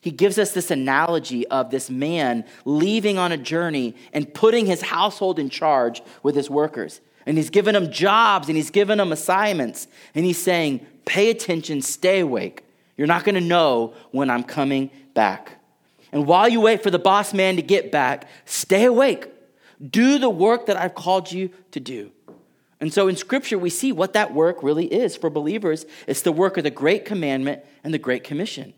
He 0.00 0.10
gives 0.10 0.38
us 0.38 0.52
this 0.52 0.70
analogy 0.70 1.46
of 1.48 1.70
this 1.70 1.90
man 1.90 2.44
leaving 2.64 3.18
on 3.18 3.32
a 3.32 3.36
journey 3.36 3.94
and 4.12 4.32
putting 4.32 4.66
his 4.66 4.80
household 4.80 5.38
in 5.38 5.50
charge 5.50 6.02
with 6.22 6.34
his 6.34 6.48
workers. 6.48 7.00
And 7.26 7.36
he's 7.36 7.50
given 7.50 7.74
them 7.74 7.92
jobs 7.92 8.48
and 8.48 8.56
he's 8.56 8.70
given 8.70 8.98
them 8.98 9.12
assignments. 9.12 9.88
And 10.14 10.24
he's 10.24 10.40
saying, 10.40 10.86
pay 11.04 11.30
attention, 11.30 11.82
stay 11.82 12.20
awake. 12.20 12.64
You're 12.96 13.06
not 13.06 13.24
going 13.24 13.34
to 13.34 13.40
know 13.40 13.94
when 14.10 14.30
I'm 14.30 14.42
coming 14.42 14.90
back. 15.14 15.58
And 16.12 16.26
while 16.26 16.48
you 16.48 16.60
wait 16.60 16.82
for 16.82 16.90
the 16.90 16.98
boss 16.98 17.34
man 17.34 17.56
to 17.56 17.62
get 17.62 17.92
back, 17.92 18.26
stay 18.46 18.84
awake. 18.84 19.28
Do 19.86 20.18
the 20.18 20.30
work 20.30 20.66
that 20.66 20.76
I've 20.76 20.94
called 20.94 21.30
you 21.30 21.50
to 21.72 21.80
do. 21.80 22.10
And 22.80 22.92
so 22.92 23.08
in 23.08 23.16
Scripture, 23.16 23.58
we 23.58 23.70
see 23.70 23.92
what 23.92 24.14
that 24.14 24.32
work 24.32 24.62
really 24.62 24.86
is 24.86 25.16
for 25.16 25.28
believers. 25.28 25.84
It's 26.06 26.22
the 26.22 26.32
work 26.32 26.56
of 26.56 26.64
the 26.64 26.70
Great 26.70 27.04
Commandment 27.04 27.62
and 27.84 27.92
the 27.92 27.98
Great 27.98 28.24
Commission. 28.24 28.72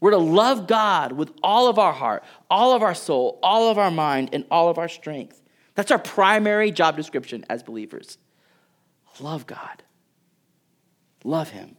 We're 0.00 0.12
to 0.12 0.18
love 0.18 0.66
God 0.66 1.12
with 1.12 1.32
all 1.42 1.68
of 1.68 1.78
our 1.78 1.92
heart, 1.92 2.24
all 2.48 2.72
of 2.74 2.82
our 2.82 2.94
soul, 2.94 3.38
all 3.42 3.68
of 3.68 3.76
our 3.76 3.90
mind, 3.90 4.30
and 4.32 4.44
all 4.50 4.68
of 4.68 4.78
our 4.78 4.88
strength. 4.88 5.42
That's 5.74 5.90
our 5.90 5.98
primary 5.98 6.70
job 6.70 6.96
description 6.96 7.44
as 7.50 7.62
believers. 7.62 8.18
Love 9.18 9.46
God, 9.46 9.82
love 11.24 11.50
Him. 11.50 11.76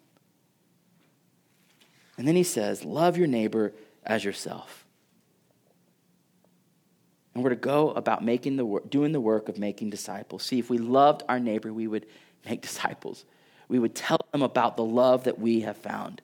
And 2.17 2.28
then 2.28 2.36
he 2.36 2.43
says, 2.43 2.86
Love 2.86 3.17
your 3.17 3.26
neighbor 3.26 3.74
as 4.05 4.24
yourself. 4.24 4.81
And 7.34 7.44
we're 7.44 7.52
to 7.52 7.56
go 7.56 7.92
about 7.92 8.24
making 8.24 8.58
the 8.58 8.66
work, 8.66 8.90
doing 8.90 9.12
the 9.12 9.22
work 9.22 9.48
of 9.48 9.58
making 9.58 9.90
disciples. 9.90 10.44
See, 10.44 10.60
if 10.60 10.70
we 10.70 10.78
loved 10.78 11.24
our 11.30 11.40
neighbor, 11.40 11.72
we 11.72 11.88
would 11.88 12.06
make 12.46 12.62
disciples. 12.62 13.26
We 13.68 13.80
would 13.80 13.96
tell 13.96 14.20
them 14.32 14.42
about 14.42 14.76
the 14.76 14.84
love 14.84 15.24
that 15.24 15.40
we 15.40 15.62
have 15.62 15.78
found. 15.78 16.22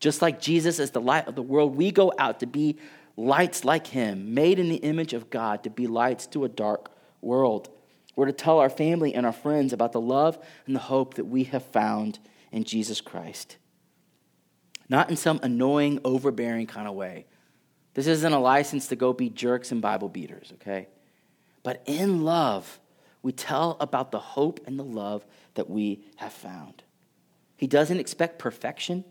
Just 0.00 0.22
like 0.22 0.40
Jesus 0.40 0.78
is 0.78 0.90
the 0.90 1.00
light 1.00 1.26
of 1.26 1.34
the 1.34 1.42
world, 1.42 1.76
we 1.76 1.90
go 1.90 2.12
out 2.18 2.40
to 2.40 2.46
be 2.46 2.78
lights 3.16 3.64
like 3.64 3.86
him, 3.86 4.34
made 4.34 4.58
in 4.58 4.68
the 4.68 4.76
image 4.76 5.12
of 5.12 5.30
God, 5.30 5.64
to 5.64 5.70
be 5.70 5.86
lights 5.86 6.26
to 6.28 6.44
a 6.44 6.48
dark 6.48 6.90
world. 7.20 7.68
We're 8.14 8.26
to 8.26 8.32
tell 8.32 8.58
our 8.58 8.70
family 8.70 9.14
and 9.14 9.26
our 9.26 9.32
friends 9.32 9.72
about 9.72 9.92
the 9.92 10.00
love 10.00 10.38
and 10.66 10.74
the 10.74 10.80
hope 10.80 11.14
that 11.14 11.24
we 11.24 11.44
have 11.44 11.64
found 11.64 12.18
in 12.50 12.64
Jesus 12.64 13.00
Christ. 13.00 13.56
Not 14.88 15.10
in 15.10 15.16
some 15.16 15.40
annoying, 15.42 16.00
overbearing 16.04 16.66
kind 16.66 16.88
of 16.88 16.94
way 16.94 17.26
this 17.96 18.06
isn't 18.08 18.32
a 18.34 18.38
license 18.38 18.88
to 18.88 18.96
go 18.96 19.14
be 19.14 19.30
jerks 19.30 19.72
and 19.72 19.80
Bible 19.80 20.10
beaters, 20.10 20.52
okay? 20.56 20.86
But 21.62 21.82
in 21.86 22.24
love, 22.24 22.78
we 23.22 23.32
tell 23.32 23.78
about 23.80 24.10
the 24.10 24.18
hope 24.18 24.60
and 24.66 24.78
the 24.78 24.84
love 24.84 25.24
that 25.54 25.70
we 25.70 26.04
have 26.16 26.34
found. 26.34 26.82
He 27.56 27.66
doesn't 27.66 27.98
expect 27.98 28.38
perfection, 28.38 29.02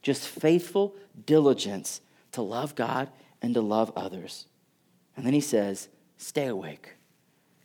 just 0.00 0.26
faithful 0.26 0.96
diligence 1.26 2.00
to 2.32 2.40
love 2.40 2.74
God 2.74 3.10
and 3.42 3.52
to 3.52 3.60
love 3.60 3.92
others. 3.94 4.46
And 5.14 5.26
then 5.26 5.34
he 5.34 5.42
says, 5.42 5.90
Stay 6.16 6.46
awake. 6.46 6.94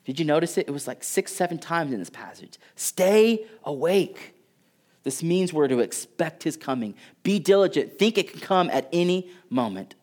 Did 0.04 0.20
you 0.20 0.26
notice 0.26 0.58
it? 0.58 0.68
It 0.68 0.72
was 0.72 0.86
like 0.86 1.02
six, 1.02 1.32
seven 1.32 1.60
times 1.60 1.94
in 1.94 2.00
this 2.00 2.10
passage. 2.10 2.58
Stay 2.76 3.46
awake. 3.64 4.34
This 5.04 5.24
means 5.24 5.54
we're 5.54 5.70
to 5.70 5.80
expect 5.80 6.44
his 6.44 6.58
coming. 6.58 6.94
Be 7.24 7.40
diligent. 7.40 7.98
Think 7.98 8.18
it 8.18 8.32
can 8.32 8.42
come 8.42 8.70
at 8.70 8.90
any 8.92 9.30
moment. 9.50 9.96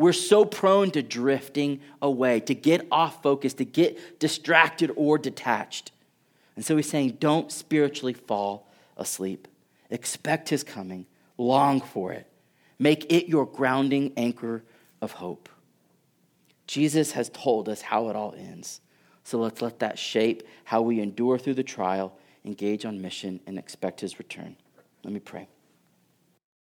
We're 0.00 0.14
so 0.14 0.46
prone 0.46 0.90
to 0.92 1.02
drifting 1.02 1.82
away, 2.00 2.40
to 2.40 2.54
get 2.54 2.86
off 2.90 3.22
focus, 3.22 3.52
to 3.52 3.66
get 3.66 4.18
distracted 4.18 4.90
or 4.96 5.18
detached. 5.18 5.92
And 6.56 6.64
so 6.64 6.74
he's 6.74 6.88
saying, 6.88 7.18
don't 7.20 7.52
spiritually 7.52 8.14
fall 8.14 8.66
asleep. 8.96 9.46
Expect 9.90 10.48
his 10.48 10.64
coming, 10.64 11.04
long 11.36 11.82
for 11.82 12.12
it. 12.12 12.26
Make 12.78 13.12
it 13.12 13.28
your 13.28 13.44
grounding 13.44 14.14
anchor 14.16 14.64
of 15.02 15.12
hope. 15.12 15.50
Jesus 16.66 17.12
has 17.12 17.28
told 17.28 17.68
us 17.68 17.82
how 17.82 18.08
it 18.08 18.16
all 18.16 18.34
ends. 18.38 18.80
So 19.24 19.38
let's 19.38 19.60
let 19.60 19.80
that 19.80 19.98
shape 19.98 20.44
how 20.64 20.80
we 20.80 21.00
endure 21.00 21.36
through 21.36 21.56
the 21.56 21.62
trial, 21.62 22.16
engage 22.46 22.86
on 22.86 23.02
mission, 23.02 23.38
and 23.46 23.58
expect 23.58 24.00
his 24.00 24.18
return. 24.18 24.56
Let 25.04 25.12
me 25.12 25.20
pray. 25.20 25.46